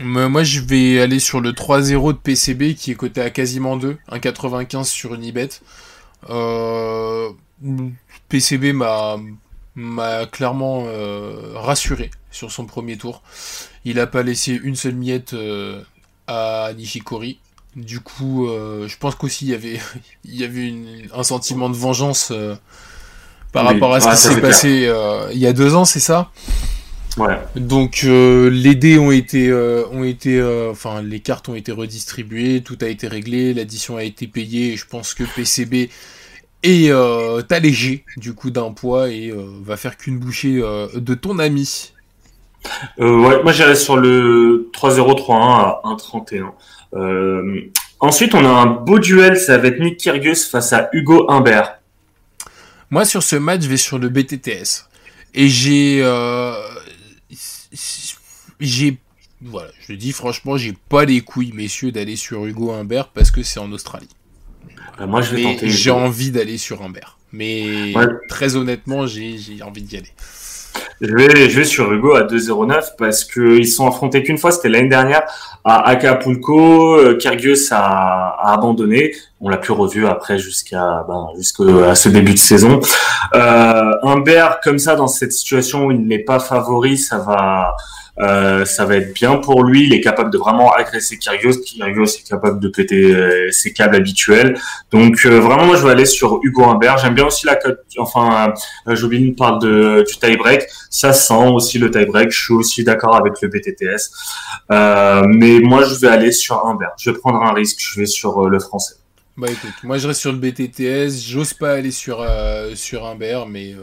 Moi, 0.00 0.42
je 0.42 0.60
vais 0.60 1.00
aller 1.00 1.18
sur 1.18 1.40
le 1.40 1.52
3-0 1.52 2.12
de 2.12 2.18
PCB 2.18 2.74
qui 2.74 2.90
est 2.90 2.94
coté 2.94 3.20
à 3.20 3.30
quasiment 3.30 3.76
2, 3.76 3.98
1,95 4.10 4.84
sur 4.84 5.14
Unibet. 5.14 5.50
Euh, 6.30 7.30
PCB 8.28 8.72
m'a 8.72 9.16
m'a 9.74 10.26
clairement 10.26 10.84
euh, 10.86 11.52
rassuré 11.54 12.10
sur 12.30 12.52
son 12.52 12.66
premier 12.66 12.96
tour. 12.96 13.22
Il 13.84 13.96
n'a 13.96 14.06
pas 14.06 14.22
laissé 14.22 14.52
une 14.52 14.76
seule 14.76 14.94
miette 14.94 15.32
euh, 15.32 15.82
à 16.26 16.70
Nishikori. 16.76 17.38
Du 17.74 18.00
coup, 18.00 18.46
je 18.48 18.96
pense 18.98 19.14
qu'aussi 19.14 19.46
il 19.46 19.50
y 19.50 19.54
avait, 19.54 19.80
il 20.24 20.36
y 20.36 20.44
avait 20.44 20.74
un 21.14 21.22
sentiment 21.22 21.70
de 21.70 21.76
vengeance 21.76 22.32
par 23.50 23.64
rapport 23.64 23.94
à 23.94 24.00
ce 24.00 24.10
qui 24.10 24.16
s'est 24.16 24.40
passé 24.40 24.92
il 25.32 25.38
y 25.38 25.46
a 25.46 25.52
deux 25.54 25.74
ans, 25.74 25.86
c'est 25.86 26.00
ça? 26.00 26.30
Donc 27.56 28.02
euh, 28.04 28.50
les 28.50 28.74
dés 28.74 28.98
ont 28.98 29.10
été, 29.10 29.48
euh, 29.48 29.84
ont 29.90 30.04
été, 30.04 30.38
euh, 30.38 30.70
enfin 30.70 31.02
les 31.02 31.20
cartes 31.20 31.48
ont 31.48 31.54
été 31.54 31.72
redistribuées, 31.72 32.62
tout 32.62 32.78
a 32.80 32.86
été 32.86 33.08
réglé, 33.08 33.54
l'addition 33.54 33.96
a 33.96 34.04
été 34.04 34.26
payée. 34.26 34.72
Et 34.72 34.76
je 34.76 34.86
pense 34.86 35.14
que 35.14 35.24
PCB 35.24 35.90
est 36.62 36.92
allégé 37.52 38.04
du 38.16 38.34
coup 38.34 38.50
d'un 38.50 38.72
poids 38.72 39.08
et 39.08 39.32
va 39.64 39.76
faire 39.76 39.96
qu'une 39.96 40.18
bouchée 40.18 40.62
de 40.94 41.14
ton 41.14 41.38
ami. 41.40 41.92
ouais, 42.98 43.42
moi 43.42 43.52
j'irai 43.52 43.74
sur 43.74 43.96
le 43.96 44.70
3-0-3-1 44.72 45.32
à 45.32 45.80
1-31. 46.94 47.70
ensuite, 47.98 48.34
on 48.34 48.44
a 48.44 48.48
un 48.48 48.66
beau 48.66 49.00
duel, 49.00 49.36
ça 49.36 49.58
va 49.58 49.68
être 49.68 49.80
Nick 49.80 49.98
Kyrgios 49.98 50.48
face 50.50 50.72
à 50.72 50.88
Hugo 50.92 51.28
Humbert. 51.28 51.78
Moi 52.90 53.04
sur 53.04 53.24
ce 53.24 53.34
match, 53.36 53.62
je 53.62 53.68
vais 53.68 53.76
sur 53.76 53.98
le 53.98 54.08
BTTS. 54.08 54.88
Et 55.34 55.48
j'ai 55.48 56.00
j'ai 58.62 58.98
voilà, 59.44 59.68
je 59.88 59.94
dis 59.94 60.12
franchement, 60.12 60.56
j'ai 60.56 60.74
pas 60.88 61.04
les 61.04 61.20
couilles, 61.20 61.52
messieurs, 61.52 61.90
d'aller 61.90 62.14
sur 62.14 62.46
Hugo 62.46 62.70
Humbert 62.70 63.08
parce 63.08 63.30
que 63.32 63.42
c'est 63.42 63.58
en 63.58 63.72
Australie. 63.72 64.08
Euh, 65.00 65.06
moi, 65.06 65.20
je 65.20 65.34
vais 65.34 65.42
tenter. 65.42 65.68
J'ai 65.68 65.90
envie 65.90 66.30
d'aller 66.30 66.58
sur 66.58 66.82
Humbert, 66.82 67.18
mais 67.32 67.92
très 68.28 68.54
honnêtement, 68.54 69.06
j'ai 69.06 69.38
envie 69.66 69.82
d'y 69.82 69.96
aller. 69.96 70.12
Je 71.00 71.12
vais, 71.12 71.50
je 71.50 71.56
vais 71.58 71.64
sur 71.64 71.92
Hugo 71.92 72.14
à 72.14 72.22
2,09 72.22 72.92
parce 72.96 73.24
qu'ils 73.24 73.66
sont 73.66 73.88
affrontés 73.88 74.22
qu'une 74.22 74.38
fois, 74.38 74.52
c'était 74.52 74.68
l'année 74.68 74.88
dernière 74.88 75.22
à 75.64 75.88
Acapulco. 75.88 76.96
Euh, 76.96 77.16
Kyrgios 77.16 77.72
a, 77.72 78.36
a 78.40 78.52
abandonné. 78.54 79.12
On 79.40 79.48
l'a 79.48 79.56
plus 79.56 79.72
revu 79.72 80.06
après 80.06 80.38
jusqu'à 80.38 81.04
ben, 81.08 81.26
jusqu'à 81.36 81.96
ce 81.96 82.08
début 82.08 82.34
de 82.34 82.38
saison. 82.38 82.80
Euh, 83.34 83.90
Humbert, 84.02 84.60
comme 84.62 84.78
ça, 84.78 84.94
dans 84.94 85.08
cette 85.08 85.32
situation 85.32 85.86
où 85.86 85.90
il 85.90 86.06
n'est 86.06 86.20
pas 86.20 86.38
favori, 86.38 86.96
ça 86.96 87.18
va 87.18 87.74
euh, 88.20 88.66
ça 88.66 88.84
va 88.84 88.96
être 88.96 89.14
bien 89.14 89.36
pour 89.36 89.64
lui. 89.64 89.86
Il 89.86 89.94
est 89.94 90.00
capable 90.00 90.30
de 90.30 90.38
vraiment 90.38 90.70
agresser 90.72 91.18
Kyrgios. 91.18 91.60
Kyrgios 91.64 92.04
est 92.04 92.28
capable 92.28 92.60
de 92.60 92.68
péter 92.68 93.14
euh, 93.14 93.50
ses 93.50 93.72
câbles 93.72 93.96
habituels. 93.96 94.58
Donc 94.90 95.24
euh, 95.24 95.40
vraiment, 95.40 95.64
moi, 95.64 95.76
je 95.76 95.84
vais 95.84 95.92
aller 95.92 96.04
sur 96.04 96.40
Hugo 96.42 96.64
Humbert. 96.64 96.98
J'aime 96.98 97.14
bien 97.14 97.26
aussi 97.26 97.46
la 97.46 97.56
cote. 97.56 97.80
Enfin, 97.98 98.52
Jobin 98.88 99.32
parle 99.36 99.60
de, 99.60 100.04
du 100.06 100.16
tie-break. 100.16 100.64
Ça 100.90 101.12
sent 101.12 101.48
aussi 101.52 101.78
le 101.78 101.90
tie-break. 101.90 102.30
Je 102.30 102.44
suis 102.44 102.54
aussi 102.54 102.84
d'accord 102.84 103.16
avec 103.16 103.34
le 103.40 103.48
BTTS. 103.48 104.10
mais 105.28 105.60
moi, 105.60 105.84
je 105.84 105.94
vais 105.94 106.08
aller 106.08 106.32
sur 106.32 106.66
Humbert. 106.66 106.92
Je 106.98 107.10
vais 107.10 107.18
prendre 107.18 107.42
un 107.42 107.52
risque. 107.52 107.78
Je 107.80 108.00
vais 108.00 108.06
sur 108.06 108.48
le 108.48 108.58
français. 108.58 108.96
Bah 109.34 109.46
écoute, 109.50 109.72
moi 109.82 109.96
je 109.96 110.08
reste 110.08 110.20
sur 110.20 110.30
le 110.30 110.36
BTTS. 110.36 111.26
J'ose 111.26 111.54
pas 111.54 111.72
aller 111.72 111.90
sur 111.90 112.22
sur 112.74 113.06
Humbert, 113.06 113.46
mais 113.46 113.74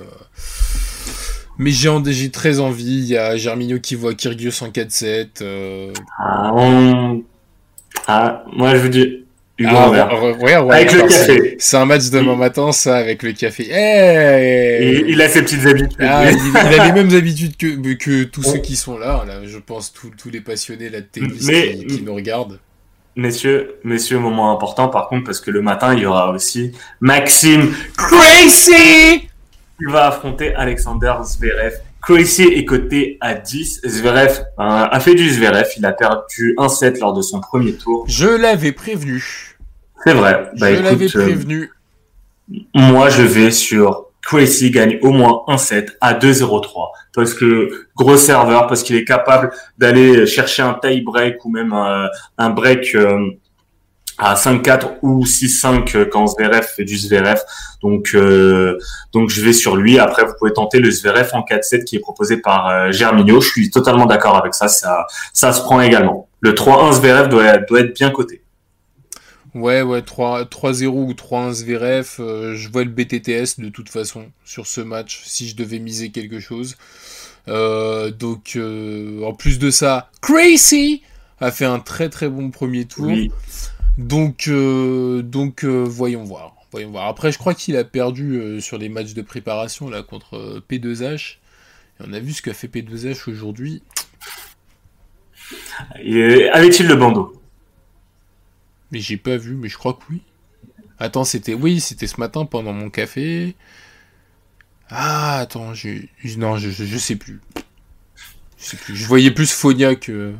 mais 1.59 1.69
j'ai 1.71 2.31
très 2.31 2.59
envie. 2.59 2.99
Il 2.99 3.05
y 3.05 3.17
a 3.17 3.37
Germinio 3.37 3.79
qui 3.79 3.93
voit 3.95 4.13
Kyrgios 4.15 4.63
en 4.63 4.69
4-7. 4.69 5.41
Euh. 5.41 5.93
Ah, 6.17 7.13
ah, 8.07 8.43
moi 8.51 8.73
je 8.75 8.81
vous 8.81 8.89
dis, 8.89 9.25
Hugo 9.57 9.71
Ah, 9.75 9.89
ouais, 9.91 10.57
ouais, 10.57 10.73
Avec 10.73 10.93
le 10.93 11.01
café. 11.01 11.55
C'est 11.59 11.77
un 11.77 11.85
match 11.85 12.09
demain 12.09 12.33
Il- 12.33 12.39
matin, 12.39 12.71
ça, 12.71 12.95
avec 12.95 13.21
le 13.23 13.33
café. 13.33 13.65
Il 15.07 15.21
a 15.21 15.27
ses 15.29 15.41
petites 15.43 15.65
habitudes. 15.65 15.97
Ah, 15.99 16.31
il, 16.31 16.37
il 16.37 16.79
a 16.79 16.85
les 16.87 16.91
mêmes 16.93 17.13
habitudes 17.13 17.57
que, 17.57 17.93
que 17.93 18.23
tous 18.23 18.41
ceux 18.43 18.59
qui 18.59 18.75
sont 18.75 18.97
là, 18.97 19.23
là 19.27 19.41
je 19.45 19.57
pense 19.57 19.91
tous 19.93 20.11
tous 20.17 20.29
les 20.29 20.41
passionnés 20.41 20.89
là, 20.89 21.01
de 21.01 21.05
tennis 21.05 21.45
Mais- 21.45 21.75
qui, 21.75 21.85
qui 21.97 22.01
nous 22.01 22.15
regardent. 22.15 22.59
Messieurs, 23.15 23.75
messieurs, 23.83 24.17
moment 24.19 24.53
important 24.53 24.87
par 24.87 25.09
contre, 25.09 25.25
parce 25.25 25.41
que 25.41 25.51
le 25.51 25.61
matin, 25.61 25.93
il 25.93 26.03
y 26.03 26.05
aura 26.05 26.31
aussi 26.31 26.71
Maxime 27.01 27.73
Crazy 27.97 29.27
qui 29.79 29.85
va 29.85 30.07
affronter 30.07 30.53
Alexander 30.53 31.13
Zverev. 31.23 31.73
Crazy 32.01 32.43
est 32.43 32.65
coté 32.65 33.17
à 33.21 33.33
10. 33.33 33.81
Zverev 33.85 34.39
euh, 34.39 34.43
a 34.57 34.99
fait 34.99 35.15
du 35.15 35.29
Zverev. 35.29 35.67
Il 35.77 35.85
a 35.85 35.91
perdu 35.91 36.55
un 36.57 36.69
set 36.69 36.99
lors 36.99 37.13
de 37.13 37.21
son 37.21 37.39
premier 37.41 37.73
tour. 37.73 38.05
Je 38.07 38.27
l'avais 38.27 38.71
prévenu. 38.71 39.57
C'est 40.03 40.13
vrai. 40.13 40.49
Bah, 40.57 40.73
je 40.73 40.81
l'avais 40.81 41.05
euh, 41.05 41.25
prévenu. 41.25 41.71
moi, 42.73 43.09
je 43.09 43.21
vais 43.21 43.51
sur 43.51 44.05
Crazy 44.21 44.69
gagne 44.69 44.99
au 45.01 45.11
moins 45.11 45.43
un 45.47 45.57
set 45.57 45.97
à 46.01 46.13
2-0-3. 46.13 46.91
Parce 47.13 47.33
que 47.33 47.87
gros 47.95 48.17
serveur, 48.17 48.67
parce 48.67 48.83
qu'il 48.83 48.95
est 48.95 49.05
capable 49.05 49.51
d'aller 49.77 50.25
chercher 50.25 50.61
un 50.61 50.73
tie 50.73 51.01
break 51.01 51.43
ou 51.45 51.49
même 51.49 51.73
un, 51.73 52.07
un 52.37 52.49
break 52.49 52.95
euh, 52.95 53.31
à 54.19 54.35
5-4 54.35 54.97
ou 55.01 55.23
6-5 55.23 55.95
euh, 55.95 56.05
quand 56.05 56.27
Zverev 56.27 56.63
fait 56.63 56.83
du 56.83 56.97
Zverev. 56.97 57.39
Donc, 57.81 58.11
euh, 58.13 58.77
donc 59.13 59.29
je 59.29 59.41
vais 59.41 59.53
sur 59.53 59.77
lui. 59.77 59.97
Après, 59.97 60.25
vous 60.25 60.33
pouvez 60.37 60.51
tenter 60.51 60.79
le 60.79 60.91
Zverev 60.91 61.29
en 61.33 61.41
4-7 61.41 61.85
qui 61.85 61.95
est 61.95 61.99
proposé 61.99 62.37
par 62.37 62.67
euh, 62.67 62.91
Germinho. 62.91 63.39
Je 63.39 63.49
suis 63.49 63.69
totalement 63.69 64.05
d'accord 64.05 64.35
avec 64.35 64.53
ça. 64.53 64.67
Ça, 64.67 65.07
ça 65.33 65.53
se 65.53 65.61
prend 65.61 65.79
également. 65.81 66.27
Le 66.41 66.51
3-1 66.51 66.93
Zverev 66.93 67.29
doit, 67.29 67.57
doit 67.57 67.79
être 67.79 67.95
bien 67.95 68.11
coté. 68.11 68.41
Ouais, 69.55 69.81
ouais, 69.81 70.01
3 70.01 70.43
3-0 70.43 70.87
ou 70.87 71.13
3-1 71.13 71.53
Zverev. 71.53 72.09
euh, 72.19 72.55
je 72.55 72.69
vois 72.69 72.83
le 72.83 72.89
BTTS 72.89 73.59
de 73.59 73.69
toute 73.69 73.89
façon 73.89 74.27
sur 74.45 74.67
ce 74.67 74.81
match 74.81 75.21
si 75.25 75.47
je 75.47 75.55
devais 75.55 75.79
miser 75.79 76.09
quelque 76.11 76.39
chose. 76.39 76.75
Euh, 77.47 78.11
donc, 78.11 78.59
en 79.25 79.33
plus 79.33 79.57
de 79.57 79.71
ça, 79.71 80.11
Crazy 80.21 81.01
a 81.39 81.51
fait 81.51 81.65
un 81.65 81.79
très 81.79 82.09
très 82.09 82.27
bon 82.27 82.51
premier 82.51 82.83
tour. 82.85 83.07
Oui. 83.07 83.31
Donc, 83.99 84.47
euh, 84.47 85.21
donc 85.21 85.65
euh, 85.65 85.83
voyons 85.83 86.23
voir. 86.23 86.55
Voyons 86.71 86.91
voir. 86.91 87.07
Après, 87.07 87.33
je 87.33 87.37
crois 87.37 87.53
qu'il 87.53 87.75
a 87.75 87.83
perdu 87.83 88.37
euh, 88.37 88.61
sur 88.61 88.77
les 88.77 88.87
matchs 88.87 89.13
de 89.13 89.21
préparation 89.21 89.89
là 89.89 90.03
contre 90.03 90.37
euh, 90.37 90.63
P2H. 90.69 91.35
Et 91.99 92.03
on 92.07 92.13
a 92.13 92.19
vu 92.19 92.31
ce 92.31 92.41
qu'a 92.41 92.53
fait 92.53 92.67
P2H 92.69 93.29
aujourd'hui. 93.29 93.83
Avait-il 95.95 96.87
le 96.87 96.95
bandeau? 96.95 97.41
Mais 98.91 98.99
j'ai 98.99 99.17
pas 99.17 99.35
vu, 99.35 99.55
mais 99.55 99.67
je 99.67 99.77
crois 99.77 99.93
que 99.93 100.03
oui. 100.09 100.21
Attends, 100.97 101.25
c'était 101.25 101.53
oui, 101.53 101.81
c'était 101.81 102.07
ce 102.07 102.21
matin 102.21 102.45
pendant 102.45 102.71
mon 102.71 102.89
café. 102.89 103.53
Ah, 104.89 105.39
attends, 105.39 105.73
j'ai 105.73 106.09
non, 106.37 106.55
je, 106.55 106.69
je, 106.69 106.85
je 106.85 106.97
sais 106.97 107.17
plus. 107.17 107.41
Je 108.57 108.63
sais 108.65 108.77
plus. 108.77 108.95
Je 108.95 109.05
voyais 109.05 109.31
plus 109.31 109.51
Fonia 109.51 109.95
que 109.95 110.33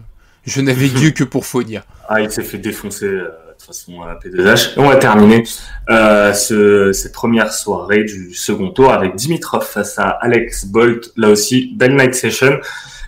je 0.46 0.62
n'avais 0.62 0.88
Dieu 1.00 1.12
que 1.12 1.26
pour 1.26 1.46
Fonia. 1.46 1.86
Ah, 2.08 2.22
il 2.22 2.32
s'est 2.32 2.44
fait 2.44 2.58
défoncer 2.58 3.06
euh, 3.06 3.30
toute 3.60 3.68
façon 3.68 4.02
à 4.02 4.08
la 4.08 4.16
P2H. 4.16 4.76
Et 4.76 4.80
on 4.80 4.88
va 4.88 4.96
terminer 4.96 5.44
euh, 5.90 6.34
ce, 6.34 6.92
cette 6.94 7.12
première 7.14 7.52
soirée 7.54 8.04
du 8.04 8.34
second 8.34 8.70
tour 8.72 8.92
avec 8.92 9.16
Dimitrov 9.16 9.66
face 9.66 10.00
à 10.00 10.08
Alex 10.10 10.66
Bolt. 10.66 11.12
Là 11.18 11.30
aussi, 11.30 11.74
belle 11.76 11.96
night 11.96 12.16
session. 12.16 12.60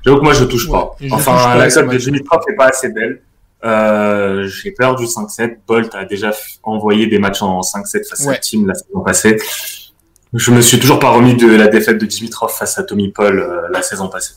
J'avoue 0.06 0.18
que 0.18 0.24
moi, 0.24 0.34
je 0.34 0.44
touche 0.46 0.70
pas. 0.70 0.96
enfin, 1.12 1.56
la 1.58 1.70
cote 1.70 1.88
de. 1.90 1.98
Dimitrov 1.98 2.42
n'est 2.48 2.56
pas 2.56 2.68
assez 2.68 2.90
belle. 2.90 3.22
Euh, 3.64 4.48
J'ai 4.48 4.72
peur 4.72 4.96
du 4.96 5.06
5-7. 5.06 5.58
Bolt 5.68 5.94
a 5.96 6.06
déjà 6.06 6.32
envoyé 6.64 7.08
des 7.08 7.20
matchs 7.20 7.42
en 7.44 7.62
5-7 7.62 8.08
face 8.10 8.26
Ouais. 8.26 8.36
à 8.36 8.38
Team 8.40 8.68
la 8.68 8.74
saison 8.74 9.02
passée. 9.02 9.38
Je 10.34 10.52
me 10.52 10.62
suis 10.62 10.80
toujours 10.80 11.00
pas 11.00 11.10
remis 11.12 11.36
de 11.36 11.54
la 11.56 11.68
défaite 11.68 11.98
de 11.98 12.06
Dimitrov 12.06 12.52
face 12.52 12.78
à 12.78 12.84
Tommy 12.84 13.10
Paul 13.12 13.40
euh, 13.40 13.68
la 13.72 13.82
saison 13.82 14.08
passée. 14.08 14.34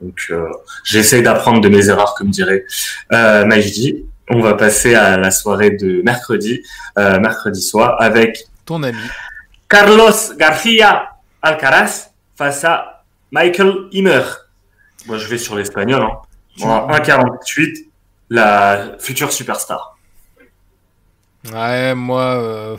Donc, 0.00 0.26
euh, 0.30 0.46
j'essaie 0.84 1.22
d'apprendre 1.22 1.60
de 1.60 1.68
mes 1.68 1.88
erreurs, 1.88 2.14
comme 2.16 2.30
dirait 2.30 2.64
euh, 3.12 3.44
Majdi. 3.44 4.04
On 4.30 4.40
va 4.40 4.54
passer 4.54 4.94
à 4.94 5.16
la 5.18 5.30
soirée 5.30 5.70
de 5.72 6.00
mercredi, 6.02 6.62
euh, 6.98 7.18
mercredi 7.18 7.60
soir, 7.60 7.96
avec 8.00 8.44
Ton 8.64 8.82
ami. 8.82 8.98
Carlos 9.68 10.12
García 10.38 11.10
Alcaraz 11.42 12.10
face 12.36 12.64
à 12.64 13.04
Michael 13.30 13.88
Immer. 13.92 14.22
Moi, 15.06 15.18
je 15.18 15.26
vais 15.26 15.38
sur 15.38 15.56
l'espagnol. 15.56 16.02
Hein. 16.02 16.18
Tu- 16.56 16.64
Moi, 16.64 16.86
1,48, 16.90 17.86
la 18.30 18.92
future 18.98 19.32
superstar. 19.32 19.98
Ouais, 21.52 21.94
moi. 21.94 22.22
euh, 22.40 22.76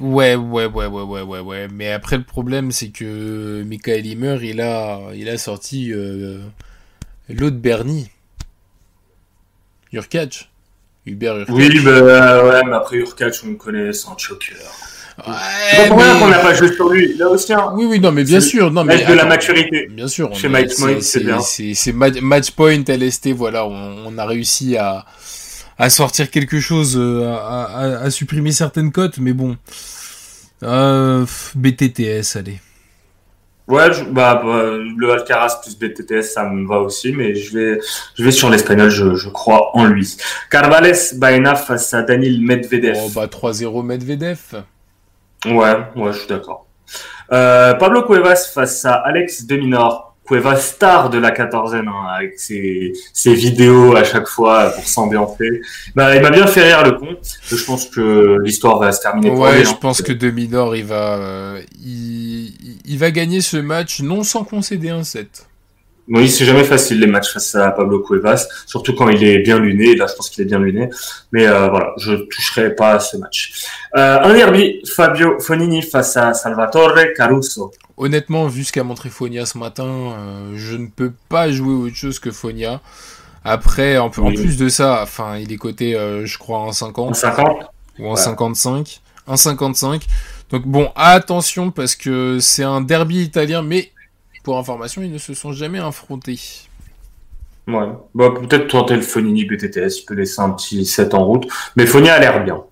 Ouais, 0.00 0.34
ouais, 0.36 0.66
ouais, 0.66 0.86
ouais, 0.86 1.02
ouais, 1.02 1.22
ouais, 1.22 1.40
ouais. 1.40 1.68
Mais 1.72 1.92
après, 1.92 2.18
le 2.18 2.22
problème, 2.24 2.72
c'est 2.72 2.90
que 2.90 3.62
Michael 3.64 4.04
Himmer, 4.06 4.38
il 4.42 4.60
a, 4.60 5.00
il 5.14 5.28
a 5.30 5.38
sorti 5.38 5.92
euh, 5.92 6.40
l'autre 7.30 7.56
Bernie. 7.56 8.10
Urkach. 9.92 10.48
Hubert 11.06 11.36
Urkach. 11.38 11.54
Oui, 11.54 11.80
bah, 11.80 12.44
ouais, 12.44 12.60
mais 12.66 12.74
après 12.76 12.96
Urkach, 12.98 13.32
on 13.44 13.48
le 13.50 13.54
connaît, 13.56 13.92
c'est 13.92 14.08
un 14.08 14.16
choker. 14.18 14.56
Ouais, 15.26 15.34
C'est 15.70 15.76
pas 15.78 15.88
pour 15.88 15.98
rien 15.98 16.14
mais- 16.14 16.20
qu'on 16.20 16.28
n'a 16.28 16.38
pas 16.38 16.54
joué 16.54 16.72
sur 16.72 16.88
lui. 16.90 17.16
Là 17.16 17.28
aussi, 17.28 17.52
hein. 17.52 17.70
Oui, 17.74 17.86
oui, 17.86 17.98
non, 17.98 18.12
mais 18.12 18.22
bien 18.24 18.40
sûr. 18.40 18.70
Non, 18.70 18.84
mais 18.84 19.04
de 19.04 19.12
la 19.14 19.24
maturité. 19.24 19.88
Bien 19.90 20.06
sûr. 20.06 20.32
Chez 20.34 20.48
Match 20.48 20.76
Point, 20.78 21.00
c'est 21.00 21.24
bien. 21.24 21.40
C'est 21.40 21.74
c'est 21.74 21.92
ma- 21.92 22.10
match 22.20 22.52
point 22.52 22.82
LST, 22.86 23.32
voilà, 23.32 23.66
on, 23.66 24.04
on 24.06 24.16
a 24.18 24.24
réussi 24.26 24.76
à, 24.76 25.04
à 25.76 25.90
sortir 25.90 26.30
quelque 26.30 26.60
chose, 26.60 26.96
euh, 26.96 27.32
à, 27.34 27.64
à- 27.64 27.98
à 28.04 28.10
supprimer 28.10 28.52
certaines 28.52 28.92
cotes, 28.92 29.18
mais 29.18 29.32
bon. 29.32 29.56
Euh, 30.62 31.24
BTTS, 31.56 32.36
allez. 32.36 32.60
Ouais, 33.68 33.92
je- 33.92 34.04
bah, 34.04 34.40
bah, 34.42 34.62
le 34.96 35.12
Alcaraz 35.12 35.60
plus 35.62 35.78
BTTS, 35.78 36.22
ça 36.22 36.44
me 36.44 36.66
va 36.66 36.80
aussi, 36.80 37.12
mais 37.12 37.34
je 37.34 37.56
vais, 37.56 37.80
je 38.16 38.24
vais 38.24 38.30
sur 38.30 38.48
l'espagnol, 38.48 38.88
je, 38.88 39.14
je 39.14 39.28
crois 39.28 39.76
en 39.76 39.84
lui. 39.84 40.16
Carvales 40.50 40.94
Baena 41.16 41.54
face 41.54 41.92
à 41.92 42.02
Daniil 42.02 42.40
Medvedev. 42.44 42.96
Oh, 42.98 43.10
bah 43.14 43.26
3-0 43.26 43.82
Medvedev. 43.84 44.38
Ouais, 45.44 45.76
ouais, 45.96 46.12
je 46.12 46.18
suis 46.18 46.28
d'accord. 46.28 46.66
Euh, 47.30 47.74
Pablo 47.74 48.02
Cuevas 48.04 48.50
face 48.54 48.84
à 48.86 48.94
Alex 48.94 49.44
Deminor. 49.46 50.07
Cuevas 50.28 50.56
star 50.58 51.08
de 51.10 51.18
la 51.18 51.30
quatorzaine, 51.30 51.88
hein, 51.88 52.06
avec 52.16 52.38
ses, 52.38 52.92
ses 53.14 53.32
vidéos 53.34 53.96
à 53.96 54.04
chaque 54.04 54.28
fois 54.28 54.70
pour 54.70 54.86
s'ambiancer. 54.86 55.62
Bah, 55.96 56.14
il 56.14 56.20
m'a 56.22 56.30
bien 56.30 56.46
fait 56.46 56.62
rire 56.64 56.84
le 56.84 56.92
con. 56.92 57.16
Je 57.48 57.64
pense 57.64 57.86
que 57.86 58.36
l'histoire 58.44 58.78
va 58.78 58.92
se 58.92 59.00
terminer 59.00 59.30
pour 59.30 59.40
Ouais, 59.40 59.58
lui. 59.58 59.64
je 59.64 59.70
hein. 59.70 59.78
pense 59.80 60.02
que 60.02 60.12
Dominor, 60.12 60.76
il 60.76 60.84
va, 60.84 61.16
euh, 61.16 61.60
il 61.82 62.96
va 62.98 63.10
gagner 63.10 63.40
ce 63.40 63.56
match 63.56 64.00
non 64.00 64.22
sans 64.22 64.44
concéder 64.44 64.90
un 64.90 65.02
set. 65.02 65.46
Oui, 66.10 66.26
c'est 66.30 66.46
jamais 66.46 66.64
facile 66.64 67.00
les 67.00 67.06
matchs 67.06 67.32
face 67.34 67.54
à 67.54 67.70
Pablo 67.70 68.00
Cuevas, 68.00 68.46
surtout 68.66 68.94
quand 68.94 69.10
il 69.10 69.22
est 69.22 69.40
bien 69.40 69.58
luné. 69.58 69.94
Là, 69.94 70.06
je 70.08 70.14
pense 70.14 70.30
qu'il 70.30 70.42
est 70.42 70.46
bien 70.46 70.58
luné. 70.58 70.88
Mais 71.32 71.46
euh, 71.46 71.68
voilà, 71.68 71.92
je 71.98 72.14
toucherai 72.14 72.74
pas 72.74 72.92
à 72.92 72.98
ce 73.00 73.18
match. 73.18 73.52
Euh, 73.94 74.18
un 74.22 74.32
derby, 74.32 74.80
Fabio 74.86 75.38
Fonini 75.38 75.82
face 75.82 76.16
à 76.16 76.32
Salvatore 76.32 76.94
Caruso. 77.14 77.70
Honnêtement, 77.98 78.46
vu 78.46 78.62
ce 78.62 78.72
qu'a 78.72 78.84
montré 78.84 79.10
Fonia 79.10 79.44
ce 79.44 79.58
matin, 79.58 79.84
euh, 79.84 80.52
je 80.54 80.76
ne 80.76 80.86
peux 80.86 81.12
pas 81.28 81.50
jouer 81.50 81.74
autre 81.74 81.96
chose 81.96 82.20
que 82.20 82.30
Fonia. 82.30 82.80
Après, 83.44 83.98
en, 83.98 84.08
plus 84.08 84.56
de 84.56 84.68
ça, 84.68 85.00
enfin, 85.02 85.36
il 85.36 85.52
est 85.52 85.56
coté, 85.56 85.96
euh, 85.96 86.24
je 86.24 86.38
crois, 86.38 86.58
en 86.58 86.68
En 86.68 86.72
50 86.72 87.16
50 87.16 87.46
ou 87.98 88.06
en 88.06 88.10
Ouais. 88.10 88.16
55. 88.16 89.00
En 89.26 89.36
55. 89.36 90.06
Donc 90.50 90.64
bon, 90.64 90.90
attention 90.94 91.70
parce 91.72 91.96
que 91.96 92.38
c'est 92.40 92.62
un 92.62 92.80
derby 92.80 93.22
italien, 93.22 93.62
mais 93.62 93.90
pour 94.44 94.58
information, 94.58 95.02
ils 95.02 95.12
ne 95.12 95.18
se 95.18 95.34
sont 95.34 95.52
jamais 95.52 95.80
affrontés. 95.80 96.38
Ouais. 97.66 97.88
Bah, 98.14 98.30
peut-être 98.30 98.68
tenter 98.68 98.94
le 98.94 99.02
Fonini 99.02 99.44
BTTS, 99.44 100.00
il 100.00 100.04
peut 100.06 100.14
laisser 100.14 100.40
un 100.40 100.50
petit 100.50 100.86
set 100.86 101.14
en 101.14 101.24
route. 101.24 101.46
Mais 101.76 101.84
Fonia 101.84 102.14
a 102.14 102.18
l'air 102.18 102.44
bien. 102.44 102.62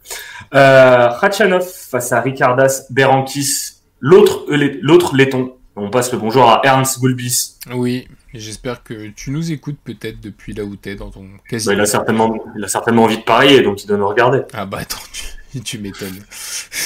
Euh, 0.54 1.08
Khachanov 1.20 1.66
face 1.66 2.12
à 2.12 2.20
Ricardas 2.20 2.84
Berankis, 2.90 3.65
l'autre 4.06 4.44
euh, 4.50 4.78
l'autre 4.82 5.16
laiton. 5.16 5.52
On 5.74 5.90
passe 5.90 6.10
le 6.12 6.18
bonjour 6.18 6.44
à 6.44 6.62
Ernst 6.64 7.00
Gulbis. 7.00 7.56
Oui, 7.74 8.08
j'espère 8.32 8.82
que 8.82 9.08
tu 9.08 9.30
nous 9.30 9.52
écoutes 9.52 9.76
peut-être 9.84 10.20
depuis 10.20 10.54
là 10.54 10.64
où 10.64 10.74
t'es 10.76 10.94
dans 10.94 11.10
ton 11.10 11.26
quasi. 11.50 11.66
Bah, 11.66 11.74
il, 11.74 11.80
a 11.80 11.86
certainement, 11.86 12.34
il 12.56 12.64
a 12.64 12.68
certainement 12.68 13.04
envie 13.04 13.18
de 13.18 13.22
parier, 13.22 13.60
donc 13.60 13.82
il 13.82 13.86
doit 13.86 13.98
nous 13.98 14.08
regarder. 14.08 14.40
Ah 14.54 14.64
bah 14.64 14.78
attends, 14.80 15.02
tu, 15.12 15.60
tu 15.64 15.78
m'étonnes. 15.78 16.22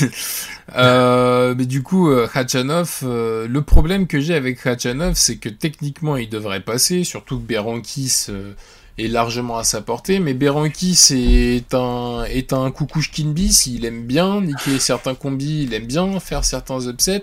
Euh, 0.77 1.57
mais 1.59 1.67
du 1.67 1.83
coup, 1.83 2.11
euh, 2.13 2.29
Khachanov, 2.29 3.01
euh, 3.03 3.49
le 3.49 3.61
problème 3.63 4.07
que 4.07 4.21
j'ai 4.21 4.37
avec 4.37 4.63
Khachanov, 4.63 5.15
c'est 5.17 5.39
que 5.39 5.49
techniquement 5.49 6.17
il 6.17 6.29
devrait 6.29 6.61
passer, 6.61 7.03
surtout 7.03 7.41
que 7.41 7.43
Berankis 7.43 8.27
euh, 8.29 8.53
est 8.99 9.09
largement 9.09 9.59
à 9.59 9.65
sa 9.65 9.81
portée, 9.81 10.19
mais 10.21 10.35
Berankis 10.35 11.13
est 11.13 11.75
un, 11.75 12.25
est 12.25 12.53
un 12.53 12.71
coucouchkin 12.71 13.33
bis, 13.33 13.67
il 13.67 13.85
aime 13.85 14.05
bien 14.07 14.41
niquer 14.41 14.79
certains 14.79 15.15
combis, 15.15 15.63
il 15.65 15.75
aime 15.75 15.87
bien 15.87 16.21
faire 16.21 16.45
certains 16.45 16.87
upsets, 16.87 17.23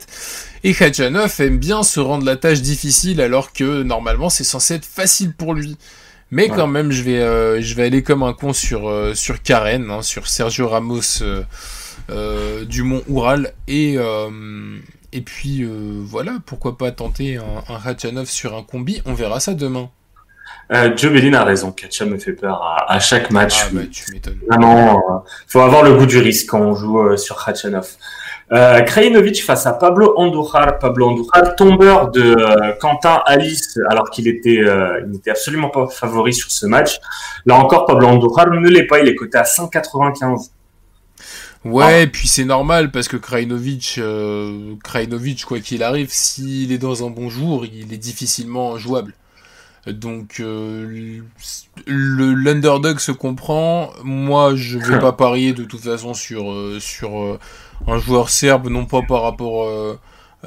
et 0.63 0.74
Khachanov 0.74 1.36
aime 1.39 1.57
bien 1.59 1.84
se 1.84 1.99
rendre 1.99 2.26
la 2.26 2.36
tâche 2.36 2.61
difficile 2.61 3.22
alors 3.22 3.53
que 3.53 3.84
normalement 3.84 4.30
c'est 4.30 4.43
censé 4.43 4.76
être 4.76 4.86
facile 4.86 5.34
pour 5.34 5.53
lui. 5.53 5.78
Mais 6.30 6.49
quand 6.49 6.68
même, 6.68 6.91
je 6.91 7.03
vais, 7.03 7.61
je 7.61 7.76
vais 7.76 7.86
aller 7.86 8.03
comme 8.03 8.22
un 8.22 8.34
con 8.34 8.51
sur, 8.51 8.91
sur 9.15 9.41
Karen, 9.41 9.89
hein, 9.89 10.01
sur 10.01 10.28
Sergio 10.28 10.68
Ramos 10.68 11.24
du 12.68 12.84
Mont 12.84 13.01
Oural. 13.07 13.53
Et, 13.70 13.95
et 15.13 15.22
puis 15.22 15.65
voilà, 16.03 16.39
pourquoi 16.45 16.78
pas 16.78 16.91
tenter 16.91 17.38
un, 17.38 17.63
un 17.70 17.78
Ratchanov 17.78 18.30
sur 18.30 18.57
un 18.57 18.63
combi. 18.63 19.01
On 19.05 19.13
verra 19.13 19.39
ça 19.39 19.53
demain. 19.53 19.89
Euh, 20.71 20.95
Joe 20.95 21.11
Bellin 21.11 21.33
a 21.33 21.43
raison, 21.43 21.71
Ketcha 21.71 22.05
me 22.05 22.17
fait 22.17 22.33
peur 22.33 22.61
à, 22.61 22.91
à 22.91 22.99
chaque 22.99 23.31
match. 23.31 23.55
Ah 23.63 23.69
bah 23.71 23.81
tu 23.91 24.11
m'étonnes. 24.11 24.39
Vraiment, 24.49 24.97
euh, 24.97 25.29
faut 25.47 25.61
avoir 25.61 25.83
le 25.83 25.95
goût 25.95 26.05
du 26.05 26.17
risque 26.17 26.49
quand 26.49 26.59
on 26.59 26.75
joue 26.75 26.99
euh, 26.99 27.17
sur 27.17 27.43
Khachanov. 27.43 27.87
Euh, 28.51 28.81
Krajinovic 28.81 29.43
face 29.43 29.65
à 29.65 29.73
Pablo 29.73 30.13
Andujar. 30.17 30.79
Pablo 30.79 31.09
Andujar, 31.09 31.55
tombeur 31.55 32.11
de 32.11 32.21
euh, 32.21 32.73
Quentin 32.79 33.21
Alice, 33.25 33.77
alors 33.89 34.09
qu'il 34.09 34.27
était, 34.27 34.61
il 35.03 35.11
n'était 35.11 35.31
absolument 35.31 35.69
pas 35.69 35.87
favori 35.87 36.33
sur 36.33 36.51
ce 36.51 36.65
match. 36.65 36.97
Là 37.45 37.55
encore, 37.55 37.85
Pablo 37.85 38.07
Andujar 38.07 38.49
ne 38.49 38.69
l'est 38.69 38.87
pas, 38.87 38.99
il 38.99 39.07
est 39.07 39.15
coté 39.15 39.37
à 39.37 39.43
195. 39.43 40.51
Ouais, 41.65 42.03
ah. 42.03 42.07
puis 42.11 42.27
c'est 42.27 42.45
normal 42.45 42.91
parce 42.91 43.07
que 43.07 43.17
Krajinovic, 43.17 43.95
euh, 43.97 44.75
Krajinovic, 44.83 45.43
quoi 45.45 45.59
qu'il 45.59 45.83
arrive, 45.83 46.09
s'il 46.11 46.71
est 46.71 46.77
dans 46.77 47.05
un 47.05 47.09
bon 47.09 47.29
jour, 47.29 47.65
il 47.65 47.93
est 47.93 47.97
difficilement 47.97 48.77
jouable. 48.77 49.13
Donc 49.93 50.39
euh, 50.39 51.21
le 51.85 52.33
l'underdog 52.33 52.99
se 52.99 53.11
comprend. 53.11 53.91
Moi, 54.03 54.55
je 54.55 54.77
vais 54.77 54.99
pas 55.01 55.13
parier 55.13 55.53
de 55.53 55.63
toute 55.63 55.81
façon 55.81 56.13
sur 56.13 56.51
euh, 56.51 56.79
sur 56.79 57.19
euh, 57.19 57.39
un 57.88 57.97
joueur 57.97 58.29
serbe, 58.29 58.69
non 58.69 58.85
pas 58.85 59.01
par 59.01 59.21
rapport 59.23 59.69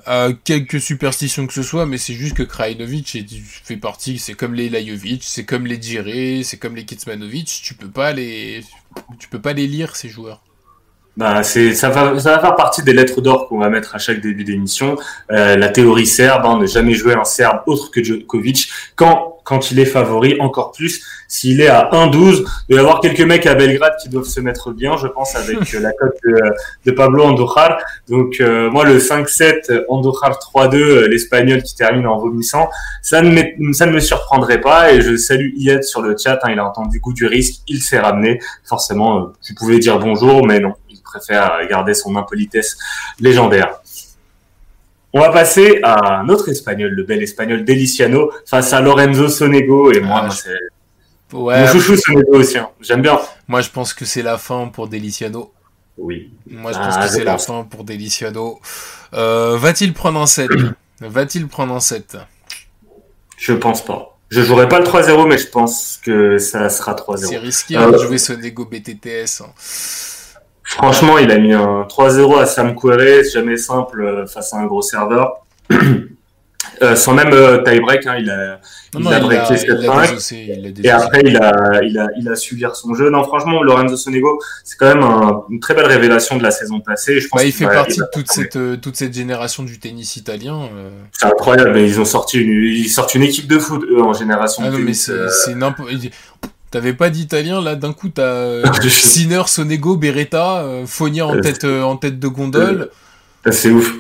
à 0.07 0.29
quelques 0.45 0.81
superstitions 0.81 1.47
que 1.47 1.53
ce 1.53 1.63
soit, 1.63 1.87
mais 1.87 1.99
c'est 1.99 2.15
juste 2.15 2.37
que 2.37 2.43
Krajinovic 2.43 3.19
fait 3.65 3.77
partie. 3.77 4.19
C'est 4.19 4.35
comme 4.35 4.55
les 4.55 4.69
Lajovic, 4.69 5.25
c'est 5.25 5.45
comme 5.45 5.67
les 5.67 5.81
Djire, 5.81 6.45
c'est 6.45 6.59
comme 6.59 6.77
les 6.77 6.85
Kitsmanovic. 6.85 7.61
Tu 7.63 7.75
peux 7.75 7.91
pas 7.91 8.13
les 8.13 8.63
tu 9.19 9.29
peux 9.29 9.41
pas 9.41 9.53
les 9.53 9.67
lire 9.67 9.97
ces 9.97 10.09
joueurs. 10.09 10.43
Bah, 11.21 11.43
c'est, 11.43 11.75
ça, 11.75 11.91
va, 11.91 12.19
ça 12.19 12.37
va 12.37 12.41
faire 12.41 12.57
partie 12.57 12.83
des 12.83 12.95
lettres 12.95 13.21
d'or 13.21 13.47
qu'on 13.47 13.59
va 13.59 13.69
mettre 13.69 13.95
à 13.95 13.99
chaque 13.99 14.23
début 14.23 14.43
d'émission. 14.43 14.97
Euh, 15.31 15.55
la 15.55 15.69
théorie 15.69 16.07
serbe, 16.07 16.47
hein, 16.47 16.59
ne 16.59 16.65
jamais 16.65 16.95
jouer 16.95 17.13
un 17.13 17.25
serbe 17.25 17.61
autre 17.67 17.91
que 17.91 18.03
Djokovic. 18.03 18.71
Quand, 18.97 19.37
quand 19.45 19.71
il 19.71 19.81
est 19.81 19.85
favori, 19.85 20.41
encore 20.41 20.73
plus. 20.73 21.05
S'il 21.29 21.61
est 21.61 21.69
à 21.69 21.91
1-12, 21.93 22.47
il 22.71 22.77
y 22.77 22.79
avoir 22.79 23.01
quelques 23.01 23.21
mecs 23.21 23.45
à 23.45 23.55
Belgrade 23.55 23.97
qui 24.03 24.09
doivent 24.09 24.25
se 24.25 24.41
mettre 24.41 24.71
bien, 24.71 24.97
je 24.97 25.09
pense, 25.09 25.37
avec 25.37 25.75
euh, 25.75 25.81
la 25.81 25.93
cote 25.93 26.17
de, 26.25 26.41
de, 26.87 26.91
Pablo 26.91 27.25
Andujar. 27.25 27.77
Donc, 28.09 28.41
euh, 28.41 28.71
moi, 28.71 28.87
le 28.87 28.97
5-7, 28.97 29.85
Andujar 29.91 30.39
3-2, 30.55 30.75
euh, 30.77 31.07
l'Espagnol 31.07 31.63
qui 31.63 31.75
termine 31.77 32.07
en 32.07 32.17
vomissant, 32.17 32.71
ça 33.03 33.21
ne, 33.21 33.43
ça 33.75 33.85
ne 33.85 33.93
me 33.93 34.01
surprendrait 34.01 34.63
pas. 34.63 34.95
Et 34.95 35.03
je 35.03 35.17
salue 35.19 35.51
Ied 35.55 35.83
sur 35.83 36.01
le 36.01 36.17
chat. 36.17 36.39
Hein, 36.45 36.53
il 36.53 36.59
a 36.59 36.65
entendu 36.65 36.99
goût 36.99 37.13
du 37.13 37.27
risque, 37.27 37.61
il 37.69 37.83
s'est 37.83 38.01
ramené. 38.01 38.41
Forcément, 38.65 39.33
tu 39.45 39.53
pouvais 39.55 39.79
dire 39.79 39.99
bonjour, 39.99 40.47
mais 40.47 40.61
non 40.61 40.73
préfère 41.11 41.67
garder 41.69 41.95
son 41.95 42.17
impolitesse 42.17 42.77
légendaire. 43.19 43.81
On 45.13 45.21
va 45.21 45.31
passer 45.31 45.81
à 45.83 46.23
notre 46.25 46.49
espagnol, 46.49 46.93
le 46.93 47.03
bel 47.03 47.23
espagnol 47.23 47.65
Deliciano, 47.65 48.31
face 48.47 48.73
à 48.73 48.81
Lorenzo 48.81 49.29
Sonego. 49.29 49.91
Et 49.93 50.01
moi, 50.01 50.27
ah, 50.27 50.31
c'est 50.31 50.57
mon 51.33 51.67
chouchou 51.67 51.97
Sonego 51.97 52.35
aussi. 52.35 52.59
Hein. 52.59 52.69
J'aime 52.81 53.03
bien. 53.03 53.19
Moi, 53.49 53.61
je 53.61 53.71
pense 53.71 53.93
que 53.93 54.05
c'est 54.05 54.23
la 54.23 54.39
fin 54.39 54.69
pour 54.69 54.87
Deliciano. 54.87 55.53
Oui. 55.99 56.33
Moi, 56.49 56.73
je 56.73 56.79
pense 56.79 56.95
ah, 56.97 57.07
que 57.07 57.13
c'est 57.13 57.25
la 57.25 57.39
fin 57.39 57.65
pour 57.65 57.83
Deliciano. 57.83 58.61
Euh, 59.15 59.57
va-t-il 59.59 59.93
prendre 59.93 60.21
un 60.21 60.27
7 60.27 60.51
Va-t-il 61.01 61.49
prendre 61.49 61.75
un 61.75 61.81
7 61.81 62.19
Je 63.37 63.53
pense 63.53 63.85
pas. 63.85 64.17
Je 64.31 64.43
jouerai 64.43 64.69
pas 64.69 64.79
le 64.79 64.85
3-0, 64.85 65.27
mais 65.27 65.39
je 65.39 65.49
pense 65.49 65.99
que 66.05 66.39
ça 66.39 66.69
sera 66.69 66.95
3-0. 66.95 67.27
C'est 67.27 67.39
risqué 67.39 67.77
hein, 67.77 67.91
de 67.91 67.99
jouer 67.99 68.19
Sonego 68.19 68.65
BTTS. 68.65 69.41
Hein. 69.41 69.51
Franchement, 70.71 71.19
il 71.19 71.31
a 71.31 71.39
mis 71.39 71.53
un 71.53 71.83
3-0 71.83 72.41
à 72.41 72.47
Sam 72.47 72.75
Querrey, 72.75 73.25
jamais 73.25 73.57
simple 73.57 74.03
euh, 74.03 74.27
face 74.27 74.55
à 74.55 74.59
un 74.59 74.67
gros 74.67 74.83
serveur. 74.83 75.45
Euh, 76.83 76.97
sans 76.97 77.13
même 77.13 77.33
euh, 77.33 77.63
tie-break, 77.63 78.07
hein, 78.07 78.17
il 78.19 78.31
a, 78.31 78.59
il 78.99 79.07
a 79.07 79.21
breaké 79.21 79.55
7-5. 79.55 80.83
Et 80.83 80.91
après, 80.91 81.21
il 81.25 81.37
a, 81.37 81.81
il, 81.83 81.99
a, 81.99 82.09
il 82.19 82.29
a 82.29 82.37
su 82.37 82.55
lire 82.55 82.75
son 82.75 82.95
jeu. 82.95 83.11
Non, 83.11 83.25
franchement, 83.25 83.63
Lorenzo 83.63 83.97
Sonego, 83.97 84.41
c'est 84.65 84.79
quand 84.79 84.87
même 84.87 85.03
un, 85.03 85.43
une 85.51 85.61
très 85.61 85.75
belle 85.75 85.87
révélation 85.87 86.37
de 86.37 86.43
la 86.43 86.51
saison 86.51 86.81
passée. 86.81 87.21
Je 87.21 87.29
pense 87.29 87.41
bah, 87.41 87.47
il 87.47 87.53
fait 87.53 87.67
partie 87.67 87.99
de 87.99 88.07
toute 88.13 88.31
cette, 88.31 88.57
euh, 88.57 88.77
toute 88.77 88.97
cette 88.97 89.13
génération 89.13 89.63
du 89.63 89.79
tennis 89.79 90.17
italien. 90.17 90.71
C'est 91.13 91.27
incroyable. 91.27 91.79
Ils 91.79 92.01
ont 92.01 92.07
sorti 92.07 92.39
une, 92.39 92.63
ils 92.65 92.89
sortent 92.89 93.15
une 93.15 93.23
équipe 93.25 93.47
de 93.47 93.59
foot, 93.59 93.85
eux, 93.91 94.03
en 94.03 94.15
génération. 94.15 94.63
Ah, 94.65 94.71
non, 94.71 94.79
mais 94.79 94.95
c'est 94.95 95.55
n'importe 95.55 95.91
T'avais 96.71 96.93
pas 96.93 97.11
d'italien 97.11 97.61
là, 97.61 97.75
d'un 97.75 97.93
coup 97.93 98.09
t'as 98.09 98.23
euh, 98.23 98.65
Sinner, 98.89 99.43
Sonego, 99.47 99.97
Beretta, 99.97 100.61
euh, 100.61 100.87
Fonia 100.87 101.27
en 101.27 101.41
tête 101.41 101.65
euh, 101.65 101.83
en 101.83 101.97
tête 101.97 102.19
de 102.21 102.29
gondole. 102.29 102.91
C'est 103.51 103.71
ouf. 103.71 103.93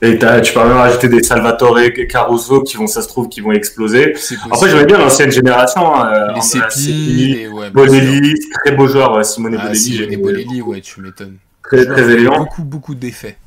Et 0.00 0.18
tu 0.18 0.52
peux 0.52 0.60
même 0.60 0.72
rajouter 0.72 1.08
des 1.08 1.22
Salvatore 1.22 1.80
et 1.80 2.06
Caruso 2.06 2.62
qui 2.62 2.76
vont, 2.76 2.86
ça 2.86 3.00
se 3.00 3.08
trouve, 3.08 3.28
qui 3.28 3.40
vont 3.40 3.52
exploser. 3.52 4.14
Après, 4.50 4.68
j'aimais 4.68 4.84
bien 4.84 4.98
l'ancienne 4.98 5.30
génération. 5.30 5.94
Hein, 5.94 6.32
les 6.34 6.42
Sepi, 6.42 7.46
ouais, 7.48 7.70
Bolelli, 7.70 8.34
très 8.62 8.74
beau 8.74 8.86
joueur, 8.86 9.24
Simone 9.24 9.56
ah, 9.58 9.62
Bolelli. 9.62 9.78
Simone 9.78 10.16
Bolelli, 10.22 10.60
ouais, 10.60 10.80
tu 10.82 11.00
m'étonnes. 11.00 11.36
Très, 11.62 11.86
très 11.86 12.10
élégant. 12.10 12.38
Beaucoup, 12.38 12.64
beaucoup 12.64 12.94
d'effets. 12.94 13.38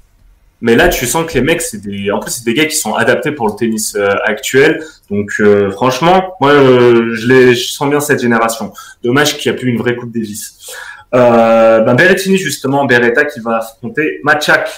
Mais 0.59 0.75
là, 0.75 0.89
tu 0.89 1.05
sens 1.05 1.25
que 1.25 1.33
les 1.35 1.41
mecs, 1.41 1.61
c'est 1.61 1.81
des, 1.81 2.11
en 2.11 2.19
plus, 2.19 2.31
c'est 2.31 2.45
des 2.45 2.53
gars 2.53 2.65
qui 2.65 2.75
sont 2.75 2.95
adaptés 2.95 3.31
pour 3.31 3.47
le 3.47 3.53
tennis 3.55 3.95
euh, 3.95 4.09
actuel. 4.25 4.83
Donc, 5.11 5.31
euh, 5.39 5.69
franchement, 5.71 6.35
moi, 6.41 6.51
euh, 6.51 7.13
je, 7.13 7.27
les, 7.27 7.55
je 7.55 7.69
sens 7.69 7.89
bien 7.89 7.99
cette 7.99 8.21
génération. 8.21 8.73
Dommage 9.03 9.37
qu'il 9.37 9.51
n'y 9.51 9.57
a 9.57 9.59
plus 9.59 9.69
une 9.69 9.77
vraie 9.77 9.95
Coupe 9.95 10.11
Davis. 10.11 10.73
Euh, 11.13 11.81
ben 11.81 11.93
Berrettini, 11.93 12.37
justement, 12.37 12.85
Beretta 12.85 13.25
qui 13.25 13.39
va 13.39 13.57
affronter 13.57 14.19
Machak. 14.23 14.69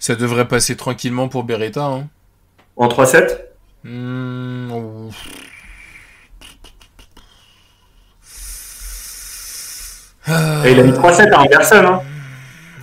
Ça 0.00 0.14
devrait 0.14 0.48
passer 0.48 0.76
tranquillement 0.76 1.28
pour 1.28 1.44
Beretta. 1.44 1.84
Hein. 1.84 2.08
En 2.76 2.88
3-7 2.88 3.38
mmh, 3.84 4.72
oh. 4.72 5.10
Et 10.64 10.72
il 10.72 10.80
a 10.80 10.82
mis 10.82 10.92
3-7 10.92 11.32
à 11.32 11.40
Anderson. 11.40 11.84
Hein. 11.86 12.02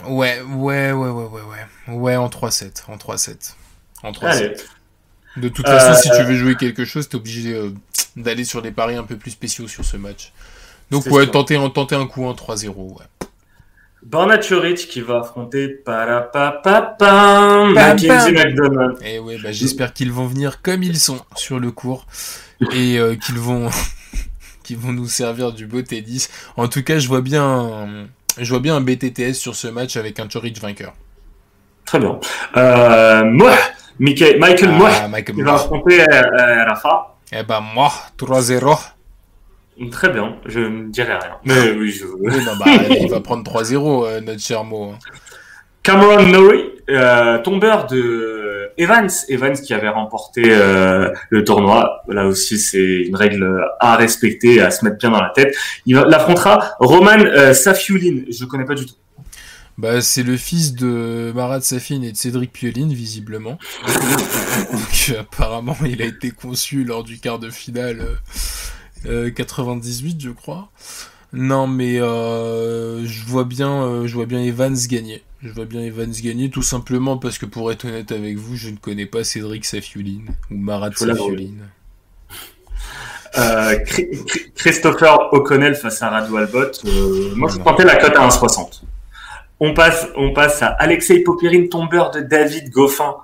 Ouais, 0.07 0.41
ouais, 0.41 0.91
ouais, 0.91 1.09
ouais, 1.09 1.09
ouais, 1.09 1.41
ouais. 1.41 1.54
Ouais, 1.87 2.15
en 2.15 2.27
3-7. 2.27 2.83
En 2.87 2.97
3-7. 2.97 3.53
En 4.03 4.11
3-7. 4.11 4.65
De 5.37 5.49
toute 5.49 5.67
façon, 5.67 6.01
si 6.01 6.09
tu 6.17 6.23
veux 6.23 6.35
jouer 6.35 6.55
quelque 6.55 6.85
chose, 6.85 7.09
t'es 7.09 7.15
obligé 7.15 7.53
euh, 7.53 7.71
d'aller 8.15 8.45
sur 8.45 8.61
des 8.61 8.71
paris 8.71 8.95
un 8.95 9.03
peu 9.03 9.17
plus 9.17 9.31
spéciaux 9.31 9.67
sur 9.67 9.83
ce 9.83 9.97
match. 9.97 10.31
Donc 10.91 11.05
ouais, 11.07 11.27
tenter, 11.27 11.59
tenter 11.73 11.95
un 11.95 12.07
coup 12.07 12.25
en 12.25 12.33
3-0, 12.33 12.69
ouais. 12.69 13.05
Borna 14.03 14.37
Choric 14.37 14.87
qui 14.87 15.01
va 15.01 15.21
affronter 15.21 15.67
parapapapam 15.67 17.73
Mackenzie 17.73 18.33
McDonald. 18.33 18.97
Et 19.01 19.15
eh 19.15 19.19
ouais, 19.19 19.39
bah, 19.39 19.51
j'espère 19.51 19.93
qu'ils 19.93 20.11
vont 20.11 20.27
venir 20.27 20.61
comme 20.61 20.83
ils 20.83 20.99
sont 20.99 21.19
sur 21.35 21.59
le 21.59 21.71
cours 21.71 22.05
et 22.71 22.99
euh, 22.99 23.15
qu'ils 23.15 23.39
vont 23.39 23.71
qu'ils 24.63 24.77
vont 24.77 24.93
nous 24.93 25.07
servir 25.07 25.53
du 25.53 25.65
beau 25.65 25.81
tennis. 25.81 26.29
En 26.55 26.67
tout 26.67 26.83
cas, 26.83 26.99
je 26.99 27.07
vois 27.07 27.21
bien 27.21 28.07
je 28.37 28.49
vois 28.49 28.59
bien 28.59 28.75
un 28.75 28.81
BTTS 28.81 29.33
sur 29.33 29.55
ce 29.55 29.67
match 29.67 29.97
avec 29.97 30.19
un 30.19 30.27
Choric 30.27 30.59
vainqueur. 30.59 30.93
Très 31.85 31.99
bien. 31.99 32.19
Euh, 32.57 33.23
moi, 33.25 33.51
Michael, 33.99 34.39
Michael 34.39 34.69
ah, 34.73 34.77
moi, 34.77 35.07
Michael 35.09 35.35
il 35.37 35.43
va 35.43 35.53
affronter 35.53 36.01
euh, 36.01 36.65
Rafa. 36.65 37.15
Eh 37.31 37.43
ben 37.43 37.61
moi, 37.61 37.91
3-0. 38.17 38.77
Très 39.91 40.09
bien, 40.09 40.37
je 40.45 40.59
ne 40.59 40.89
dirai 40.89 41.13
rien. 41.13 41.37
Mais 41.43 41.71
oui, 41.77 41.91
je... 41.91 42.05
oui 42.05 42.33
non, 42.45 42.53
bah, 42.57 42.71
il 42.89 43.09
va 43.09 43.19
prendre 43.19 43.43
3-0, 43.43 44.05
euh, 44.05 44.21
notre 44.21 44.39
cher 44.39 44.63
Mo. 44.63 44.93
Cameron 45.83 46.23
Norrie, 46.23 46.71
euh, 46.89 47.39
tombeur 47.39 47.85
de 47.85 48.71
Evans, 48.77 49.09
Evans 49.29 49.53
qui 49.53 49.73
avait 49.73 49.89
remporté 49.89 50.43
euh, 50.47 51.11
le 51.29 51.43
tournoi. 51.43 52.01
Là 52.07 52.25
aussi, 52.25 52.57
c'est 52.57 53.01
une 53.03 53.15
règle 53.15 53.63
à 53.79 53.95
respecter, 53.95 54.61
à 54.61 54.71
se 54.71 54.83
mettre 54.83 54.97
bien 54.97 55.11
dans 55.11 55.21
la 55.21 55.29
tête. 55.29 55.55
Il 55.85 55.97
affrontera 55.97 56.75
Roman 56.79 57.53
Safiulin. 57.53 58.23
Je 58.29 58.45
connais 58.45 58.65
pas 58.65 58.73
du 58.73 58.87
tout. 58.87 58.95
Bah, 59.77 60.01
c'est 60.01 60.23
le 60.23 60.37
fils 60.37 60.73
de 60.73 61.31
Marat 61.35 61.61
Safin 61.61 62.01
et 62.01 62.11
de 62.11 62.17
Cédric 62.17 62.53
Pioline, 62.53 62.93
visiblement. 62.93 63.57
Donc, 64.71 65.15
apparemment, 65.19 65.77
il 65.85 66.01
a 66.01 66.05
été 66.05 66.31
conçu 66.31 66.83
lors 66.83 67.03
du 67.03 67.19
quart 67.19 67.39
de 67.39 67.49
finale 67.49 68.05
euh, 69.05 69.29
98, 69.31 70.21
je 70.21 70.29
crois. 70.29 70.69
Non, 71.33 71.67
mais 71.67 71.99
euh, 71.99 73.05
je 73.05 73.25
vois 73.25 73.43
bien, 73.43 73.83
euh, 73.83 74.07
je 74.07 74.13
vois 74.13 74.25
bien 74.25 74.41
Evans 74.41 74.77
gagner. 74.87 75.21
Je 75.43 75.49
vois 75.49 75.65
bien 75.65 75.81
Evans 75.81 76.11
gagner, 76.11 76.49
tout 76.49 76.61
simplement 76.61 77.17
parce 77.17 77.37
que, 77.37 77.45
pour 77.45 77.71
être 77.71 77.85
honnête 77.85 78.13
avec 78.13 78.37
vous, 78.37 78.55
je 78.55 78.69
ne 78.69 78.77
connais 78.77 79.05
pas 79.05 79.25
Cédric 79.25 79.65
Safiulin 79.65 80.21
ou 80.49 80.55
Marat 80.55 80.91
Safiulin. 80.93 81.55
Euh, 83.37 83.77
Christopher 84.55 85.33
O'Connell 85.33 85.75
face 85.75 86.01
à 86.01 86.09
Radu 86.09 86.37
Albot. 86.37 86.71
Euh, 86.85 87.35
moi, 87.35 87.49
je 87.49 87.57
tentais 87.57 87.83
la 87.83 87.97
cote 87.97 88.15
à 88.15 88.27
1,60. 88.27 88.83
On 89.59 89.73
passe, 89.73 90.07
on 90.15 90.33
passe 90.33 90.61
à 90.61 90.67
Alexei 90.67 91.19
Popirine, 91.19 91.69
tombeur 91.69 92.11
de 92.11 92.19
David 92.19 92.69
Goffin. 92.69 93.15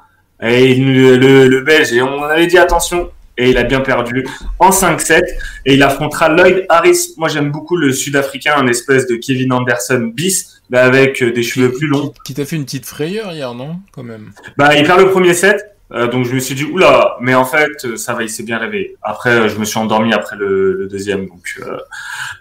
Et 0.41 0.73
le, 0.73 1.17
le, 1.47 1.61
Belge, 1.61 1.93
et 1.93 2.01
on 2.01 2.23
avait 2.23 2.47
dit 2.47 2.57
attention, 2.57 3.11
et 3.37 3.49
il 3.49 3.57
a 3.57 3.63
bien 3.63 3.81
perdu 3.81 4.27
en 4.59 4.69
5-7 4.69 5.21
et 5.65 5.75
il 5.75 5.83
affrontera 5.83 6.29
Lloyd 6.29 6.65
Harris. 6.69 7.13
Moi 7.17 7.27
j'aime 7.27 7.51
beaucoup 7.51 7.75
le 7.75 7.91
Sud-Africain, 7.91 8.55
un 8.57 8.67
espèce 8.67 9.07
de 9.07 9.15
Kevin 9.15 9.53
Anderson 9.53 10.11
bis, 10.13 10.61
mais 10.69 10.79
avec 10.79 11.21
euh, 11.21 11.31
des 11.31 11.43
cheveux 11.43 11.71
plus 11.71 11.87
longs. 11.87 12.13
Qui, 12.25 12.33
t'a 12.33 12.45
fait 12.45 12.55
une 12.55 12.65
petite 12.65 12.85
frayeur 12.85 13.31
hier, 13.33 13.53
non? 13.53 13.79
Quand 13.91 14.03
même. 14.03 14.31
Bah 14.57 14.75
il 14.75 14.83
perd 14.83 14.99
le 14.99 15.09
premier 15.09 15.33
set. 15.33 15.70
Euh, 15.93 16.07
donc 16.07 16.25
je 16.25 16.33
me 16.33 16.39
suis 16.39 16.55
dit 16.55 16.63
oula, 16.63 17.17
mais 17.19 17.35
en 17.35 17.45
fait 17.45 17.97
ça 17.97 18.13
va, 18.13 18.23
il 18.23 18.29
s'est 18.29 18.43
bien 18.43 18.57
réveillé. 18.57 18.95
Après 19.01 19.49
je 19.49 19.57
me 19.57 19.65
suis 19.65 19.77
endormi 19.77 20.13
après 20.13 20.35
le, 20.35 20.87
deuxième, 20.89 21.27
donc 21.27 21.59
euh, 21.61 21.77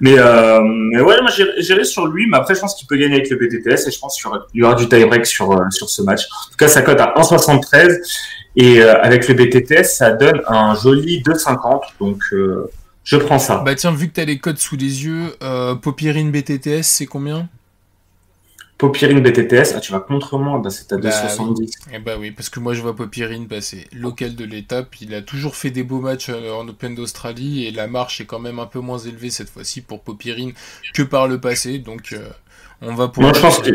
mais 0.01 0.16
mais 0.62 1.01
ouais, 1.01 1.20
moi 1.20 1.30
j'irai 1.59 1.84
sur 1.84 2.07
lui, 2.07 2.26
mais 2.30 2.36
après 2.36 2.55
je 2.55 2.61
pense 2.61 2.74
qu'il 2.74 2.86
peut 2.86 2.96
gagner 2.96 3.16
avec 3.16 3.30
le 3.30 3.36
BTTS 3.36 3.88
et 3.88 3.90
je 3.90 3.98
pense 3.98 4.20
qu'il 4.20 4.30
y 4.55 4.62
aura 4.62 4.74
du 4.74 4.88
tie 4.88 5.05
break 5.05 5.26
sur 5.26 5.59
sur 5.70 5.90
ce 5.90 6.03
match. 6.03 6.22
En 6.30 6.51
tout 6.51 6.57
cas 6.59 6.68
sa 6.68 6.82
cote 6.82 7.01
à 7.01 7.14
1,73 7.16 7.98
et 8.57 8.82
euh, 8.82 9.01
avec 9.01 9.28
le 9.28 9.34
BTTS, 9.34 9.84
ça 9.84 10.12
donne 10.12 10.40
un 10.46 10.74
joli 10.74 11.22
2,50. 11.22 11.80
Donc, 12.01 12.22
euh, 12.32 12.70
je 13.05 13.16
prends 13.16 13.38
ça. 13.38 13.62
Bah 13.64 13.74
tiens, 13.74 13.92
vu 13.92 14.09
que 14.09 14.14
tu 14.14 14.20
as 14.20 14.24
les 14.24 14.38
codes 14.38 14.59
sous 14.59 14.76
les 14.76 15.05
yeux, 15.05 15.34
euh, 15.42 15.74
Popirine 15.74 16.30
BTTS, 16.30 16.82
c'est 16.82 17.07
combien? 17.07 17.48
Popirine 18.81 19.20
BTTS, 19.20 19.74
ah, 19.76 19.81
tu 19.81 19.93
vas 19.93 20.01
contre 20.01 20.39
moi, 20.39 20.59
bah, 20.59 20.70
c'est 20.70 20.91
à 20.93 20.97
2,70. 20.97 21.05
Bah, 21.05 21.93
eh 21.93 21.99
bah 21.99 22.12
oui, 22.18 22.31
parce 22.31 22.49
que 22.49 22.61
moi 22.61 22.72
je 22.72 22.81
vois 22.81 22.97
Popirine 22.97 23.47
passer 23.47 23.87
local 23.93 24.35
de 24.35 24.45
l'étape. 24.47 25.01
Il 25.03 25.14
a 25.14 25.20
toujours 25.20 25.55
fait 25.55 25.68
des 25.68 25.83
beaux 25.83 26.01
matchs 26.01 26.31
en 26.31 26.66
Open 26.66 26.95
d'Australie 26.95 27.66
et 27.66 27.72
la 27.72 27.87
marche 27.87 28.22
est 28.22 28.24
quand 28.24 28.39
même 28.39 28.59
un 28.59 28.64
peu 28.64 28.81
moins 28.81 28.97
élevée 28.97 29.28
cette 29.28 29.51
fois-ci 29.51 29.83
pour 29.83 30.01
Popirine 30.01 30.55
que 30.95 31.03
par 31.03 31.28
le 31.28 31.39
passé. 31.39 31.78
Donc 31.78 32.16
on 32.81 32.95
va 32.95 33.09
pouvoir. 33.09 33.33
Moi 33.33 33.39
je 33.39 33.47
pense 33.47 33.59
que 33.59 33.70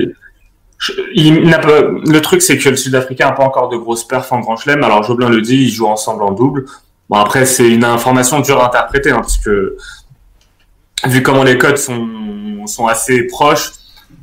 il 1.13 1.43
n'a 1.43 1.59
pas... 1.59 1.81
Le 1.81 2.19
truc, 2.19 2.41
c'est 2.41 2.57
que 2.57 2.69
le 2.69 2.75
Sud-Africain 2.75 3.27
n'a 3.27 3.31
pas 3.33 3.43
encore 3.43 3.69
de 3.69 3.77
grosses 3.77 4.07
perfs 4.07 4.31
en 4.31 4.39
Grand 4.39 4.57
Chelem. 4.57 4.83
Alors, 4.83 5.03
Joblin 5.03 5.29
le 5.29 5.41
dit, 5.41 5.55
ils 5.55 5.71
jouent 5.71 5.87
ensemble 5.87 6.23
en 6.23 6.31
double. 6.31 6.65
Bon, 7.09 7.17
après, 7.17 7.45
c'est 7.45 7.69
une 7.69 7.83
information 7.83 8.39
dure 8.39 8.59
à 8.59 8.67
interpréter, 8.67 9.11
hein, 9.11 9.21
parce 9.21 9.37
que 9.37 9.77
vu 11.05 11.21
comment 11.21 11.43
les 11.43 11.57
codes 11.57 11.77
sont, 11.77 12.65
sont 12.67 12.87
assez 12.87 13.27
proches, 13.27 13.71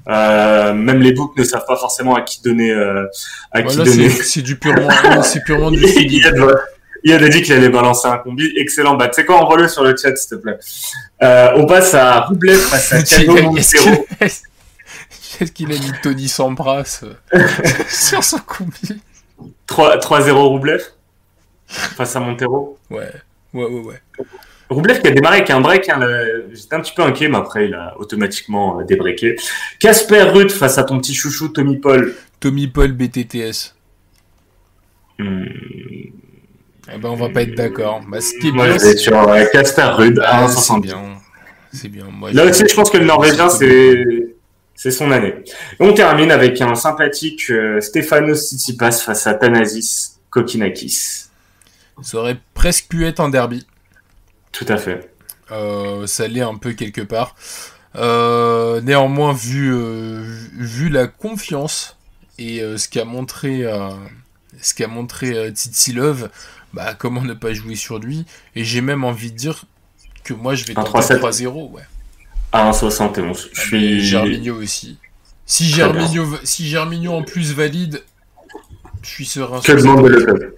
euh, 0.08 0.72
même 0.74 1.00
les 1.00 1.12
books 1.12 1.36
ne 1.36 1.44
savent 1.44 1.66
pas 1.66 1.76
forcément 1.76 2.14
à 2.14 2.22
qui 2.22 2.42
donner. 2.42 2.70
Euh, 2.70 3.06
à 3.50 3.62
qui 3.62 3.76
donner. 3.76 4.08
C'est 4.08 4.42
du 4.42 4.56
purement, 4.56 4.88
c'est 5.22 5.42
purement 5.44 5.70
du 5.70 5.78
il, 7.04 7.12
a, 7.12 7.28
dit 7.28 7.42
qu'il 7.42 7.52
allait 7.52 7.68
balancer 7.68 8.06
un 8.06 8.18
combi. 8.18 8.52
Excellent. 8.56 8.94
Bah, 8.94 9.08
tu 9.08 9.14
sais 9.14 9.24
quoi, 9.24 9.42
envoie-le 9.42 9.68
sur 9.68 9.82
le 9.82 9.96
chat, 9.96 10.14
s'il 10.16 10.30
te 10.30 10.34
plaît. 10.36 10.58
Euh, 11.22 11.52
on 11.56 11.66
passe 11.66 11.94
à 11.94 12.20
Roublet 12.20 12.54
face 12.54 12.92
à 12.92 13.02
Thiago 13.02 13.42
Montero. 13.42 14.06
Qu'est-ce 15.38 15.52
qu'il 15.52 15.72
a 15.72 15.74
mis 15.74 15.92
Tony 16.02 16.28
Sampras 16.28 17.02
euh, 17.02 17.48
sur 17.88 18.22
son 18.22 18.38
combi? 18.38 19.00
3-0 19.68 20.30
Roublev 20.30 20.82
face 21.66 22.14
à 22.14 22.20
Montero. 22.20 22.78
Ouais, 22.90 23.10
ouais, 23.54 23.64
ouais, 23.64 23.80
ouais. 23.80 24.00
Roublev 24.72 25.00
qui 25.00 25.08
a 25.08 25.10
démarré 25.10 25.38
avec 25.38 25.50
un 25.50 25.60
break, 25.60 25.88
hein, 25.88 26.00
j'étais 26.52 26.74
un 26.74 26.80
petit 26.80 26.92
peu 26.94 27.02
inquiet, 27.02 27.28
mais 27.28 27.38
après 27.38 27.66
il 27.66 27.74
a 27.74 27.94
automatiquement 27.98 28.80
euh, 28.80 28.84
débreaké. 28.84 29.36
Casper 29.78 30.22
Ruth 30.22 30.52
face 30.52 30.78
à 30.78 30.84
ton 30.84 30.98
petit 30.98 31.14
chouchou 31.14 31.48
Tommy 31.48 31.78
Paul. 31.78 32.14
Tommy 32.40 32.66
Paul 32.66 32.92
BTTS. 32.92 33.74
Hmm. 35.18 35.44
Eh 36.94 36.98
ben 36.98 37.08
on 37.08 37.16
va 37.16 37.28
pas 37.28 37.42
être 37.42 37.54
d'accord. 37.54 38.00
Bah, 38.00 38.18
Moi 38.52 38.70
je 38.70 38.78
vais 38.78 38.96
sur 38.96 39.12
Casper 39.52 39.90
Ruth 39.94 40.18
1,60. 40.18 40.74
C'est 40.74 40.80
bien. 40.80 41.02
C'est 41.72 41.88
bien. 41.88 42.06
Là 42.32 42.46
aussi 42.46 42.64
je 42.68 42.74
pense 42.74 42.90
que 42.90 42.98
le 42.98 43.04
Norvégien 43.04 43.48
c'est 43.48 44.04
c'est 44.74 44.90
son 44.90 45.10
année. 45.12 45.34
on 45.78 45.92
termine 45.92 46.30
avec 46.32 46.60
un 46.60 46.74
sympathique 46.74 47.50
euh, 47.50 47.80
Stefanos 47.80 48.48
Tsitsipas 48.48 48.92
face 48.92 49.26
à 49.26 49.34
Thanasis 49.34 50.18
Kokinakis. 50.30 51.26
Ça 52.02 52.18
aurait 52.18 52.38
presque 52.54 52.88
pu 52.88 53.06
être 53.06 53.20
un 53.20 53.28
derby. 53.28 53.64
Tout 54.52 54.66
à 54.68 54.76
fait. 54.76 55.12
Euh, 55.50 56.06
ça 56.06 56.28
l'est 56.28 56.40
un 56.40 56.56
peu 56.56 56.72
quelque 56.72 57.00
part. 57.00 57.34
Euh, 57.96 58.80
néanmoins, 58.80 59.32
vu, 59.32 59.74
vu 60.52 60.88
la 60.88 61.06
confiance 61.06 61.96
et 62.38 62.60
ce 62.76 62.88
qu'a 62.88 63.04
montré, 63.04 63.64
ce 64.60 64.74
qu'a 64.74 64.88
montré 64.88 65.52
Love, 65.94 66.30
bah, 66.72 66.94
comment 66.94 67.22
ne 67.22 67.34
pas 67.34 67.52
jouer 67.52 67.74
sur 67.74 67.98
lui? 67.98 68.24
Et 68.54 68.64
j'ai 68.64 68.80
même 68.80 69.04
envie 69.04 69.30
de 69.30 69.36
dire 69.36 69.64
que 70.24 70.34
moi 70.34 70.54
je 70.54 70.64
vais 70.64 70.74
tenter 70.74 71.14
3-0. 71.14 71.70
Ouais. 71.70 71.82
À 72.52 72.70
1,71. 72.70 73.48
Je 73.52 73.60
suis. 73.60 74.00
Germinho 74.00 74.56
aussi. 74.56 74.98
Si 75.46 75.66
Germinho, 75.68 76.26
si 76.44 76.68
Germinho 76.68 77.12
en 77.12 77.22
plus 77.22 77.52
valide, 77.52 78.02
je 79.02 79.08
suis 79.08 79.26
serein. 79.26 79.60
Que 79.60 79.72
demande 79.72 80.06
le 80.06 80.22
club? 80.22 80.54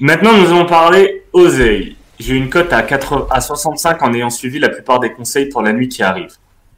Maintenant, 0.00 0.36
nous 0.36 0.46
allons 0.46 0.66
parler 0.66 1.24
Oseille. 1.32 1.96
J'ai 2.18 2.34
une 2.34 2.50
cote 2.50 2.72
à, 2.72 2.82
4... 2.82 3.28
à 3.30 3.40
65 3.40 4.02
en 4.02 4.14
ayant 4.14 4.30
suivi 4.30 4.58
la 4.58 4.68
plupart 4.68 5.00
des 5.00 5.12
conseils 5.12 5.46
pour 5.46 5.62
la 5.62 5.72
nuit 5.72 5.88
qui 5.88 6.02
arrive. 6.02 6.32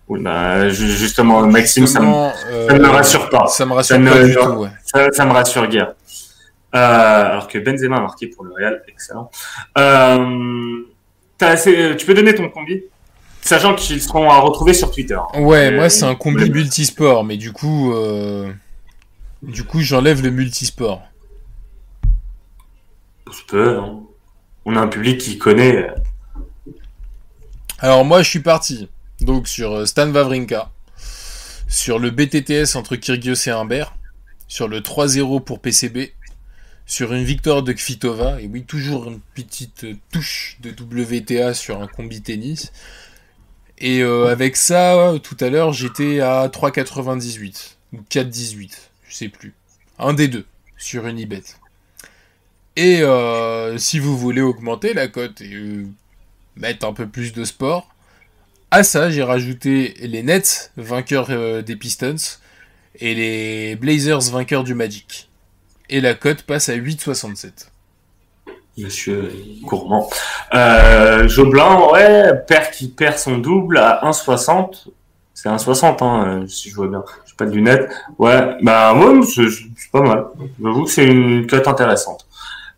Bah, 0.09 0.69
justement, 0.69 1.47
Maxime, 1.47 1.87
ça, 1.87 2.01
me... 2.01 2.09
me 2.79 2.89
rassure 2.89 3.29
pas. 3.29 3.47
Ça 3.47 3.65
me 3.65 3.73
rassure 3.73 4.03
pas 4.03 4.25
du 4.25 4.35
tout, 4.35 4.41
ouais. 4.41 4.71
ça, 5.13 5.25
me 5.25 5.33
rassure 5.33 5.69
guère. 5.69 5.95
Euh, 6.75 7.31
alors 7.31 7.49
que 7.49 7.59
Benzema 7.59 7.97
a 7.97 8.01
marqué 8.01 8.27
pour 8.27 8.45
le 8.45 8.53
Real, 8.53 8.83
excellent. 8.89 9.31
Euh, 9.79 10.85
assez... 11.41 11.95
Tu 11.97 12.07
peux 12.07 12.15
donner 12.15 12.35
ton 12.35 12.49
combi? 12.49 12.83
Sachant 13.43 13.75
qu'ils 13.75 14.03
seront 14.03 14.31
à 14.31 14.39
retrouver 14.39 14.75
sur 14.75 14.91
Twitter. 14.91 15.19
Ouais, 15.39 15.73
euh, 15.73 15.77
moi 15.77 15.89
c'est 15.89 16.05
un 16.05 16.15
combi 16.15 16.51
multisport, 16.51 17.25
mais 17.25 17.37
du 17.37 17.53
coup, 17.53 17.93
euh, 17.93 18.53
du 19.43 19.65
coup 19.65 19.81
j'enlève 19.81 20.23
le 20.23 20.31
multisport. 20.31 21.03
Je 23.33 23.43
peux. 23.49 23.79
Hein. 23.79 24.01
On 24.65 24.77
a 24.77 24.81
un 24.81 24.89
public 24.89 25.19
qui 25.19 25.39
connaît. 25.39 25.89
Alors 27.79 28.05
moi 28.05 28.23
je 28.23 28.29
suis 28.29 28.41
parti 28.41 28.89
donc 29.21 29.49
sur 29.49 29.73
euh, 29.73 29.87
Stan 29.87 30.11
Wawrinka, 30.11 30.71
sur 31.69 31.99
le 31.99 32.11
BTTS 32.11 32.77
entre 32.77 32.97
Kyrgios 32.97 33.47
et 33.47 33.51
Humbert, 33.51 33.95
sur 34.49 34.69
le 34.69 34.81
3-0 34.81 35.43
pour 35.45 35.61
PCB, 35.61 36.13
sur 36.87 37.13
une 37.13 37.25
victoire 37.25 37.63
de 37.63 37.73
Kvitova, 37.73 38.41
et 38.41 38.47
oui, 38.47 38.65
toujours 38.65 39.09
une 39.09 39.21
petite 39.35 39.87
touche 40.11 40.57
de 40.61 40.71
WTA 40.71 41.55
sur 41.55 41.81
un 41.81 41.87
combi 41.87 42.23
tennis, 42.23 42.73
et 43.79 44.03
euh, 44.03 44.27
avec 44.27 44.57
ça, 44.57 45.15
tout 45.23 45.37
à 45.41 45.49
l'heure, 45.49 45.73
j'étais 45.73 46.21
à 46.21 46.49
3,98 46.49 47.77
ou 47.93 47.99
4,18, 48.11 48.73
je 49.09 49.15
sais 49.15 49.29
plus. 49.29 49.55
Un 49.99 50.15
des 50.15 50.29
deux 50.29 50.47
sur 50.77 51.07
Unibet. 51.07 51.43
Et 52.77 53.03
euh, 53.03 53.79
si 53.79 53.99
vous 53.99 54.17
voulez 54.17 54.41
augmenter 54.41 54.95
la 54.95 55.09
cote 55.09 55.41
et 55.41 55.53
euh, 55.53 55.87
mettre 56.57 56.87
un 56.87 56.93
peu 56.93 57.07
plus 57.07 57.33
de 57.33 57.45
sport, 57.45 57.89
à 58.71 58.83
ça, 58.83 59.11
j'ai 59.11 59.23
rajouté 59.23 59.95
les 60.01 60.23
Nets, 60.23 60.73
vainqueurs 60.77 61.63
des 61.63 61.77
Pistons, 61.77 62.39
et 62.95 63.15
les 63.15 63.77
Blazers, 63.77 64.21
vainqueurs 64.31 64.65
du 64.65 64.75
Magic. 64.75 65.29
Et 65.89 66.01
la 66.01 66.15
cote 66.15 66.43
passe 66.43 66.69
à 66.69 66.77
8,67 66.77 67.71
monsieur 68.79 69.33
gourmand. 69.63 70.09
Euh, 70.55 71.29
Joblin, 71.29 71.81
ouais, 71.93 72.33
perd 72.47 72.71
qui 72.71 72.89
perd 72.89 73.19
son 73.19 73.39
double 73.39 73.79
à 73.79 74.01
1,60. 74.05 74.89
C'est 75.35 75.49
1,60, 75.49 76.05
hein, 76.05 76.45
si 76.47 76.71
je 76.71 76.77
vois 76.77 76.89
bien. 76.89 77.05
Je 77.27 77.35
pas 77.35 77.47
de 77.47 77.53
lunettes. 77.53 77.91
Ouais, 78.19 78.57
bah, 78.63 78.95
ouais, 78.95 79.21
c'est 79.27 79.91
pas 79.91 80.03
mal. 80.03 80.27
J'avoue 80.63 80.85
que 80.85 80.91
c'est 80.91 81.07
une 81.07 81.47
cote 81.47 81.67
intéressante. 81.67 82.27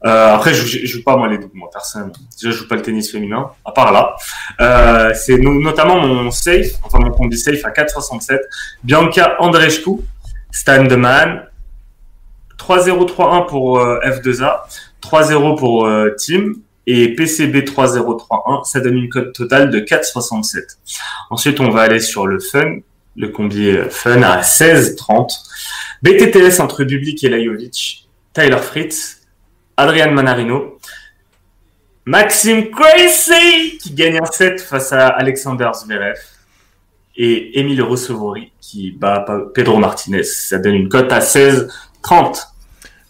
Euh, 0.05 0.35
après, 0.35 0.53
je, 0.55 0.67
je, 0.67 0.87
joue 0.87 1.03
pas 1.03 1.17
moi 1.17 1.29
les 1.29 1.39
doubles, 1.39 1.59
personnellement. 1.73 2.15
Déjà, 2.41 2.53
je 2.53 2.59
joue 2.59 2.69
pas 2.69 2.77
le 2.77 2.83
tennis 2.83 3.11
féminin, 3.11 3.51
à 3.65 3.73
part 3.73 3.93
là. 3.93 4.17
Euh, 4.61 5.13
c'est 5.15 5.39
notamment 5.39 6.01
mon 6.01 6.31
safe, 6.31 6.73
enfin 6.83 6.99
mon 6.99 7.11
combi 7.11 7.39
safe 7.39 7.65
à 7.65 7.71
4,67. 7.71 8.39
Bianca 8.83 9.37
Andreescu, 9.39 10.01
Stan 10.51 10.85
de 10.85 10.97
Man, 10.97 11.47
3-0-3-1 12.59 13.47
pour 13.47 13.79
euh, 13.81 14.01
F2A. 14.01 14.61
3-0 15.03 15.59
pour 15.59 15.87
euh, 15.87 16.11
Team 16.17 16.57
et 16.87 17.15
PCB 17.15 17.65
3031, 17.65 18.65
ça 18.65 18.81
donne 18.81 18.97
une 18.97 19.09
cote 19.09 19.33
totale 19.33 19.71
de 19.71 19.81
4,67. 19.81 20.79
Ensuite, 21.31 21.61
on 21.61 21.71
va 21.71 21.83
aller 21.83 22.01
sur 22.01 22.27
le 22.27 22.41
Fun, 22.41 22.79
le 23.17 23.29
combi 23.29 23.69
euh, 23.69 23.89
Fun 23.91 24.23
à 24.23 24.41
16,30. 24.41 25.29
BTTS 26.03 26.61
entre 26.61 26.85
Dublik 26.85 27.23
et 27.25 27.29
Lajovic, 27.29 28.09
Tyler 28.33 28.59
Fritz, 28.59 29.22
Adrian 29.77 30.13
Manarino, 30.13 30.79
Maxime 32.05 32.71
Crazy 32.71 33.79
qui 33.79 33.93
gagne 33.93 34.19
un 34.19 34.27
set 34.27 34.61
face 34.61 34.93
à 34.93 35.09
Alexander 35.09 35.71
Zverev 35.75 36.19
et 37.17 37.59
Emile 37.61 37.83
Rossovori 37.83 38.53
qui 38.61 38.93
bat 38.93 39.25
Pedro 39.55 39.79
Martinez. 39.79 40.25
Ça 40.25 40.59
donne 40.59 40.75
une 40.75 40.89
cote 40.89 41.13
à 41.13 41.21
16,30. 41.21 42.47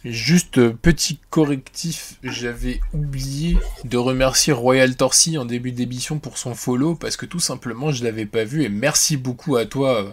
Juste 0.04 0.58
euh, 0.58 0.72
petit 0.72 1.20
correctif, 1.30 2.14
j'avais 2.24 2.80
oublié 2.92 3.56
de 3.84 3.96
remercier 3.96 4.52
Royal 4.52 4.96
Torsi 4.96 5.38
en 5.38 5.44
début 5.44 5.70
d'émission 5.70 6.18
pour 6.18 6.38
son 6.38 6.56
follow 6.56 6.96
parce 6.96 7.16
que 7.16 7.24
tout 7.24 7.38
simplement 7.38 7.92
je 7.92 8.02
l'avais 8.02 8.26
pas 8.26 8.42
vu 8.42 8.64
et 8.64 8.68
merci 8.68 9.16
beaucoup 9.16 9.54
à 9.54 9.64
toi 9.64 10.02
euh, 10.02 10.10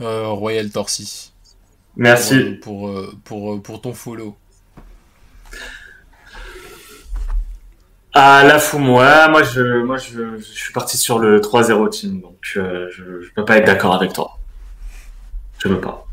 euh, 0.00 0.26
Royal 0.26 0.68
Torsi. 0.70 1.32
Merci 1.96 2.40
pour, 2.60 2.92
pour, 3.22 3.62
pour, 3.62 3.80
ton 3.80 3.94
follow. 3.94 4.36
Ah, 8.12 8.42
la 8.44 8.58
fou, 8.58 8.78
moi, 8.78 9.28
moi, 9.28 9.42
je, 9.42 9.82
moi 9.82 9.96
je, 9.96 10.38
je 10.38 10.42
suis 10.42 10.72
parti 10.72 10.96
sur 10.96 11.18
le 11.18 11.40
3-0 11.40 11.88
team, 11.90 12.20
donc 12.20 12.38
euh, 12.56 12.88
je, 12.90 13.22
je 13.22 13.30
peux 13.34 13.44
pas 13.44 13.58
être 13.58 13.66
d'accord 13.66 13.94
avec 13.94 14.12
toi. 14.12 14.36
Je 15.58 15.68
peux 15.68 15.80
pas. 15.80 16.06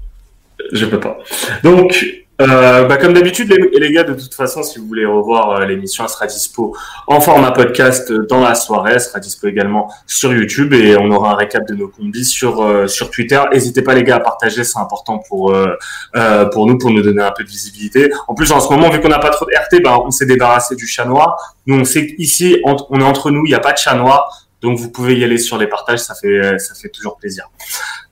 Je 0.72 0.86
peux 0.86 1.00
pas. 1.00 1.18
Donc, 1.64 2.06
euh, 2.39 2.85
bah, 2.85 2.97
comme 2.97 3.13
d'habitude, 3.13 3.49
les, 3.49 3.79
les, 3.79 3.91
gars, 3.91 4.03
de 4.03 4.13
toute 4.13 4.33
façon, 4.33 4.61
si 4.61 4.77
vous 4.77 4.85
voulez 4.85 5.05
revoir 5.05 5.51
euh, 5.51 5.65
l'émission, 5.65 6.03
elle 6.03 6.09
sera 6.09 6.27
dispo 6.27 6.75
en 7.07 7.19
format 7.19 7.51
podcast 7.51 8.11
dans 8.11 8.41
la 8.41 8.53
soirée. 8.53 8.91
Elle 8.93 9.01
sera 9.01 9.19
dispo 9.19 9.47
également 9.47 9.91
sur 10.05 10.31
YouTube 10.31 10.73
et 10.73 10.95
on 10.97 11.09
aura 11.09 11.31
un 11.31 11.35
récap 11.35 11.67
de 11.67 11.73
nos 11.73 11.88
combis 11.88 12.25
sur 12.25 12.61
euh, 12.61 12.88
sur 12.88 13.09
Twitter. 13.09 13.41
N'hésitez 13.51 13.81
pas, 13.81 13.95
les 13.95 14.03
gars, 14.03 14.17
à 14.17 14.19
partager, 14.19 14.63
c'est 14.63 14.77
important 14.77 15.17
pour 15.17 15.51
euh, 15.51 15.75
euh, 16.15 16.45
pour 16.45 16.67
nous, 16.67 16.77
pour 16.77 16.91
nous 16.91 17.01
donner 17.01 17.23
un 17.23 17.31
peu 17.31 17.43
de 17.43 17.49
visibilité. 17.49 18.11
En 18.27 18.35
plus, 18.35 18.51
en 18.51 18.59
ce 18.59 18.69
moment, 18.69 18.89
vu 18.89 19.01
qu'on 19.01 19.09
n'a 19.09 19.19
pas 19.19 19.31
trop 19.31 19.45
de 19.45 19.51
RT, 19.51 19.81
bah, 19.83 19.97
on 20.05 20.11
s'est 20.11 20.27
débarrassé 20.27 20.75
du 20.75 20.85
chat 20.85 21.05
noir. 21.05 21.55
Nous, 21.65 21.79
on 21.79 21.85
sait 21.85 22.05
qu'ici, 22.05 22.61
on 22.63 22.99
est 22.99 23.03
entre 23.03 23.31
nous, 23.31 23.45
il 23.45 23.49
n'y 23.49 23.55
a 23.55 23.59
pas 23.59 23.73
de 23.73 23.79
chat 23.79 23.95
noir. 23.95 24.47
Donc 24.61 24.77
vous 24.77 24.89
pouvez 24.89 25.17
y 25.17 25.23
aller 25.23 25.38
sur 25.38 25.57
les 25.57 25.67
partages, 25.67 25.99
ça 25.99 26.15
fait 26.15 26.57
ça 26.57 26.73
fait 26.75 26.89
toujours 26.89 27.17
plaisir. 27.17 27.49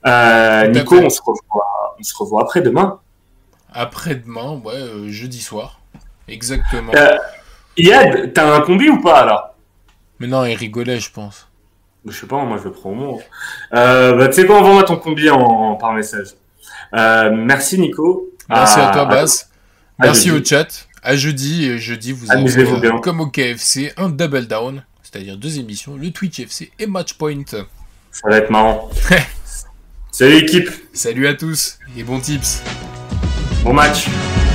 Nico, 0.04 0.96
on 0.96 1.10
se 1.10 1.20
revoit 1.20 1.66
on 1.98 2.02
se 2.02 2.14
revoit 2.16 2.42
après 2.42 2.60
demain. 2.60 3.00
Après-demain, 3.72 4.60
ouais, 4.64 4.74
euh, 4.74 5.10
jeudi 5.10 5.40
soir. 5.40 5.80
Exactement. 6.28 6.92
Euh, 6.94 7.16
Yad, 7.76 8.32
t'as 8.32 8.56
un 8.56 8.60
combi 8.62 8.88
ou 8.88 9.00
pas 9.00 9.20
alors? 9.20 9.54
Mais 10.18 10.26
non, 10.26 10.44
il 10.44 10.54
rigolait, 10.54 10.98
je 10.98 11.10
pense. 11.10 11.48
Je 12.06 12.12
sais 12.12 12.26
pas, 12.26 12.42
moi 12.44 12.58
je 12.58 12.64
le 12.64 12.72
prends 12.72 12.90
au 12.90 12.94
mot. 12.94 13.20
Euh, 13.74 14.14
bah, 14.16 14.28
tu 14.28 14.34
sais 14.34 14.46
quoi, 14.46 14.60
envoie-moi 14.60 14.84
ton 14.84 14.96
combi 14.96 15.28
en, 15.28 15.40
en, 15.40 15.74
par 15.74 15.92
message. 15.92 16.28
Euh, 16.94 17.30
merci 17.34 17.78
Nico. 17.78 18.30
Merci 18.48 18.78
à, 18.78 18.88
à 18.88 18.92
toi, 18.92 19.04
Bas. 19.06 19.26
Merci 19.98 20.30
au 20.30 20.42
chat. 20.42 20.86
À 21.02 21.16
jeudi, 21.16 21.78
jeudi, 21.78 22.12
vous 22.12 22.30
avez, 22.30 22.80
bien. 22.80 22.98
comme 22.98 23.20
au 23.20 23.26
KFC, 23.28 23.92
un 23.96 24.08
double 24.08 24.46
down, 24.46 24.84
c'est-à-dire 25.02 25.36
deux 25.36 25.58
émissions, 25.58 25.96
le 25.96 26.10
Twitch 26.10 26.40
FC 26.40 26.72
et 26.78 26.86
Matchpoint. 26.86 27.44
Ça 28.10 28.28
va 28.28 28.38
être 28.38 28.50
marrant. 28.50 28.90
Salut 30.10 30.40
l'équipe. 30.40 30.70
Salut 30.92 31.26
à 31.26 31.34
tous 31.34 31.78
et 31.96 32.02
bons 32.02 32.20
tips. 32.20 32.62
Bon 33.66 33.74
match. 33.74 34.45